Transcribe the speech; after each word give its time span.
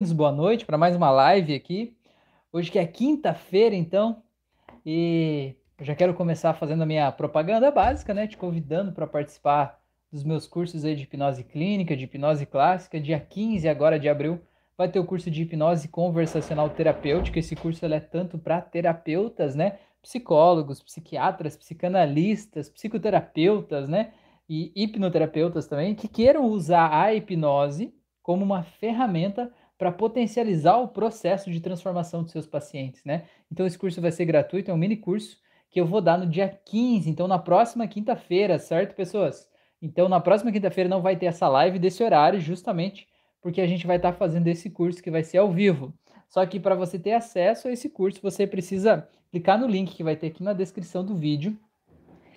boa 0.00 0.30
noite 0.30 0.64
para 0.64 0.78
mais 0.78 0.94
uma 0.94 1.10
live 1.10 1.52
aqui. 1.52 1.92
Hoje 2.52 2.70
que 2.70 2.78
é 2.78 2.86
quinta-feira, 2.86 3.74
então, 3.74 4.22
e 4.86 5.56
eu 5.76 5.84
já 5.84 5.94
quero 5.94 6.14
começar 6.14 6.54
fazendo 6.54 6.82
a 6.82 6.86
minha 6.86 7.10
propaganda 7.10 7.68
básica, 7.72 8.14
né? 8.14 8.28
Te 8.28 8.36
convidando 8.36 8.92
para 8.92 9.08
participar 9.08 9.80
dos 10.10 10.22
meus 10.22 10.46
cursos 10.46 10.84
aí 10.84 10.94
de 10.94 11.02
hipnose 11.02 11.42
clínica, 11.42 11.96
de 11.96 12.04
hipnose 12.04 12.46
clássica. 12.46 13.00
Dia 13.00 13.18
15 13.18 13.68
agora 13.68 13.98
de 13.98 14.08
abril 14.08 14.40
vai 14.76 14.88
ter 14.88 15.00
o 15.00 15.04
curso 15.04 15.32
de 15.32 15.42
hipnose 15.42 15.88
conversacional 15.88 16.70
terapêutica. 16.70 17.40
Esse 17.40 17.56
curso 17.56 17.84
é 17.84 18.00
tanto 18.00 18.38
para 18.38 18.60
terapeutas, 18.60 19.56
né? 19.56 19.80
Psicólogos, 20.00 20.80
psiquiatras, 20.80 21.56
psicanalistas, 21.56 22.70
psicoterapeutas, 22.70 23.88
né? 23.88 24.12
E 24.48 24.72
hipnoterapeutas 24.76 25.66
também, 25.66 25.96
que 25.96 26.06
queiram 26.06 26.46
usar 26.46 26.88
a 26.92 27.12
hipnose 27.12 27.92
como 28.22 28.44
uma 28.44 28.62
ferramenta 28.62 29.52
para 29.78 29.92
potencializar 29.92 30.76
o 30.76 30.88
processo 30.88 31.50
de 31.50 31.60
transformação 31.60 32.24
dos 32.24 32.32
seus 32.32 32.46
pacientes, 32.46 33.04
né? 33.04 33.24
Então 33.50 33.64
esse 33.64 33.78
curso 33.78 34.00
vai 34.00 34.10
ser 34.10 34.24
gratuito, 34.24 34.70
é 34.70 34.74
um 34.74 34.76
mini 34.76 34.96
curso 34.96 35.38
que 35.70 35.80
eu 35.80 35.86
vou 35.86 36.00
dar 36.00 36.18
no 36.18 36.26
dia 36.26 36.48
15, 36.48 37.08
então 37.08 37.28
na 37.28 37.38
próxima 37.38 37.86
quinta-feira, 37.86 38.58
certo, 38.58 38.96
pessoas? 38.96 39.48
Então 39.80 40.08
na 40.08 40.18
próxima 40.18 40.50
quinta-feira 40.50 40.90
não 40.90 41.00
vai 41.00 41.16
ter 41.16 41.26
essa 41.26 41.46
live 41.48 41.78
desse 41.78 42.02
horário, 42.02 42.40
justamente 42.40 43.06
porque 43.40 43.60
a 43.60 43.66
gente 43.66 43.86
vai 43.86 43.96
estar 43.96 44.12
tá 44.12 44.18
fazendo 44.18 44.48
esse 44.48 44.68
curso 44.68 45.02
que 45.02 45.10
vai 45.10 45.22
ser 45.22 45.38
ao 45.38 45.52
vivo. 45.52 45.94
Só 46.28 46.44
que 46.44 46.58
para 46.58 46.74
você 46.74 46.98
ter 46.98 47.12
acesso 47.12 47.68
a 47.68 47.72
esse 47.72 47.88
curso, 47.88 48.20
você 48.20 48.46
precisa 48.46 49.08
clicar 49.30 49.58
no 49.58 49.66
link 49.66 49.94
que 49.94 50.02
vai 50.02 50.16
ter 50.16 50.28
aqui 50.28 50.42
na 50.42 50.52
descrição 50.52 51.04
do 51.04 51.14
vídeo 51.14 51.56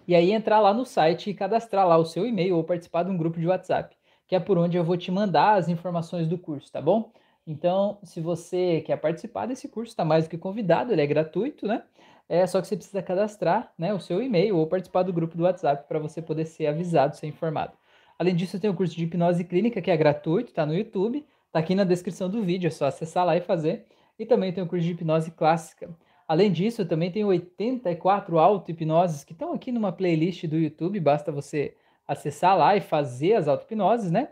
e 0.08 0.16
aí 0.16 0.32
entrar 0.32 0.60
lá 0.60 0.74
no 0.74 0.86
site 0.86 1.30
e 1.30 1.34
cadastrar 1.34 1.88
lá 1.88 1.98
o 1.98 2.06
seu 2.06 2.26
e-mail 2.26 2.56
ou 2.58 2.64
participar 2.64 3.04
de 3.04 3.12
um 3.12 3.18
grupo 3.18 3.40
de 3.40 3.48
WhatsApp, 3.48 3.96
que 4.28 4.36
é 4.36 4.40
por 4.40 4.58
onde 4.58 4.78
eu 4.78 4.84
vou 4.84 4.98
te 4.98 5.12
mandar 5.12 5.56
as 5.56 5.68
informações 5.68 6.28
do 6.28 6.38
curso, 6.38 6.72
tá 6.72 6.82
bom? 6.82 7.12
Então, 7.46 8.00
se 8.04 8.22
você 8.22 8.82
quer 8.82 8.98
participar 8.98 9.48
desse 9.48 9.68
curso, 9.68 9.92
está 9.92 10.06
mais 10.06 10.26
do 10.26 10.30
que 10.30 10.38
convidado, 10.38 10.92
ele 10.92 11.02
é 11.02 11.08
gratuito, 11.08 11.68
né? 11.68 11.84
É 12.30 12.48
só 12.48 12.62
que 12.62 12.68
você 12.68 12.78
precisa 12.78 13.02
cadastrar 13.02 13.74
né, 13.78 13.94
o 13.94 14.00
seu 14.00 14.22
e-mail 14.24 14.58
ou 14.58 14.68
participar 14.68 15.04
do 15.04 15.12
grupo 15.12 15.36
do 15.36 15.44
WhatsApp 15.44 15.86
para 15.88 16.00
você 16.00 16.22
poder 16.22 16.46
ser 16.46 16.68
avisado, 16.68 17.18
ser 17.18 17.28
informado. 17.28 17.74
Além 18.18 18.36
disso, 18.36 18.60
tem 18.60 18.70
o 18.70 18.74
curso 18.74 18.96
de 18.96 19.04
hipnose 19.04 19.44
clínica, 19.44 19.82
que 19.82 19.92
é 19.92 19.98
gratuito, 19.98 20.50
está 20.50 20.66
no 20.66 20.74
YouTube, 20.74 21.26
está 21.48 21.60
aqui 21.60 21.76
na 21.76 21.84
descrição 21.84 22.30
do 22.30 22.42
vídeo, 22.42 22.68
é 22.68 22.72
só 22.72 22.86
acessar 22.86 23.26
lá 23.26 23.36
e 23.36 23.42
fazer. 23.42 23.86
E 24.18 24.26
também 24.26 24.54
tem 24.54 24.64
o 24.64 24.68
curso 24.68 24.86
de 24.86 24.92
hipnose 24.92 25.32
clássica. 25.32 25.90
Além 26.28 26.52
disso, 26.52 26.86
também 26.86 27.12
tem 27.12 27.26
84 27.26 28.40
auto-hipnoses 28.40 29.26
que 29.26 29.34
estão 29.34 29.52
aqui 29.52 29.72
numa 29.72 29.92
playlist 29.92 30.46
do 30.46 30.56
YouTube, 30.56 31.00
basta 31.00 31.32
você 31.32 31.76
acessar 32.08 32.58
lá 32.58 32.76
e 32.78 32.80
fazer 32.80 33.34
as 33.34 33.50
auto-hipnoses, 33.50 34.12
né? 34.12 34.30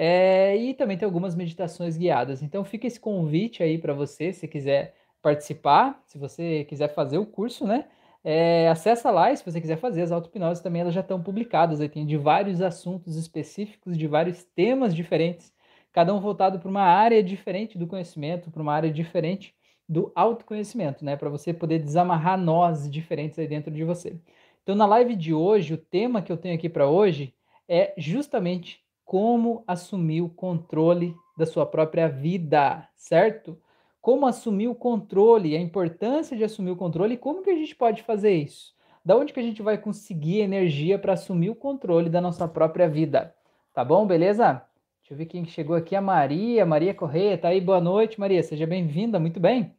É, 0.00 0.56
e 0.56 0.74
também 0.74 0.96
tem 0.96 1.04
algumas 1.06 1.34
meditações 1.34 1.96
guiadas. 1.96 2.40
Então 2.40 2.64
fica 2.64 2.86
esse 2.86 3.00
convite 3.00 3.64
aí 3.64 3.76
para 3.78 3.92
você, 3.92 4.32
se 4.32 4.46
quiser 4.46 4.94
participar, 5.20 6.00
se 6.06 6.16
você 6.18 6.64
quiser 6.66 6.94
fazer 6.94 7.18
o 7.18 7.26
curso, 7.26 7.66
né? 7.66 7.86
É, 8.22 8.68
acessa 8.68 9.10
lá 9.10 9.32
e 9.32 9.36
se 9.36 9.44
você 9.44 9.60
quiser 9.60 9.76
fazer 9.78 10.02
as 10.02 10.12
auto-hipnoses 10.12 10.62
também 10.62 10.82
elas 10.82 10.94
já 10.94 11.00
estão 11.00 11.20
publicadas. 11.20 11.80
Aí 11.80 11.88
tem 11.88 12.06
de 12.06 12.16
vários 12.16 12.62
assuntos 12.62 13.16
específicos, 13.16 13.98
de 13.98 14.06
vários 14.06 14.44
temas 14.44 14.94
diferentes, 14.94 15.52
cada 15.92 16.14
um 16.14 16.20
voltado 16.20 16.60
para 16.60 16.68
uma 16.70 16.82
área 16.82 17.20
diferente 17.22 17.76
do 17.76 17.86
conhecimento, 17.88 18.50
para 18.52 18.62
uma 18.62 18.72
área 18.74 18.92
diferente 18.92 19.52
do 19.88 20.12
autoconhecimento, 20.14 21.04
né? 21.04 21.16
Para 21.16 21.28
você 21.28 21.52
poder 21.52 21.80
desamarrar 21.80 22.38
nós 22.38 22.88
diferentes 22.88 23.36
aí 23.38 23.48
dentro 23.48 23.72
de 23.72 23.82
você. 23.82 24.16
Então, 24.62 24.76
na 24.76 24.86
live 24.86 25.16
de 25.16 25.34
hoje, 25.34 25.74
o 25.74 25.78
tema 25.78 26.22
que 26.22 26.30
eu 26.30 26.36
tenho 26.36 26.54
aqui 26.54 26.68
para 26.68 26.86
hoje 26.88 27.34
é 27.68 27.94
justamente 27.96 28.80
como 29.08 29.64
assumir 29.66 30.20
o 30.20 30.28
controle 30.28 31.16
da 31.34 31.46
sua 31.46 31.64
própria 31.64 32.10
vida, 32.10 32.86
certo? 32.94 33.58
Como 34.02 34.26
assumir 34.26 34.68
o 34.68 34.74
controle, 34.74 35.56
a 35.56 35.60
importância 35.60 36.36
de 36.36 36.44
assumir 36.44 36.72
o 36.72 36.76
controle 36.76 37.14
e 37.14 37.16
como 37.16 37.40
que 37.40 37.48
a 37.48 37.54
gente 37.54 37.74
pode 37.74 38.02
fazer 38.02 38.32
isso? 38.32 38.76
Da 39.02 39.16
onde 39.16 39.32
que 39.32 39.40
a 39.40 39.42
gente 39.42 39.62
vai 39.62 39.78
conseguir 39.78 40.40
energia 40.40 40.98
para 40.98 41.14
assumir 41.14 41.48
o 41.48 41.54
controle 41.54 42.10
da 42.10 42.20
nossa 42.20 42.46
própria 42.46 42.86
vida? 42.86 43.34
Tá 43.72 43.82
bom, 43.82 44.06
beleza? 44.06 44.62
Deixa 45.00 45.14
eu 45.14 45.16
ver 45.16 45.24
quem 45.24 45.46
chegou 45.46 45.74
aqui, 45.74 45.96
a 45.96 46.02
Maria, 46.02 46.66
Maria 46.66 46.92
Correia, 46.92 47.38
tá 47.38 47.48
aí, 47.48 47.62
boa 47.62 47.80
noite, 47.80 48.20
Maria, 48.20 48.42
seja 48.42 48.66
bem-vinda, 48.66 49.18
muito 49.18 49.40
bem. 49.40 49.74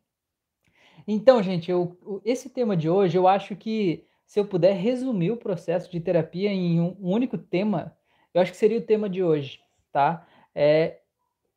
Então, 1.08 1.44
gente, 1.44 1.70
eu, 1.70 1.96
esse 2.26 2.50
tema 2.50 2.76
de 2.76 2.90
hoje, 2.90 3.16
eu 3.16 3.28
acho 3.28 3.56
que 3.56 4.04
se 4.26 4.40
eu 4.40 4.46
puder 4.46 4.74
resumir 4.74 5.30
o 5.30 5.38
processo 5.38 5.92
de 5.92 6.00
terapia 6.00 6.50
em 6.50 6.80
um 6.80 6.98
único 7.00 7.38
tema, 7.38 7.96
eu 8.34 8.42
acho 8.42 8.52
que 8.52 8.58
seria 8.58 8.78
o 8.78 8.84
tema 8.84 9.10
de 9.10 9.24
hoje, 9.24 9.60
tá? 9.92 10.28
É 10.54 11.00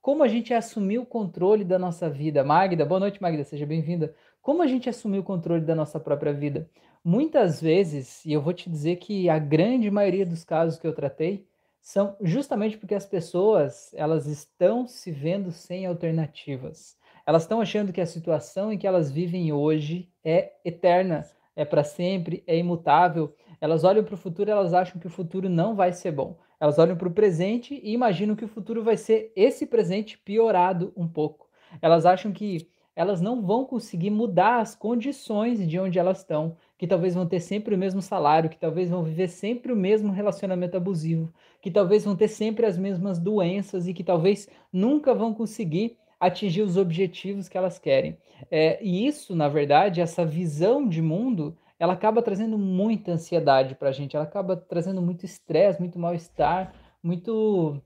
como 0.01 0.23
a 0.23 0.29
gente 0.29 0.53
assumir 0.53 0.99
o 0.99 1.07
controle 1.07 1.65
da 1.65 1.79
nossa 1.79 2.11
vida. 2.11 2.43
Magda, 2.43 2.85
boa 2.85 2.99
noite, 2.99 3.23
Magda, 3.23 3.45
seja 3.45 3.65
bem-vinda. 3.65 4.15
Como 4.41 4.63
a 4.63 4.67
gente 4.67 4.89
assumir 4.89 5.21
o 5.21 5.23
controle 5.23 5.65
da 5.65 5.75
nossa 5.75 6.01
própria 6.01 6.33
vida? 6.33 6.69
Muitas 7.05 7.61
vezes, 7.61 8.25
e 8.25 8.33
eu 8.33 8.41
vou 8.41 8.53
te 8.53 8.69
dizer 8.69 8.97
que 8.97 9.29
a 9.29 9.39
grande 9.39 9.91
maioria 9.91 10.27
dos 10.27 10.45
casos 10.45 10.79
que 10.79 10.87
eu 10.87 10.93
tratei 10.93 11.47
são 11.81 12.17
justamente 12.21 12.79
porque 12.79 12.95
as 12.95 13.07
pessoas, 13.07 13.93
elas 13.95 14.27
estão 14.27 14.87
se 14.87 15.11
vendo 15.11 15.53
sem 15.53 15.85
alternativas. 15.87 16.97
Elas 17.27 17.43
estão 17.43 17.61
achando 17.61 17.93
que 17.93 18.01
a 18.01 18.07
situação 18.07 18.73
em 18.73 18.79
que 18.79 18.87
elas 18.87 19.11
vivem 19.11 19.53
hoje 19.53 20.09
é 20.25 20.53
eterna, 20.65 21.25
é 21.55 21.65
para 21.65 21.85
sempre, 21.85 22.43
é 22.47 22.57
imutável. 22.57 23.35
Elas 23.61 23.85
olham 23.85 24.03
para 24.03 24.15
o 24.15 24.19
futuro, 24.19 24.51
elas 24.51 24.75
acham 24.75 25.01
que 25.01 25.07
o 25.07 25.11
futuro 25.11 25.49
não 25.49 25.77
vai 25.77 25.93
ser 25.93 26.11
bom. 26.13 26.39
Elas 26.63 26.79
olham 26.79 26.95
para 26.95 27.09
o 27.09 27.13
presente 27.13 27.81
e 27.83 27.93
imaginam 27.93 28.37
que 28.37 28.45
o 28.45 28.49
futuro 28.49 28.85
vai 28.85 28.97
ser 28.97 29.33
esse 29.35 29.67
presente 29.67 30.17
piorado 30.17 30.93
um 30.97 31.09
pouco. 31.09 31.49
Elas 31.83 32.07
acham 32.07 32.31
que 32.31 32.69
elas 32.95 33.21
não 33.21 33.43
vão 33.43 33.65
conseguir 33.65 34.11
mudar 34.11 34.61
as 34.61 34.73
condições 34.73 35.69
de 35.69 35.77
onde 35.81 35.99
elas 35.99 36.19
estão, 36.19 36.57
que 36.79 36.87
talvez 36.87 37.17
vão 37.17 37.27
ter 37.27 37.41
sempre 37.41 37.75
o 37.75 37.79
mesmo 37.79 38.01
salário, 38.01 38.49
que 38.49 38.57
talvez 38.57 38.89
vão 38.89 39.03
viver 39.03 39.27
sempre 39.27 39.73
o 39.73 39.77
mesmo 39.77 40.13
relacionamento 40.13 40.77
abusivo, 40.77 41.35
que 41.61 41.69
talvez 41.69 42.05
vão 42.05 42.15
ter 42.15 42.29
sempre 42.29 42.65
as 42.65 42.79
mesmas 42.79 43.19
doenças 43.19 43.89
e 43.89 43.93
que 43.93 44.05
talvez 44.05 44.49
nunca 44.73 45.13
vão 45.13 45.35
conseguir 45.35 45.97
atingir 46.21 46.63
os 46.63 46.77
objetivos 46.77 47.49
que 47.49 47.59
elas 47.59 47.77
querem. 47.77 48.17
É, 48.49 48.79
e 48.81 49.05
isso, 49.05 49.35
na 49.35 49.49
verdade, 49.49 50.01
essa 50.01 50.25
visão 50.25 50.89
de 50.89 51.03
mundo, 51.03 51.59
ela 51.83 51.95
acaba 51.95 52.23
trazendo 52.23 52.57
muita 52.57 53.11
ansiedade 53.11 53.75
para 53.75 53.89
a 53.89 53.93
gente, 53.93 54.15
ela 54.15 54.25
acaba 54.25 54.55
trazendo 54.57 55.03
muito 55.03 55.25
estresse, 55.27 55.81
muito 55.81 55.99
mal-estar, 55.99 56.73
muito 57.03 57.83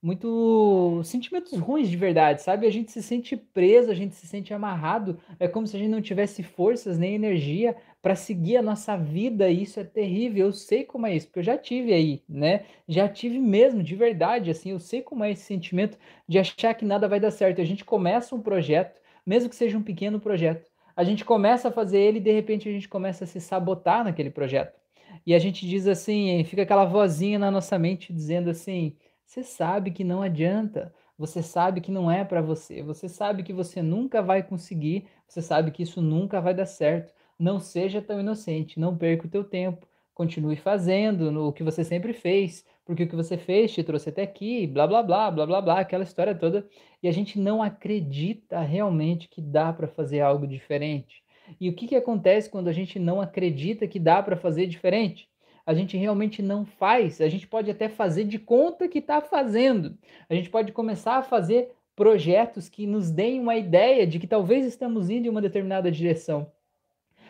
muito 0.00 1.00
sentimentos 1.04 1.58
ruins 1.58 1.88
de 1.88 1.96
verdade, 1.96 2.42
sabe? 2.42 2.66
A 2.66 2.70
gente 2.70 2.92
se 2.92 3.02
sente 3.02 3.36
preso, 3.36 3.90
a 3.90 3.94
gente 3.94 4.14
se 4.16 4.26
sente 4.28 4.54
amarrado, 4.54 5.18
é 5.40 5.48
como 5.48 5.66
se 5.66 5.76
a 5.76 5.78
gente 5.78 5.90
não 5.90 6.02
tivesse 6.02 6.42
forças 6.42 6.98
nem 6.98 7.14
energia 7.16 7.76
para 8.00 8.14
seguir 8.16 8.56
a 8.56 8.62
nossa 8.62 8.96
vida, 8.96 9.48
e 9.48 9.62
isso 9.62 9.78
é 9.80 9.84
terrível. 9.84 10.46
Eu 10.46 10.52
sei 10.52 10.84
como 10.84 11.06
é 11.06 11.14
isso, 11.14 11.26
porque 11.26 11.40
eu 11.40 11.44
já 11.44 11.58
tive 11.58 11.92
aí, 11.92 12.22
né? 12.28 12.64
Já 12.88 13.08
tive 13.08 13.38
mesmo, 13.40 13.82
de 13.82 13.96
verdade, 13.96 14.50
assim, 14.50 14.70
eu 14.70 14.80
sei 14.80 15.02
como 15.02 15.24
é 15.24 15.32
esse 15.32 15.44
sentimento 15.44 15.98
de 16.28 16.38
achar 16.38 16.74
que 16.74 16.84
nada 16.84 17.08
vai 17.08 17.20
dar 17.20 17.30
certo. 17.32 17.60
A 17.60 17.64
gente 17.64 17.84
começa 17.84 18.34
um 18.34 18.40
projeto, 18.42 19.00
mesmo 19.26 19.48
que 19.50 19.56
seja 19.56 19.78
um 19.78 19.82
pequeno 19.82 20.20
projeto, 20.20 20.71
a 20.96 21.04
gente 21.04 21.24
começa 21.24 21.68
a 21.68 21.72
fazer 21.72 21.98
ele 21.98 22.18
e 22.18 22.22
de 22.22 22.32
repente 22.32 22.68
a 22.68 22.72
gente 22.72 22.88
começa 22.88 23.24
a 23.24 23.26
se 23.26 23.40
sabotar 23.40 24.04
naquele 24.04 24.30
projeto. 24.30 24.78
E 25.26 25.34
a 25.34 25.38
gente 25.38 25.66
diz 25.66 25.86
assim, 25.86 26.42
fica 26.44 26.62
aquela 26.62 26.84
vozinha 26.84 27.38
na 27.38 27.50
nossa 27.50 27.78
mente 27.78 28.12
dizendo 28.12 28.50
assim: 28.50 28.96
você 29.26 29.42
sabe 29.42 29.90
que 29.90 30.04
não 30.04 30.22
adianta, 30.22 30.92
você 31.16 31.42
sabe 31.42 31.80
que 31.80 31.90
não 31.90 32.10
é 32.10 32.24
para 32.24 32.42
você, 32.42 32.82
você 32.82 33.08
sabe 33.08 33.42
que 33.42 33.52
você 33.52 33.82
nunca 33.82 34.22
vai 34.22 34.42
conseguir, 34.42 35.06
você 35.28 35.40
sabe 35.40 35.70
que 35.70 35.82
isso 35.82 36.02
nunca 36.02 36.40
vai 36.40 36.54
dar 36.54 36.66
certo. 36.66 37.12
Não 37.38 37.58
seja 37.60 38.02
tão 38.02 38.20
inocente, 38.20 38.78
não 38.78 38.96
perca 38.96 39.26
o 39.26 39.30
teu 39.30 39.44
tempo, 39.44 39.86
continue 40.14 40.56
fazendo 40.56 41.46
o 41.46 41.52
que 41.52 41.62
você 41.62 41.84
sempre 41.84 42.12
fez, 42.12 42.64
porque 42.84 43.04
o 43.04 43.08
que 43.08 43.16
você 43.16 43.36
fez 43.36 43.72
te 43.72 43.82
trouxe 43.82 44.08
até 44.08 44.22
aqui, 44.22 44.66
blá 44.66 44.86
blá 44.86 45.02
blá, 45.02 45.30
blá 45.30 45.46
blá 45.46 45.60
blá, 45.60 45.80
aquela 45.80 46.04
história 46.04 46.34
toda, 46.34 46.66
e 47.02 47.08
a 47.08 47.12
gente 47.12 47.38
não 47.38 47.62
acredita 47.62 48.60
realmente 48.60 49.28
que 49.28 49.40
dá 49.40 49.72
para 49.72 49.88
fazer 49.88 50.20
algo 50.20 50.46
diferente. 50.46 51.22
E 51.60 51.68
o 51.68 51.74
que, 51.74 51.86
que 51.86 51.96
acontece 51.96 52.50
quando 52.50 52.68
a 52.68 52.72
gente 52.72 52.98
não 52.98 53.20
acredita 53.20 53.86
que 53.86 53.98
dá 53.98 54.22
para 54.22 54.36
fazer 54.36 54.66
diferente? 54.66 55.28
A 55.64 55.74
gente 55.74 55.96
realmente 55.96 56.42
não 56.42 56.64
faz, 56.64 57.20
a 57.20 57.28
gente 57.28 57.46
pode 57.46 57.70
até 57.70 57.88
fazer 57.88 58.24
de 58.24 58.38
conta 58.38 58.88
que 58.88 58.98
está 58.98 59.20
fazendo. 59.20 59.96
A 60.28 60.34
gente 60.34 60.50
pode 60.50 60.72
começar 60.72 61.16
a 61.18 61.22
fazer 61.22 61.70
projetos 61.94 62.68
que 62.68 62.86
nos 62.86 63.10
deem 63.10 63.40
uma 63.40 63.54
ideia 63.56 64.06
de 64.06 64.18
que 64.18 64.26
talvez 64.26 64.66
estamos 64.66 65.08
indo 65.08 65.26
em 65.26 65.30
uma 65.30 65.42
determinada 65.42 65.90
direção. 65.90 66.50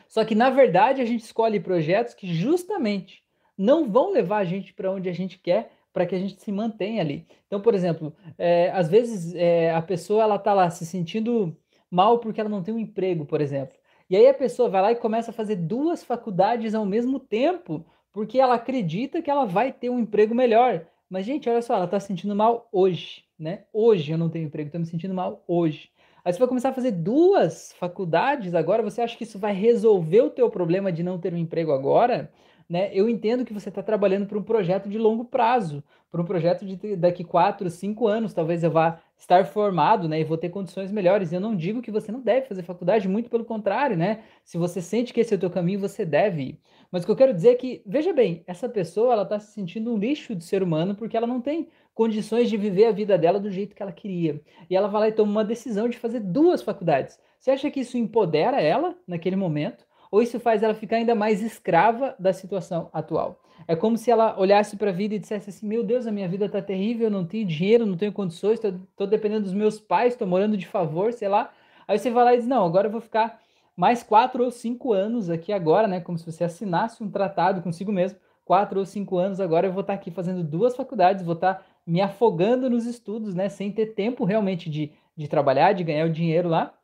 Só 0.08 0.24
que, 0.24 0.34
na 0.34 0.50
verdade, 0.50 1.00
a 1.00 1.04
gente 1.04 1.24
escolhe 1.24 1.60
projetos 1.60 2.14
que 2.14 2.32
justamente 2.32 3.21
não 3.62 3.88
vão 3.88 4.10
levar 4.10 4.38
a 4.38 4.44
gente 4.44 4.74
para 4.74 4.90
onde 4.90 5.08
a 5.08 5.12
gente 5.12 5.38
quer, 5.38 5.70
para 5.92 6.04
que 6.04 6.16
a 6.16 6.18
gente 6.18 6.42
se 6.42 6.50
mantenha 6.50 7.00
ali. 7.00 7.24
Então, 7.46 7.60
por 7.60 7.74
exemplo, 7.74 8.12
é, 8.36 8.70
às 8.70 8.88
vezes 8.88 9.34
é, 9.36 9.72
a 9.72 9.80
pessoa 9.80 10.24
ela 10.24 10.34
está 10.34 10.52
lá 10.52 10.68
se 10.68 10.84
sentindo 10.84 11.56
mal 11.88 12.18
porque 12.18 12.40
ela 12.40 12.50
não 12.50 12.62
tem 12.62 12.74
um 12.74 12.78
emprego, 12.78 13.24
por 13.24 13.40
exemplo. 13.40 13.76
E 14.10 14.16
aí 14.16 14.26
a 14.26 14.34
pessoa 14.34 14.68
vai 14.68 14.82
lá 14.82 14.92
e 14.92 14.96
começa 14.96 15.30
a 15.30 15.34
fazer 15.34 15.56
duas 15.56 16.02
faculdades 16.02 16.74
ao 16.74 16.84
mesmo 16.84 17.20
tempo, 17.20 17.86
porque 18.12 18.40
ela 18.40 18.54
acredita 18.54 19.22
que 19.22 19.30
ela 19.30 19.44
vai 19.44 19.72
ter 19.72 19.90
um 19.90 20.00
emprego 20.00 20.34
melhor. 20.34 20.84
Mas, 21.08 21.24
gente, 21.24 21.48
olha 21.48 21.62
só, 21.62 21.76
ela 21.76 21.84
está 21.84 22.00
se 22.00 22.08
sentindo 22.08 22.34
mal 22.34 22.68
hoje, 22.72 23.22
né? 23.38 23.64
Hoje 23.72 24.10
eu 24.10 24.18
não 24.18 24.28
tenho 24.28 24.46
emprego, 24.46 24.68
estou 24.68 24.80
me 24.80 24.86
sentindo 24.86 25.14
mal 25.14 25.44
hoje. 25.46 25.88
Aí 26.24 26.32
você 26.32 26.38
vai 26.38 26.48
começar 26.48 26.70
a 26.70 26.74
fazer 26.74 26.92
duas 26.92 27.72
faculdades 27.78 28.54
agora, 28.54 28.82
você 28.82 29.02
acha 29.02 29.16
que 29.16 29.24
isso 29.24 29.38
vai 29.38 29.52
resolver 29.52 30.22
o 30.22 30.30
teu 30.30 30.50
problema 30.50 30.90
de 30.90 31.02
não 31.02 31.18
ter 31.18 31.32
um 31.32 31.38
emprego 31.38 31.72
agora? 31.72 32.30
Né? 32.68 32.90
Eu 32.92 33.08
entendo 33.08 33.44
que 33.44 33.52
você 33.52 33.68
está 33.68 33.82
trabalhando 33.82 34.26
para 34.26 34.38
um 34.38 34.42
projeto 34.42 34.88
de 34.88 34.98
longo 34.98 35.24
prazo, 35.24 35.82
para 36.10 36.20
um 36.20 36.24
projeto 36.24 36.66
de 36.66 36.96
daqui 36.96 37.24
quatro, 37.24 37.70
cinco 37.70 38.06
anos, 38.06 38.34
talvez 38.34 38.62
eu 38.62 38.70
vá 38.70 39.00
estar 39.16 39.46
formado, 39.46 40.08
né, 40.08 40.20
e 40.20 40.24
vou 40.24 40.36
ter 40.36 40.50
condições 40.50 40.92
melhores. 40.92 41.32
Eu 41.32 41.40
não 41.40 41.56
digo 41.56 41.80
que 41.80 41.90
você 41.90 42.12
não 42.12 42.20
deve 42.20 42.46
fazer 42.46 42.62
faculdade, 42.62 43.08
muito 43.08 43.30
pelo 43.30 43.44
contrário, 43.44 43.96
né? 43.96 44.22
Se 44.44 44.58
você 44.58 44.82
sente 44.82 45.12
que 45.12 45.20
esse 45.20 45.32
é 45.32 45.36
o 45.36 45.40
teu 45.40 45.48
caminho, 45.48 45.80
você 45.80 46.04
deve 46.04 46.42
ir. 46.42 46.60
Mas 46.90 47.02
o 47.02 47.06
que 47.06 47.12
eu 47.12 47.16
quero 47.16 47.32
dizer 47.32 47.50
é 47.50 47.54
que, 47.54 47.82
veja 47.86 48.12
bem, 48.12 48.42
essa 48.46 48.68
pessoa, 48.68 49.12
ela 49.14 49.22
está 49.22 49.38
se 49.38 49.52
sentindo 49.52 49.92
um 49.92 49.96
lixo 49.96 50.34
de 50.34 50.44
ser 50.44 50.62
humano 50.62 50.94
porque 50.94 51.16
ela 51.16 51.26
não 51.26 51.40
tem 51.40 51.68
condições 51.94 52.50
de 52.50 52.56
viver 52.56 52.86
a 52.86 52.92
vida 52.92 53.16
dela 53.16 53.40
do 53.40 53.50
jeito 53.50 53.74
que 53.74 53.82
ela 53.82 53.92
queria. 53.92 54.40
E 54.68 54.76
ela 54.76 54.88
vai 54.88 55.00
lá 55.02 55.08
e 55.08 55.12
toma 55.12 55.30
uma 55.30 55.44
decisão 55.44 55.88
de 55.88 55.98
fazer 55.98 56.20
duas 56.20 56.62
faculdades. 56.62 57.18
Você 57.38 57.50
acha 57.50 57.70
que 57.70 57.80
isso 57.80 57.96
empodera 57.96 58.60
ela 58.60 58.96
naquele 59.06 59.36
momento? 59.36 59.86
Ou 60.12 60.20
isso 60.20 60.38
faz 60.38 60.62
ela 60.62 60.74
ficar 60.74 60.96
ainda 60.96 61.14
mais 61.14 61.40
escrava 61.40 62.14
da 62.18 62.34
situação 62.34 62.90
atual? 62.92 63.40
É 63.66 63.74
como 63.74 63.96
se 63.96 64.10
ela 64.10 64.38
olhasse 64.38 64.76
para 64.76 64.90
a 64.90 64.92
vida 64.92 65.14
e 65.14 65.18
dissesse 65.18 65.48
assim: 65.48 65.66
Meu 65.66 65.82
Deus, 65.82 66.06
a 66.06 66.12
minha 66.12 66.28
vida 66.28 66.44
está 66.44 66.60
terrível, 66.60 67.06
eu 67.06 67.10
não 67.10 67.24
tenho 67.24 67.46
dinheiro, 67.46 67.86
não 67.86 67.96
tenho 67.96 68.12
condições, 68.12 68.62
estou 68.62 69.06
dependendo 69.06 69.44
dos 69.44 69.54
meus 69.54 69.80
pais, 69.80 70.12
estou 70.12 70.28
morando 70.28 70.54
de 70.54 70.66
favor, 70.66 71.14
sei 71.14 71.28
lá. 71.28 71.50
Aí 71.88 71.98
você 71.98 72.10
vai 72.10 72.24
lá 72.24 72.34
e 72.34 72.36
diz: 72.36 72.46
Não, 72.46 72.62
agora 72.62 72.88
eu 72.88 72.92
vou 72.92 73.00
ficar 73.00 73.40
mais 73.74 74.02
quatro 74.02 74.44
ou 74.44 74.50
cinco 74.50 74.92
anos 74.92 75.30
aqui 75.30 75.50
agora, 75.50 75.88
né? 75.88 75.98
Como 75.98 76.18
se 76.18 76.30
você 76.30 76.44
assinasse 76.44 77.02
um 77.02 77.10
tratado 77.10 77.62
consigo 77.62 77.90
mesmo. 77.90 78.18
Quatro 78.44 78.80
ou 78.80 78.84
cinco 78.84 79.16
anos 79.16 79.40
agora 79.40 79.66
eu 79.66 79.72
vou 79.72 79.80
estar 79.80 79.94
tá 79.94 79.98
aqui 79.98 80.10
fazendo 80.10 80.44
duas 80.44 80.76
faculdades, 80.76 81.24
vou 81.24 81.34
estar 81.34 81.54
tá 81.54 81.64
me 81.86 82.02
afogando 82.02 82.68
nos 82.68 82.84
estudos, 82.84 83.34
né? 83.34 83.48
Sem 83.48 83.72
ter 83.72 83.94
tempo 83.94 84.26
realmente 84.26 84.68
de, 84.68 84.92
de 85.16 85.26
trabalhar, 85.26 85.72
de 85.72 85.82
ganhar 85.82 86.04
o 86.06 86.12
dinheiro 86.12 86.50
lá, 86.50 86.74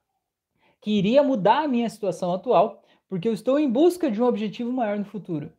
que 0.81 0.93
iria 0.93 1.23
mudar 1.23 1.65
a 1.65 1.69
minha 1.69 1.91
situação 1.91 2.33
atual, 2.33 2.83
porque 3.09 3.29
eu 3.29 3.33
estou 3.33 3.59
em 3.59 3.71
busca 3.71 4.11
de 4.11 4.21
um 4.23 4.27
objetivo 4.27 4.73
maior 4.73 4.99
no 4.99 5.05
futuro. 5.05 5.53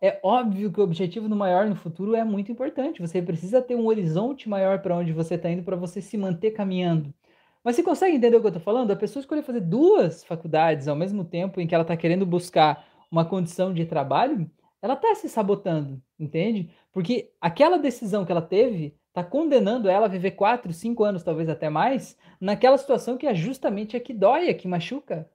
É 0.00 0.18
óbvio 0.22 0.72
que 0.72 0.80
o 0.80 0.84
objetivo 0.84 1.28
no 1.28 1.36
maior 1.36 1.66
no 1.66 1.76
futuro 1.76 2.14
é 2.14 2.24
muito 2.24 2.50
importante. 2.50 3.00
Você 3.00 3.22
precisa 3.22 3.62
ter 3.62 3.76
um 3.76 3.86
horizonte 3.86 4.48
maior 4.48 4.80
para 4.80 4.96
onde 4.96 5.12
você 5.12 5.36
está 5.36 5.48
indo 5.48 5.62
para 5.62 5.76
você 5.76 6.02
se 6.02 6.18
manter 6.18 6.50
caminhando. 6.50 7.14
Mas 7.62 7.76
você 7.76 7.82
consegue 7.82 8.16
entender 8.16 8.36
o 8.36 8.40
que 8.40 8.46
eu 8.46 8.48
estou 8.48 8.62
falando? 8.62 8.90
A 8.90 8.96
pessoa 8.96 9.20
escolher 9.20 9.42
fazer 9.42 9.60
duas 9.60 10.24
faculdades 10.24 10.88
ao 10.88 10.96
mesmo 10.96 11.24
tempo 11.24 11.60
em 11.60 11.66
que 11.66 11.74
ela 11.74 11.82
está 11.82 11.96
querendo 11.96 12.26
buscar 12.26 12.84
uma 13.10 13.24
condição 13.24 13.72
de 13.72 13.84
trabalho, 13.84 14.50
ela 14.80 14.94
está 14.94 15.14
se 15.14 15.28
sabotando, 15.28 16.02
entende? 16.18 16.70
Porque 16.92 17.30
aquela 17.40 17.78
decisão 17.78 18.24
que 18.24 18.32
ela 18.32 18.42
teve 18.42 18.96
está 19.08 19.22
condenando 19.22 19.88
ela 19.88 20.06
a 20.06 20.08
viver 20.08 20.32
quatro, 20.32 20.72
cinco 20.72 21.04
anos, 21.04 21.22
talvez 21.22 21.48
até 21.48 21.68
mais, 21.68 22.16
naquela 22.40 22.76
situação 22.78 23.16
que 23.16 23.26
é 23.26 23.34
justamente 23.34 23.96
a 23.96 24.00
que 24.00 24.12
dói, 24.12 24.48
a 24.48 24.54
que 24.54 24.66
machuca. 24.66 25.30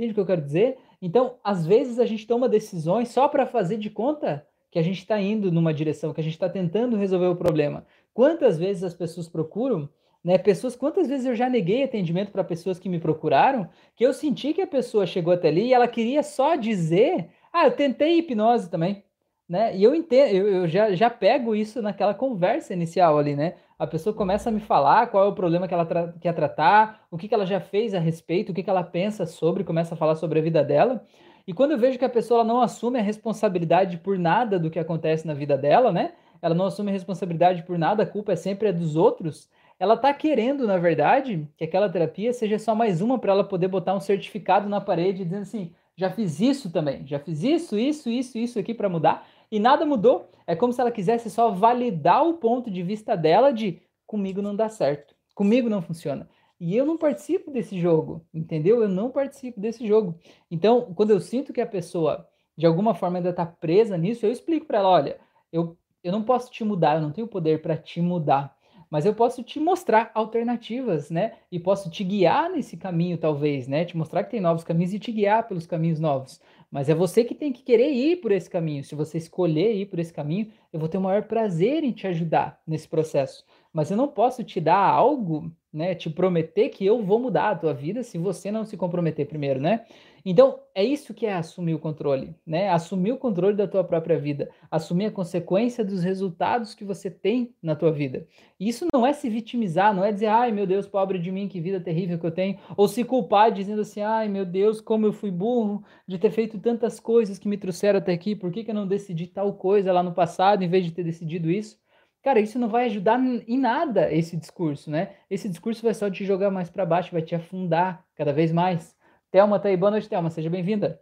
Entende 0.00 0.12
o 0.12 0.14
que 0.14 0.20
eu 0.20 0.26
quero 0.26 0.40
dizer? 0.40 0.78
Então, 1.02 1.34
às 1.44 1.66
vezes 1.66 1.98
a 1.98 2.06
gente 2.06 2.26
toma 2.26 2.48
decisões 2.48 3.10
só 3.10 3.28
para 3.28 3.44
fazer 3.44 3.76
de 3.76 3.90
conta 3.90 4.46
que 4.70 4.78
a 4.78 4.82
gente 4.82 5.00
está 5.00 5.20
indo 5.20 5.52
numa 5.52 5.74
direção, 5.74 6.14
que 6.14 6.20
a 6.22 6.24
gente 6.24 6.32
está 6.32 6.48
tentando 6.48 6.96
resolver 6.96 7.26
o 7.26 7.36
problema. 7.36 7.84
Quantas 8.14 8.58
vezes 8.58 8.82
as 8.82 8.94
pessoas 8.94 9.28
procuram, 9.28 9.90
né? 10.24 10.38
Pessoas, 10.38 10.74
quantas 10.74 11.06
vezes 11.06 11.26
eu 11.26 11.34
já 11.34 11.50
neguei 11.50 11.82
atendimento 11.82 12.32
para 12.32 12.42
pessoas 12.42 12.78
que 12.78 12.88
me 12.88 12.98
procuraram, 12.98 13.68
que 13.94 14.02
eu 14.02 14.14
senti 14.14 14.54
que 14.54 14.62
a 14.62 14.66
pessoa 14.66 15.04
chegou 15.04 15.34
até 15.34 15.48
ali 15.48 15.66
e 15.66 15.74
ela 15.74 15.86
queria 15.86 16.22
só 16.22 16.56
dizer, 16.56 17.28
ah, 17.52 17.66
eu 17.66 17.72
tentei 17.72 18.20
hipnose 18.20 18.70
também, 18.70 19.04
né? 19.50 19.76
E 19.76 19.82
eu 19.82 19.94
entendo, 19.94 20.34
eu, 20.34 20.48
eu 20.48 20.68
já, 20.68 20.94
já 20.94 21.10
pego 21.10 21.54
isso 21.54 21.82
naquela 21.82 22.14
conversa 22.14 22.72
inicial 22.72 23.18
ali, 23.18 23.36
né? 23.36 23.54
a 23.80 23.86
pessoa 23.86 24.14
começa 24.14 24.50
a 24.50 24.52
me 24.52 24.60
falar 24.60 25.06
qual 25.06 25.24
é 25.24 25.28
o 25.28 25.32
problema 25.32 25.66
que 25.66 25.72
ela 25.72 25.86
tra 25.86 26.12
quer 26.20 26.34
tratar, 26.34 27.06
o 27.10 27.16
que, 27.16 27.26
que 27.26 27.32
ela 27.32 27.46
já 27.46 27.58
fez 27.58 27.94
a 27.94 27.98
respeito, 27.98 28.52
o 28.52 28.54
que, 28.54 28.62
que 28.62 28.68
ela 28.68 28.84
pensa 28.84 29.24
sobre, 29.24 29.64
começa 29.64 29.94
a 29.94 29.96
falar 29.96 30.16
sobre 30.16 30.38
a 30.38 30.42
vida 30.42 30.62
dela. 30.62 31.02
E 31.46 31.54
quando 31.54 31.70
eu 31.70 31.78
vejo 31.78 31.98
que 31.98 32.04
a 32.04 32.08
pessoa 32.10 32.44
não 32.44 32.60
assume 32.60 32.98
a 32.98 33.02
responsabilidade 33.02 33.96
por 33.96 34.18
nada 34.18 34.58
do 34.58 34.70
que 34.70 34.78
acontece 34.78 35.26
na 35.26 35.32
vida 35.32 35.56
dela, 35.56 35.90
né? 35.90 36.12
Ela 36.42 36.54
não 36.54 36.66
assume 36.66 36.90
a 36.90 36.92
responsabilidade 36.92 37.62
por 37.62 37.78
nada, 37.78 38.02
a 38.02 38.06
culpa 38.06 38.32
é 38.32 38.36
sempre 38.36 38.68
a 38.68 38.72
dos 38.72 38.96
outros. 38.96 39.48
Ela 39.78 39.96
tá 39.96 40.12
querendo, 40.12 40.66
na 40.66 40.76
verdade, 40.76 41.48
que 41.56 41.64
aquela 41.64 41.88
terapia 41.88 42.34
seja 42.34 42.58
só 42.58 42.74
mais 42.74 43.00
uma 43.00 43.18
para 43.18 43.32
ela 43.32 43.44
poder 43.44 43.68
botar 43.68 43.94
um 43.94 44.00
certificado 44.00 44.68
na 44.68 44.82
parede 44.82 45.24
dizendo 45.24 45.42
assim: 45.42 45.72
já 45.96 46.10
fiz 46.10 46.38
isso 46.38 46.70
também, 46.70 47.06
já 47.06 47.18
fiz 47.18 47.42
isso, 47.42 47.78
isso, 47.78 48.10
isso, 48.10 48.36
isso 48.36 48.58
aqui 48.58 48.74
para 48.74 48.90
mudar 48.90 49.26
e 49.50 49.58
nada 49.58 49.84
mudou. 49.84 50.30
É 50.46 50.54
como 50.56 50.72
se 50.72 50.80
ela 50.80 50.90
quisesse 50.90 51.30
só 51.30 51.50
validar 51.50 52.26
o 52.26 52.34
ponto 52.34 52.70
de 52.70 52.82
vista 52.82 53.16
dela 53.16 53.52
de 53.52 53.82
comigo 54.06 54.42
não 54.42 54.56
dá 54.56 54.68
certo, 54.68 55.14
comigo 55.34 55.68
não 55.68 55.80
funciona. 55.80 56.28
E 56.58 56.76
eu 56.76 56.84
não 56.84 56.98
participo 56.98 57.50
desse 57.50 57.80
jogo, 57.80 58.26
entendeu? 58.34 58.82
Eu 58.82 58.88
não 58.88 59.10
participo 59.10 59.58
desse 59.60 59.86
jogo. 59.86 60.18
Então, 60.50 60.92
quando 60.94 61.10
eu 61.10 61.20
sinto 61.20 61.52
que 61.52 61.60
a 61.60 61.66
pessoa 61.66 62.28
de 62.56 62.66
alguma 62.66 62.94
forma 62.94 63.18
ainda 63.18 63.30
está 63.30 63.46
presa 63.46 63.96
nisso, 63.96 64.26
eu 64.26 64.30
explico 64.30 64.66
para 64.66 64.78
ela, 64.78 64.88
olha, 64.90 65.18
eu, 65.50 65.78
eu 66.04 66.12
não 66.12 66.22
posso 66.22 66.50
te 66.50 66.62
mudar, 66.62 66.96
eu 66.96 67.00
não 67.00 67.10
tenho 67.10 67.26
poder 67.26 67.62
para 67.62 67.76
te 67.76 68.02
mudar, 68.02 68.54
mas 68.90 69.06
eu 69.06 69.14
posso 69.14 69.42
te 69.42 69.58
mostrar 69.58 70.10
alternativas, 70.14 71.10
né? 71.10 71.34
E 71.50 71.58
posso 71.58 71.88
te 71.88 72.02
guiar 72.04 72.50
nesse 72.50 72.76
caminho, 72.76 73.16
talvez, 73.16 73.66
né? 73.68 73.84
Te 73.84 73.96
mostrar 73.96 74.24
que 74.24 74.30
tem 74.32 74.40
novos 74.40 74.64
caminhos 74.64 74.92
e 74.92 74.98
te 74.98 75.12
guiar 75.12 75.46
pelos 75.46 75.66
caminhos 75.66 76.00
novos. 76.00 76.40
Mas 76.70 76.88
é 76.88 76.94
você 76.94 77.24
que 77.24 77.34
tem 77.34 77.52
que 77.52 77.62
querer 77.62 77.90
ir 77.90 78.16
por 78.20 78.30
esse 78.30 78.48
caminho. 78.48 78.84
Se 78.84 78.94
você 78.94 79.18
escolher 79.18 79.74
ir 79.74 79.86
por 79.86 79.98
esse 79.98 80.12
caminho, 80.12 80.52
eu 80.72 80.78
vou 80.78 80.88
ter 80.88 80.98
o 80.98 81.00
maior 81.00 81.24
prazer 81.24 81.82
em 81.82 81.90
te 81.90 82.06
ajudar 82.06 82.60
nesse 82.66 82.86
processo. 82.86 83.44
Mas 83.72 83.90
eu 83.90 83.96
não 83.96 84.06
posso 84.06 84.44
te 84.44 84.60
dar 84.60 84.78
algo, 84.78 85.50
né? 85.72 85.94
Te 85.94 86.08
prometer 86.08 86.68
que 86.68 86.86
eu 86.86 87.02
vou 87.02 87.18
mudar 87.18 87.50
a 87.50 87.56
tua 87.56 87.74
vida 87.74 88.02
se 88.04 88.18
você 88.18 88.52
não 88.52 88.64
se 88.64 88.76
comprometer 88.76 89.26
primeiro, 89.26 89.60
né? 89.60 89.84
Então, 90.24 90.60
é 90.74 90.84
isso 90.84 91.14
que 91.14 91.26
é 91.26 91.34
assumir 91.34 91.74
o 91.74 91.78
controle, 91.78 92.34
né? 92.46 92.68
Assumir 92.70 93.12
o 93.12 93.18
controle 93.18 93.56
da 93.56 93.66
tua 93.66 93.82
própria 93.84 94.18
vida, 94.18 94.50
assumir 94.70 95.06
a 95.06 95.10
consequência 95.10 95.84
dos 95.84 96.02
resultados 96.02 96.74
que 96.74 96.84
você 96.84 97.10
tem 97.10 97.54
na 97.62 97.74
tua 97.74 97.92
vida. 97.92 98.26
Isso 98.58 98.86
não 98.92 99.06
é 99.06 99.12
se 99.12 99.28
vitimizar, 99.28 99.94
não 99.94 100.04
é 100.04 100.12
dizer, 100.12 100.26
ai 100.26 100.52
meu 100.52 100.66
Deus, 100.66 100.86
pobre 100.86 101.18
de 101.18 101.32
mim, 101.32 101.48
que 101.48 101.60
vida 101.60 101.80
terrível 101.80 102.18
que 102.18 102.26
eu 102.26 102.30
tenho, 102.30 102.58
ou 102.76 102.86
se 102.88 103.04
culpar 103.04 103.50
dizendo 103.50 103.82
assim, 103.82 104.00
ai 104.00 104.28
meu 104.28 104.44
Deus, 104.44 104.80
como 104.80 105.06
eu 105.06 105.12
fui 105.12 105.30
burro 105.30 105.82
de 106.06 106.18
ter 106.18 106.30
feito 106.30 106.58
tantas 106.58 107.00
coisas 107.00 107.38
que 107.38 107.48
me 107.48 107.56
trouxeram 107.56 107.98
até 107.98 108.12
aqui, 108.12 108.34
por 108.36 108.50
que, 108.50 108.64
que 108.64 108.70
eu 108.70 108.74
não 108.74 108.86
decidi 108.86 109.26
tal 109.26 109.54
coisa 109.54 109.92
lá 109.92 110.02
no 110.02 110.12
passado 110.12 110.62
em 110.62 110.68
vez 110.68 110.84
de 110.84 110.92
ter 110.92 111.04
decidido 111.04 111.50
isso? 111.50 111.78
Cara, 112.22 112.38
isso 112.38 112.58
não 112.58 112.68
vai 112.68 112.84
ajudar 112.84 113.18
em 113.18 113.58
nada 113.58 114.12
esse 114.12 114.36
discurso, 114.36 114.90
né? 114.90 115.14
Esse 115.30 115.48
discurso 115.48 115.82
vai 115.82 115.94
só 115.94 116.10
te 116.10 116.24
jogar 116.24 116.50
mais 116.50 116.68
para 116.68 116.84
baixo, 116.84 117.12
vai 117.12 117.22
te 117.22 117.34
afundar 117.34 118.04
cada 118.14 118.32
vez 118.32 118.52
mais. 118.52 118.94
Thelma 119.30 119.60
tá 119.60 119.68
aí. 119.68 119.76
Boa 119.76 119.90
noite, 119.90 120.08
Thelma. 120.08 120.30
Seja 120.30 120.50
bem-vinda. 120.50 121.00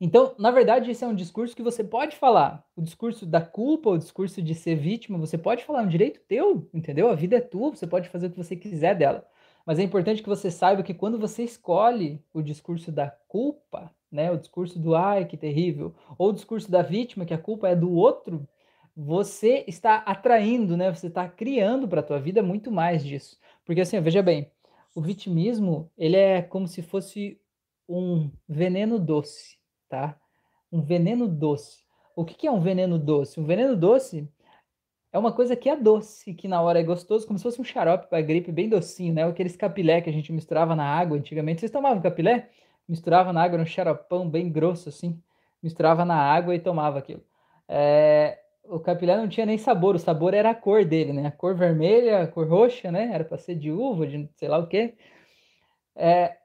Então, 0.00 0.34
na 0.38 0.50
verdade, 0.50 0.90
esse 0.90 1.04
é 1.04 1.06
um 1.06 1.14
discurso 1.14 1.54
que 1.54 1.62
você 1.62 1.82
pode 1.82 2.16
falar. 2.16 2.64
O 2.76 2.82
discurso 2.82 3.26
da 3.26 3.40
culpa, 3.40 3.90
o 3.90 3.98
discurso 3.98 4.42
de 4.42 4.54
ser 4.54 4.76
vítima, 4.76 5.18
você 5.18 5.38
pode 5.38 5.64
falar, 5.64 5.82
é 5.82 5.84
um 5.84 5.88
direito 5.88 6.20
teu, 6.28 6.68
entendeu? 6.74 7.08
A 7.08 7.14
vida 7.14 7.36
é 7.36 7.40
tua, 7.40 7.70
você 7.70 7.86
pode 7.86 8.08
fazer 8.08 8.26
o 8.26 8.30
que 8.30 8.36
você 8.36 8.56
quiser 8.56 8.96
dela. 8.96 9.26
Mas 9.66 9.78
é 9.78 9.82
importante 9.82 10.22
que 10.22 10.28
você 10.28 10.50
saiba 10.50 10.82
que 10.82 10.94
quando 10.94 11.18
você 11.18 11.42
escolhe 11.42 12.22
o 12.32 12.42
discurso 12.42 12.92
da 12.92 13.08
culpa, 13.28 13.90
né, 14.10 14.30
o 14.30 14.38
discurso 14.38 14.78
do 14.78 14.94
ai, 14.94 15.24
que 15.24 15.36
terrível, 15.36 15.94
ou 16.18 16.30
o 16.30 16.32
discurso 16.32 16.70
da 16.70 16.82
vítima, 16.82 17.24
que 17.24 17.34
a 17.34 17.38
culpa 17.38 17.68
é 17.68 17.76
do 17.76 17.92
outro, 17.92 18.46
você 18.96 19.64
está 19.66 19.96
atraindo, 19.96 20.76
né? 20.76 20.92
Você 20.92 21.08
está 21.08 21.28
criando 21.28 21.88
para 21.88 22.00
a 22.00 22.02
tua 22.02 22.20
vida 22.20 22.42
muito 22.42 22.70
mais 22.70 23.04
disso. 23.04 23.38
Porque 23.64 23.80
assim, 23.80 24.00
veja 24.00 24.22
bem, 24.22 24.50
o 24.94 25.00
vitimismo, 25.00 25.90
ele 25.98 26.16
é 26.16 26.40
como 26.40 26.68
se 26.68 26.80
fosse 26.82 27.40
um 27.88 28.30
veneno 28.48 28.98
doce, 28.98 29.58
tá? 29.88 30.18
Um 30.70 30.80
veneno 30.80 31.26
doce. 31.26 31.84
O 32.16 32.24
que, 32.24 32.34
que 32.34 32.46
é 32.46 32.50
um 32.50 32.60
veneno 32.60 32.98
doce? 32.98 33.40
Um 33.40 33.44
veneno 33.44 33.76
doce 33.76 34.28
é 35.12 35.18
uma 35.18 35.32
coisa 35.32 35.54
que 35.56 35.68
é 35.68 35.76
doce, 35.76 36.34
que 36.34 36.48
na 36.48 36.60
hora 36.60 36.80
é 36.80 36.82
gostoso, 36.82 37.26
como 37.26 37.38
se 37.38 37.42
fosse 37.42 37.60
um 37.60 37.64
xarope 37.64 38.08
para 38.08 38.20
gripe 38.20 38.50
bem 38.50 38.68
docinho, 38.68 39.14
né? 39.14 39.24
Aqueles 39.24 39.56
capilé 39.56 40.00
que 40.00 40.10
a 40.10 40.12
gente 40.12 40.32
misturava 40.32 40.74
na 40.74 40.84
água 40.84 41.16
antigamente. 41.16 41.60
Vocês 41.60 41.70
tomavam 41.72 42.02
capilé? 42.02 42.50
Misturava 42.88 43.32
na 43.32 43.42
água, 43.42 43.60
um 43.60 43.66
xaropão 43.66 44.28
bem 44.28 44.50
grosso 44.50 44.88
assim. 44.88 45.20
Misturava 45.62 46.04
na 46.04 46.16
água 46.16 46.54
e 46.54 46.60
tomava 46.60 46.98
aquilo. 46.98 47.22
É, 47.68 48.38
o 48.66 48.80
capilé 48.80 49.16
não 49.16 49.28
tinha 49.28 49.46
nem 49.46 49.58
sabor, 49.58 49.94
o 49.94 49.98
sabor 49.98 50.34
era 50.34 50.50
a 50.50 50.54
cor 50.54 50.84
dele, 50.84 51.12
né? 51.12 51.26
A 51.26 51.32
cor 51.32 51.54
vermelha, 51.54 52.22
a 52.22 52.26
cor 52.26 52.48
roxa, 52.48 52.90
né? 52.90 53.10
Era 53.12 53.24
para 53.24 53.38
ser 53.38 53.54
de 53.56 53.70
uva, 53.70 54.06
de 54.06 54.28
sei 54.36 54.48
lá 54.48 54.58
o 54.58 54.66
quê. 54.66 54.94
É, 55.96 56.38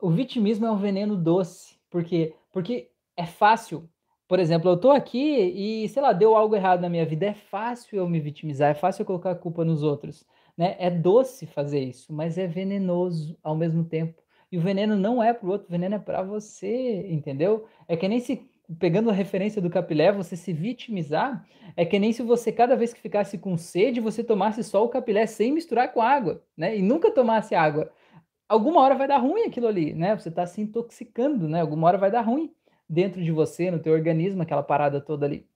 o 0.00 0.10
vitimismo 0.10 0.66
é 0.66 0.70
um 0.70 0.76
veneno 0.78 1.16
doce, 1.16 1.78
porque 1.90 2.34
porque 2.52 2.90
é 3.16 3.26
fácil. 3.26 3.88
Por 4.28 4.38
exemplo, 4.38 4.70
eu 4.70 4.78
tô 4.80 4.90
aqui 4.90 5.18
e, 5.18 5.88
sei 5.88 6.02
lá, 6.02 6.12
deu 6.12 6.34
algo 6.34 6.56
errado 6.56 6.80
na 6.80 6.88
minha 6.88 7.04
vida, 7.04 7.26
é 7.26 7.34
fácil 7.34 7.98
eu 7.98 8.08
me 8.08 8.18
vitimizar, 8.18 8.70
é 8.70 8.74
fácil 8.74 9.02
eu 9.02 9.06
colocar 9.06 9.30
a 9.32 9.34
culpa 9.34 9.64
nos 9.64 9.82
outros, 9.82 10.24
né? 10.56 10.74
É 10.78 10.90
doce 10.90 11.46
fazer 11.46 11.80
isso, 11.80 12.12
mas 12.12 12.38
é 12.38 12.46
venenoso 12.46 13.38
ao 13.42 13.54
mesmo 13.54 13.84
tempo. 13.84 14.22
E 14.50 14.58
o 14.58 14.60
veneno 14.60 14.96
não 14.96 15.22
é 15.22 15.32
para 15.32 15.46
o 15.46 15.50
outro, 15.50 15.68
o 15.68 15.70
veneno 15.70 15.96
é 15.96 15.98
para 15.98 16.22
você, 16.22 17.06
entendeu? 17.10 17.66
É 17.88 17.96
que 17.96 18.08
nem 18.08 18.20
se 18.20 18.50
pegando 18.78 19.10
a 19.10 19.12
referência 19.12 19.60
do 19.60 19.70
capilé, 19.70 20.12
você 20.12 20.36
se 20.36 20.52
vitimizar, 20.52 21.44
é 21.76 21.84
que 21.84 21.98
nem 21.98 22.12
se 22.12 22.22
você, 22.22 22.52
cada 22.52 22.76
vez 22.76 22.92
que 22.92 23.00
ficasse 23.00 23.38
com 23.38 23.56
sede, 23.56 24.00
você 24.00 24.22
tomasse 24.22 24.62
só 24.62 24.84
o 24.84 24.88
capilé 24.88 25.26
sem 25.26 25.52
misturar 25.52 25.92
com 25.92 26.00
água, 26.00 26.42
né? 26.56 26.76
E 26.76 26.82
nunca 26.82 27.10
tomasse 27.10 27.54
água. 27.54 27.90
Alguma 28.48 28.80
hora 28.80 28.94
vai 28.94 29.08
dar 29.08 29.18
ruim 29.18 29.44
aquilo 29.44 29.66
ali, 29.66 29.94
né? 29.94 30.16
Você 30.16 30.28
está 30.28 30.46
se 30.46 30.60
intoxicando, 30.60 31.48
né? 31.48 31.60
Alguma 31.60 31.88
hora 31.88 31.98
vai 31.98 32.10
dar 32.10 32.20
ruim 32.22 32.52
dentro 32.88 33.22
de 33.22 33.32
você, 33.32 33.70
no 33.70 33.78
teu 33.78 33.92
organismo, 33.92 34.42
aquela 34.42 34.62
parada 34.62 35.00
toda 35.00 35.24
ali. 35.24 35.46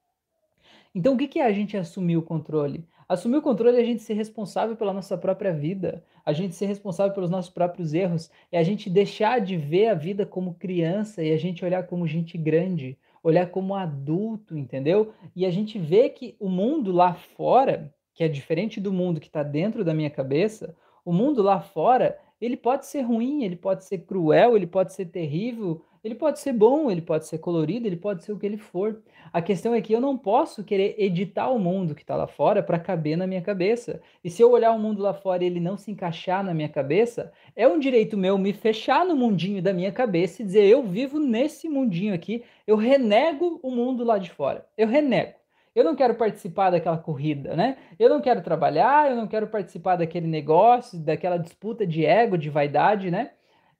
Então, 0.94 1.14
o 1.14 1.18
que 1.18 1.38
é 1.38 1.44
a 1.44 1.52
gente 1.52 1.76
assumir 1.76 2.16
o 2.16 2.22
controle? 2.22 2.86
Assumir 3.06 3.36
o 3.36 3.42
controle 3.42 3.76
é 3.76 3.80
a 3.80 3.84
gente 3.84 4.02
ser 4.02 4.14
responsável 4.14 4.74
pela 4.74 4.92
nossa 4.92 5.16
própria 5.16 5.52
vida, 5.52 6.02
a 6.24 6.32
gente 6.32 6.54
ser 6.54 6.66
responsável 6.66 7.14
pelos 7.14 7.30
nossos 7.30 7.50
próprios 7.50 7.94
erros, 7.94 8.30
é 8.50 8.58
a 8.58 8.62
gente 8.62 8.90
deixar 8.90 9.40
de 9.40 9.56
ver 9.56 9.88
a 9.88 9.94
vida 9.94 10.26
como 10.26 10.54
criança 10.54 11.22
e 11.22 11.30
a 11.32 11.36
gente 11.36 11.64
olhar 11.64 11.86
como 11.86 12.06
gente 12.06 12.36
grande, 12.36 12.98
olhar 13.22 13.50
como 13.50 13.74
adulto, 13.74 14.56
entendeu? 14.56 15.12
E 15.34 15.44
a 15.44 15.50
gente 15.50 15.78
vê 15.78 16.08
que 16.08 16.36
o 16.38 16.48
mundo 16.48 16.92
lá 16.92 17.14
fora, 17.14 17.92
que 18.14 18.24
é 18.24 18.28
diferente 18.28 18.80
do 18.80 18.92
mundo 18.92 19.20
que 19.20 19.26
está 19.26 19.42
dentro 19.42 19.84
da 19.84 19.94
minha 19.94 20.10
cabeça, 20.10 20.76
o 21.04 21.12
mundo 21.12 21.42
lá 21.42 21.60
fora, 21.60 22.18
ele 22.40 22.56
pode 22.56 22.86
ser 22.86 23.02
ruim, 23.02 23.44
ele 23.44 23.56
pode 23.56 23.84
ser 23.84 23.98
cruel, 23.98 24.56
ele 24.56 24.66
pode 24.66 24.92
ser 24.92 25.06
terrível, 25.06 25.82
ele 26.02 26.14
pode 26.14 26.38
ser 26.40 26.52
bom, 26.52 26.90
ele 26.90 27.02
pode 27.02 27.26
ser 27.26 27.38
colorido, 27.38 27.86
ele 27.86 27.96
pode 27.96 28.24
ser 28.24 28.32
o 28.32 28.38
que 28.38 28.46
ele 28.46 28.56
for. 28.56 29.02
A 29.32 29.42
questão 29.42 29.74
é 29.74 29.80
que 29.80 29.92
eu 29.92 30.00
não 30.00 30.16
posso 30.16 30.62
querer 30.64 30.94
editar 30.98 31.50
o 31.50 31.58
mundo 31.58 31.94
que 31.94 32.02
está 32.02 32.16
lá 32.16 32.26
fora 32.26 32.62
para 32.62 32.78
caber 32.78 33.16
na 33.16 33.26
minha 33.26 33.42
cabeça. 33.42 34.00
E 34.22 34.30
se 34.30 34.42
eu 34.42 34.50
olhar 34.50 34.72
o 34.72 34.78
mundo 34.78 35.02
lá 35.02 35.12
fora 35.12 35.42
e 35.42 35.46
ele 35.46 35.60
não 35.60 35.76
se 35.76 35.90
encaixar 35.90 36.44
na 36.44 36.54
minha 36.54 36.68
cabeça, 36.68 37.32
é 37.54 37.66
um 37.66 37.78
direito 37.78 38.16
meu 38.16 38.38
me 38.38 38.52
fechar 38.52 39.04
no 39.04 39.16
mundinho 39.16 39.62
da 39.62 39.72
minha 39.72 39.92
cabeça 39.92 40.42
e 40.42 40.44
dizer 40.44 40.64
eu 40.64 40.82
vivo 40.82 41.18
nesse 41.18 41.68
mundinho 41.68 42.14
aqui, 42.14 42.44
eu 42.66 42.76
renego 42.76 43.58
o 43.62 43.70
mundo 43.70 44.04
lá 44.04 44.18
de 44.18 44.30
fora. 44.30 44.66
Eu 44.76 44.88
renego. 44.88 45.34
Eu 45.74 45.84
não 45.84 45.94
quero 45.94 46.14
participar 46.14 46.70
daquela 46.70 46.96
corrida, 46.96 47.54
né? 47.54 47.76
Eu 47.98 48.08
não 48.08 48.20
quero 48.20 48.42
trabalhar, 48.42 49.10
eu 49.10 49.16
não 49.16 49.26
quero 49.26 49.46
participar 49.46 49.96
daquele 49.96 50.26
negócio, 50.26 50.98
daquela 50.98 51.36
disputa 51.36 51.86
de 51.86 52.02
ego, 52.04 52.38
de 52.38 52.48
vaidade, 52.48 53.10
né? 53.10 53.32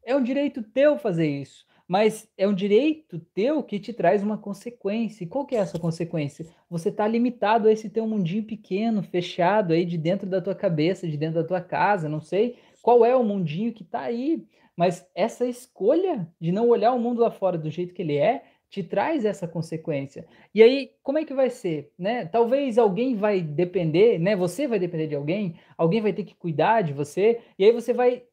É 0.05 0.15
um 0.15 0.23
direito 0.23 0.63
teu 0.63 0.99
fazer 0.99 1.27
isso 1.27 1.66
mas 1.89 2.29
é 2.37 2.49
um 2.49 2.55
direito 2.55 3.19
teu 3.35 3.63
que 3.63 3.79
te 3.79 3.93
traz 3.93 4.23
uma 4.23 4.37
consequência. 4.37 5.25
E 5.25 5.27
qual 5.27 5.47
que 5.47 5.55
é 5.55 5.59
essa 5.59 5.79
consequência? 5.79 6.47
Você 6.69 6.89
está 6.89 7.07
limitado 7.07 7.69
a 7.69 7.73
esse 7.73 7.89
teu 7.89 8.07
mundinho 8.07 8.45
pequeno, 8.45 9.03
fechado 9.03 9.73
aí 9.73 9.85
de 9.85 9.97
dentro 9.97 10.27
da 10.27 10.41
tua 10.41 10.55
cabeça, 10.55 11.07
de 11.07 11.17
dentro 11.17 11.41
da 11.41 11.47
tua 11.47 11.61
casa, 11.61 12.09
não 12.09 12.21
sei 12.21 12.57
qual 12.83 13.05
é 13.05 13.17
o 13.17 13.25
mundinho 13.25 13.73
que 13.73 13.83
está 13.83 14.01
aí. 14.01 14.45
Mas 14.77 15.09
essa 15.15 15.47
escolha 15.47 16.29
de 16.41 16.53
não 16.53 16.69
olhar 16.69 16.93
o 16.93 16.99
mundo 16.99 17.21
lá 17.21 17.31
fora 17.31 17.57
do 17.57 17.71
jeito 17.71 17.95
que 17.95 18.03
ele 18.03 18.17
é, 18.17 18.43
te 18.69 18.83
traz 18.83 19.25
essa 19.25 19.49
consequência. 19.49 20.27
E 20.55 20.63
aí, 20.63 20.91
como 21.03 21.19
é 21.19 21.25
que 21.25 21.33
vai 21.33 21.51
ser, 21.51 21.93
né? 21.99 22.27
Talvez 22.27 22.79
alguém 22.79 23.17
vai 23.17 23.41
depender, 23.41 24.19
né? 24.19 24.37
Você 24.37 24.67
vai 24.67 24.79
depender 24.79 25.07
de 25.07 25.15
alguém, 25.15 25.55
alguém 25.79 26.01
vai 26.01 26.13
ter 26.13 26.25
que 26.25 26.35
cuidar 26.35 26.83
de 26.83 26.93
você, 26.93 27.41
e 27.59 27.65
aí 27.65 27.73
você 27.73 27.93
vai 27.93 28.25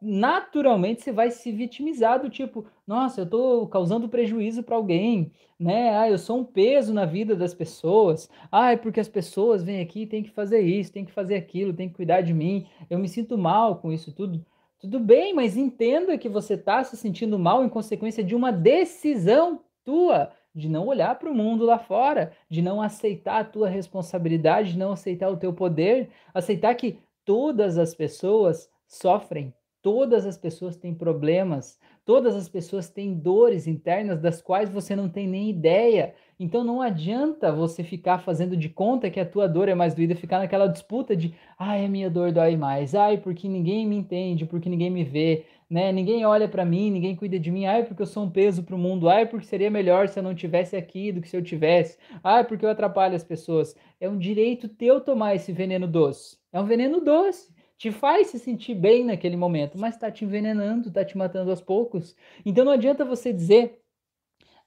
naturalmente 0.00 1.02
você 1.02 1.12
vai 1.12 1.30
se 1.30 1.50
vitimizar 1.52 2.20
do 2.20 2.28
tipo, 2.28 2.66
nossa, 2.86 3.20
eu 3.20 3.24
estou 3.24 3.66
causando 3.68 4.08
prejuízo 4.08 4.62
para 4.62 4.76
alguém, 4.76 5.32
né? 5.58 5.96
Ah, 5.96 6.10
eu 6.10 6.18
sou 6.18 6.38
um 6.38 6.44
peso 6.44 6.92
na 6.92 7.04
vida 7.04 7.34
das 7.34 7.54
pessoas. 7.54 8.28
Ah, 8.50 8.72
é 8.72 8.76
porque 8.76 9.00
as 9.00 9.08
pessoas 9.08 9.62
vêm 9.62 9.80
aqui, 9.80 10.06
tem 10.06 10.22
que 10.22 10.30
fazer 10.30 10.60
isso, 10.60 10.92
tem 10.92 11.04
que 11.04 11.12
fazer 11.12 11.36
aquilo, 11.36 11.72
tem 11.72 11.88
que 11.88 11.94
cuidar 11.94 12.20
de 12.20 12.34
mim. 12.34 12.66
Eu 12.88 12.98
me 12.98 13.08
sinto 13.08 13.38
mal 13.38 13.76
com 13.76 13.92
isso 13.92 14.12
tudo. 14.12 14.44
Tudo 14.78 14.98
bem, 14.98 15.34
mas 15.34 15.56
entenda 15.58 16.16
que 16.16 16.28
você 16.28 16.54
está 16.54 16.82
se 16.82 16.96
sentindo 16.96 17.38
mal 17.38 17.62
em 17.64 17.68
consequência 17.68 18.24
de 18.24 18.34
uma 18.34 18.50
decisão 18.50 19.60
tua 19.84 20.32
de 20.54 20.68
não 20.68 20.86
olhar 20.86 21.18
para 21.18 21.30
o 21.30 21.34
mundo 21.34 21.64
lá 21.64 21.78
fora, 21.78 22.32
de 22.48 22.60
não 22.60 22.82
aceitar 22.82 23.40
a 23.40 23.44
tua 23.44 23.68
responsabilidade, 23.68 24.72
de 24.72 24.78
não 24.78 24.92
aceitar 24.92 25.28
o 25.28 25.36
teu 25.36 25.52
poder, 25.52 26.10
aceitar 26.34 26.74
que 26.74 26.98
todas 27.24 27.78
as 27.78 27.94
pessoas 27.94 28.68
sofrem 28.88 29.54
Todas 29.82 30.26
as 30.26 30.36
pessoas 30.36 30.76
têm 30.76 30.94
problemas, 30.94 31.78
todas 32.04 32.36
as 32.36 32.50
pessoas 32.50 32.90
têm 32.90 33.14
dores 33.14 33.66
internas 33.66 34.20
das 34.20 34.42
quais 34.42 34.68
você 34.68 34.94
não 34.94 35.08
tem 35.08 35.26
nem 35.26 35.48
ideia. 35.48 36.14
Então 36.38 36.62
não 36.62 36.82
adianta 36.82 37.50
você 37.50 37.82
ficar 37.82 38.18
fazendo 38.18 38.56
de 38.58 38.68
conta 38.68 39.08
que 39.08 39.18
a 39.18 39.24
tua 39.24 39.48
dor 39.48 39.70
é 39.70 39.74
mais 39.74 39.94
doída, 39.94 40.14
ficar 40.14 40.38
naquela 40.38 40.66
disputa 40.66 41.16
de, 41.16 41.34
ai, 41.58 41.84
a 41.86 41.88
minha 41.88 42.10
dor 42.10 42.30
dói 42.30 42.56
mais, 42.56 42.94
ai, 42.94 43.16
porque 43.16 43.48
ninguém 43.48 43.86
me 43.86 43.96
entende, 43.96 44.44
porque 44.44 44.68
ninguém 44.68 44.90
me 44.90 45.02
vê, 45.02 45.46
né? 45.68 45.90
Ninguém 45.92 46.26
olha 46.26 46.46
para 46.46 46.64
mim, 46.64 46.90
ninguém 46.90 47.16
cuida 47.16 47.38
de 47.38 47.50
mim, 47.50 47.64
ai, 47.64 47.84
porque 47.84 48.02
eu 48.02 48.06
sou 48.06 48.24
um 48.24 48.30
peso 48.30 48.62
para 48.62 48.74
o 48.74 48.78
mundo, 48.78 49.08
ai, 49.08 49.24
porque 49.24 49.46
seria 49.46 49.70
melhor 49.70 50.08
se 50.08 50.18
eu 50.18 50.22
não 50.22 50.34
tivesse 50.34 50.76
aqui 50.76 51.12
do 51.12 51.22
que 51.22 51.28
se 51.28 51.36
eu 51.36 51.42
tivesse, 51.42 51.96
ai, 52.22 52.44
porque 52.44 52.66
eu 52.66 52.70
atrapalho 52.70 53.16
as 53.16 53.24
pessoas. 53.24 53.74
É 53.98 54.08
um 54.08 54.18
direito 54.18 54.68
teu 54.68 55.00
tomar 55.00 55.34
esse 55.34 55.52
veneno 55.52 55.86
doce. 55.86 56.38
É 56.52 56.60
um 56.60 56.66
veneno 56.66 57.00
doce 57.00 57.59
te 57.80 57.90
faz 57.90 58.26
se 58.26 58.38
sentir 58.38 58.74
bem 58.74 59.06
naquele 59.06 59.38
momento, 59.38 59.78
mas 59.78 59.94
está 59.94 60.10
te 60.10 60.22
envenenando, 60.22 60.88
está 60.88 61.02
te 61.02 61.16
matando 61.16 61.48
aos 61.50 61.62
poucos. 61.62 62.14
Então 62.44 62.62
não 62.62 62.72
adianta 62.72 63.06
você 63.06 63.32
dizer, 63.32 63.80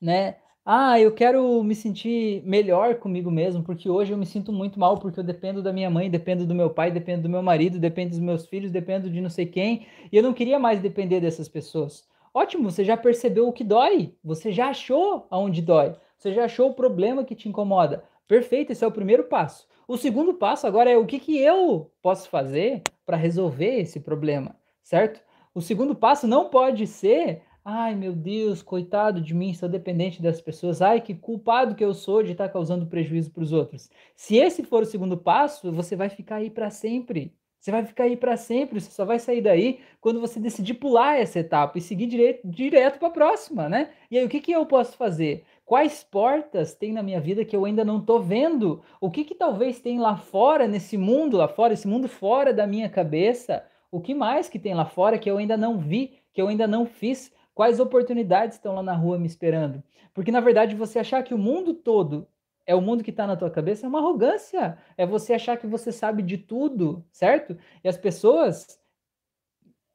né? 0.01 0.37
Ah, 0.65 0.99
eu 0.99 1.13
quero 1.13 1.63
me 1.63 1.75
sentir 1.75 2.41
melhor 2.43 2.95
comigo 2.95 3.29
mesmo, 3.29 3.63
porque 3.63 3.87
hoje 3.87 4.11
eu 4.13 4.17
me 4.17 4.25
sinto 4.25 4.51
muito 4.51 4.79
mal, 4.79 4.97
porque 4.97 5.19
eu 5.19 5.23
dependo 5.23 5.61
da 5.61 5.71
minha 5.71 5.91
mãe, 5.91 6.09
dependo 6.09 6.43
do 6.47 6.55
meu 6.55 6.71
pai, 6.71 6.89
dependo 6.89 7.23
do 7.23 7.29
meu 7.29 7.43
marido, 7.43 7.77
dependo 7.79 8.09
dos 8.11 8.19
meus 8.19 8.47
filhos, 8.47 8.71
dependo 8.71 9.11
de 9.11 9.21
não 9.21 9.29
sei 9.29 9.45
quem, 9.45 9.85
e 10.11 10.17
eu 10.17 10.23
não 10.23 10.33
queria 10.33 10.57
mais 10.57 10.81
depender 10.81 11.19
dessas 11.19 11.47
pessoas. 11.47 12.07
Ótimo, 12.33 12.71
você 12.71 12.83
já 12.83 12.97
percebeu 12.97 13.47
o 13.47 13.53
que 13.53 13.63
dói, 13.63 14.15
você 14.23 14.51
já 14.51 14.69
achou 14.69 15.27
aonde 15.29 15.61
dói, 15.61 15.95
você 16.17 16.33
já 16.33 16.45
achou 16.45 16.71
o 16.71 16.73
problema 16.73 17.23
que 17.23 17.35
te 17.35 17.47
incomoda. 17.47 18.03
Perfeito, 18.27 18.71
esse 18.71 18.83
é 18.83 18.87
o 18.87 18.91
primeiro 18.91 19.25
passo. 19.25 19.67
O 19.87 19.97
segundo 19.97 20.33
passo 20.33 20.65
agora 20.65 20.89
é 20.89 20.97
o 20.97 21.05
que, 21.05 21.19
que 21.19 21.37
eu 21.37 21.91
posso 22.01 22.29
fazer 22.29 22.81
para 23.05 23.17
resolver 23.17 23.79
esse 23.81 23.99
problema, 23.99 24.55
certo? 24.81 25.21
O 25.53 25.61
segundo 25.61 25.93
passo 25.93 26.25
não 26.25 26.49
pode 26.49 26.87
ser, 26.87 27.41
ai 27.65 27.93
meu 27.93 28.13
Deus, 28.13 28.61
coitado 28.61 29.19
de 29.19 29.33
mim, 29.33 29.53
sou 29.53 29.67
dependente 29.67 30.21
das 30.21 30.39
pessoas, 30.39 30.81
ai 30.81 31.01
que 31.01 31.13
culpado 31.13 31.75
que 31.75 31.83
eu 31.83 31.93
sou 31.93 32.23
de 32.23 32.31
estar 32.31 32.47
tá 32.47 32.53
causando 32.53 32.87
prejuízo 32.87 33.31
para 33.31 33.43
os 33.43 33.51
outros. 33.51 33.89
Se 34.15 34.37
esse 34.37 34.63
for 34.63 34.83
o 34.83 34.85
segundo 34.85 35.17
passo, 35.17 35.71
você 35.71 35.97
vai 35.97 36.09
ficar 36.09 36.37
aí 36.37 36.49
para 36.49 36.69
sempre. 36.69 37.35
Você 37.63 37.71
vai 37.71 37.85
ficar 37.85 38.03
aí 38.03 38.17
para 38.17 38.35
sempre, 38.35 38.81
você 38.81 38.91
só 38.91 39.05
vai 39.05 39.17
sair 39.19 39.41
daí 39.41 39.79
quando 40.01 40.19
você 40.19 40.37
decidir 40.37 40.73
pular 40.73 41.17
essa 41.17 41.39
etapa 41.39 41.77
e 41.77 41.81
seguir 41.81 42.07
direto, 42.43 42.99
para 42.99 43.07
a 43.07 43.11
próxima, 43.11 43.69
né? 43.69 43.91
E 44.11 44.17
aí, 44.17 44.25
o 44.25 44.27
que, 44.27 44.41
que 44.41 44.51
eu 44.51 44.65
posso 44.65 44.97
fazer? 44.97 45.45
Quais 45.65 46.03
portas 46.03 46.75
tem 46.75 46.91
na 46.91 47.01
minha 47.01 47.21
vida 47.21 47.45
que 47.45 47.55
eu 47.55 47.63
ainda 47.63 47.85
não 47.85 47.99
estou 47.99 48.21
vendo? 48.21 48.83
O 48.99 49.09
que, 49.09 49.23
que 49.23 49.33
talvez 49.33 49.79
tem 49.79 49.99
lá 49.99 50.17
fora, 50.17 50.67
nesse 50.67 50.97
mundo 50.97 51.37
lá 51.37 51.47
fora, 51.47 51.73
esse 51.73 51.87
mundo 51.87 52.09
fora 52.09 52.53
da 52.53 52.67
minha 52.67 52.89
cabeça? 52.89 53.65
O 53.89 54.01
que 54.01 54.13
mais 54.13 54.49
que 54.49 54.59
tem 54.59 54.73
lá 54.73 54.85
fora 54.85 55.17
que 55.17 55.29
eu 55.29 55.37
ainda 55.37 55.55
não 55.55 55.77
vi, 55.77 56.19
que 56.33 56.41
eu 56.41 56.47
ainda 56.47 56.67
não 56.67 56.85
fiz? 56.85 57.31
Quais 57.55 57.79
oportunidades 57.79 58.57
estão 58.57 58.75
lá 58.75 58.83
na 58.83 58.93
rua 58.93 59.17
me 59.17 59.27
esperando? 59.27 59.81
Porque, 60.13 60.31
na 60.31 60.41
verdade, 60.41 60.75
você 60.75 60.99
achar 60.99 61.23
que 61.23 61.33
o 61.33 61.37
mundo 61.37 61.73
todo 61.73 62.27
é 62.65 62.75
o 62.75 62.81
mundo 62.81 63.03
que 63.03 63.09
está 63.09 63.27
na 63.27 63.35
tua 63.35 63.49
cabeça 63.49 63.85
é 63.85 63.89
uma 63.89 63.99
arrogância. 63.99 64.77
É 64.97 65.05
você 65.05 65.33
achar 65.33 65.57
que 65.57 65.67
você 65.67 65.91
sabe 65.91 66.21
de 66.21 66.37
tudo, 66.37 67.05
certo? 67.11 67.57
E 67.83 67.87
as 67.87 67.97
pessoas, 67.97 68.79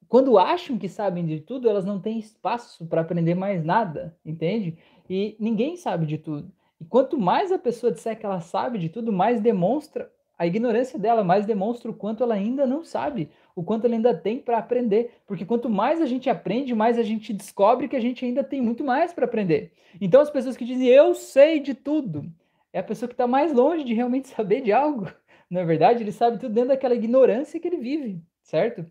quando 0.08 0.38
acham 0.38 0.78
que 0.78 0.88
sabem 0.88 1.26
de 1.26 1.40
tudo, 1.40 1.68
elas 1.68 1.84
não 1.84 2.00
têm 2.00 2.18
espaço 2.18 2.86
para 2.86 3.02
aprender 3.02 3.34
mais 3.34 3.62
nada, 3.62 4.16
entende? 4.24 4.78
E 5.08 5.36
ninguém 5.38 5.76
sabe 5.76 6.06
de 6.06 6.16
tudo. 6.16 6.50
E 6.80 6.84
quanto 6.84 7.18
mais 7.18 7.52
a 7.52 7.58
pessoa 7.58 7.92
disser 7.92 8.18
que 8.18 8.24
ela 8.24 8.40
sabe 8.40 8.78
de 8.78 8.88
tudo, 8.88 9.12
mais 9.12 9.40
demonstra 9.40 10.10
a 10.38 10.46
ignorância 10.46 10.98
dela, 10.98 11.24
mais 11.24 11.44
demonstra 11.44 11.90
o 11.90 11.94
quanto 11.94 12.22
ela 12.22 12.34
ainda 12.34 12.64
não 12.64 12.84
sabe, 12.84 13.28
o 13.56 13.62
quanto 13.62 13.86
ela 13.86 13.96
ainda 13.96 14.14
tem 14.14 14.38
para 14.38 14.58
aprender. 14.58 15.20
Porque 15.26 15.44
quanto 15.44 15.68
mais 15.68 16.00
a 16.00 16.06
gente 16.06 16.30
aprende, 16.30 16.74
mais 16.74 16.96
a 16.96 17.02
gente 17.02 17.32
descobre 17.32 17.88
que 17.88 17.96
a 17.96 18.00
gente 18.00 18.24
ainda 18.24 18.44
tem 18.44 18.62
muito 18.62 18.84
mais 18.84 19.12
para 19.12 19.24
aprender. 19.24 19.72
Então, 20.00 20.20
as 20.20 20.30
pessoas 20.30 20.56
que 20.56 20.64
dizem 20.64 20.86
eu 20.86 21.14
sei 21.14 21.58
de 21.58 21.74
tudo, 21.74 22.24
é 22.72 22.78
a 22.78 22.84
pessoa 22.84 23.08
que 23.08 23.14
está 23.14 23.26
mais 23.26 23.52
longe 23.52 23.84
de 23.84 23.92
realmente 23.92 24.28
saber 24.34 24.62
de 24.62 24.72
algo. 24.72 25.12
Na 25.50 25.60
é 25.60 25.64
verdade, 25.64 26.02
ele 26.02 26.12
sabe 26.12 26.38
tudo 26.38 26.54
dentro 26.54 26.68
daquela 26.68 26.94
ignorância 26.94 27.58
que 27.58 27.66
ele 27.66 27.78
vive, 27.78 28.22
certo? 28.42 28.86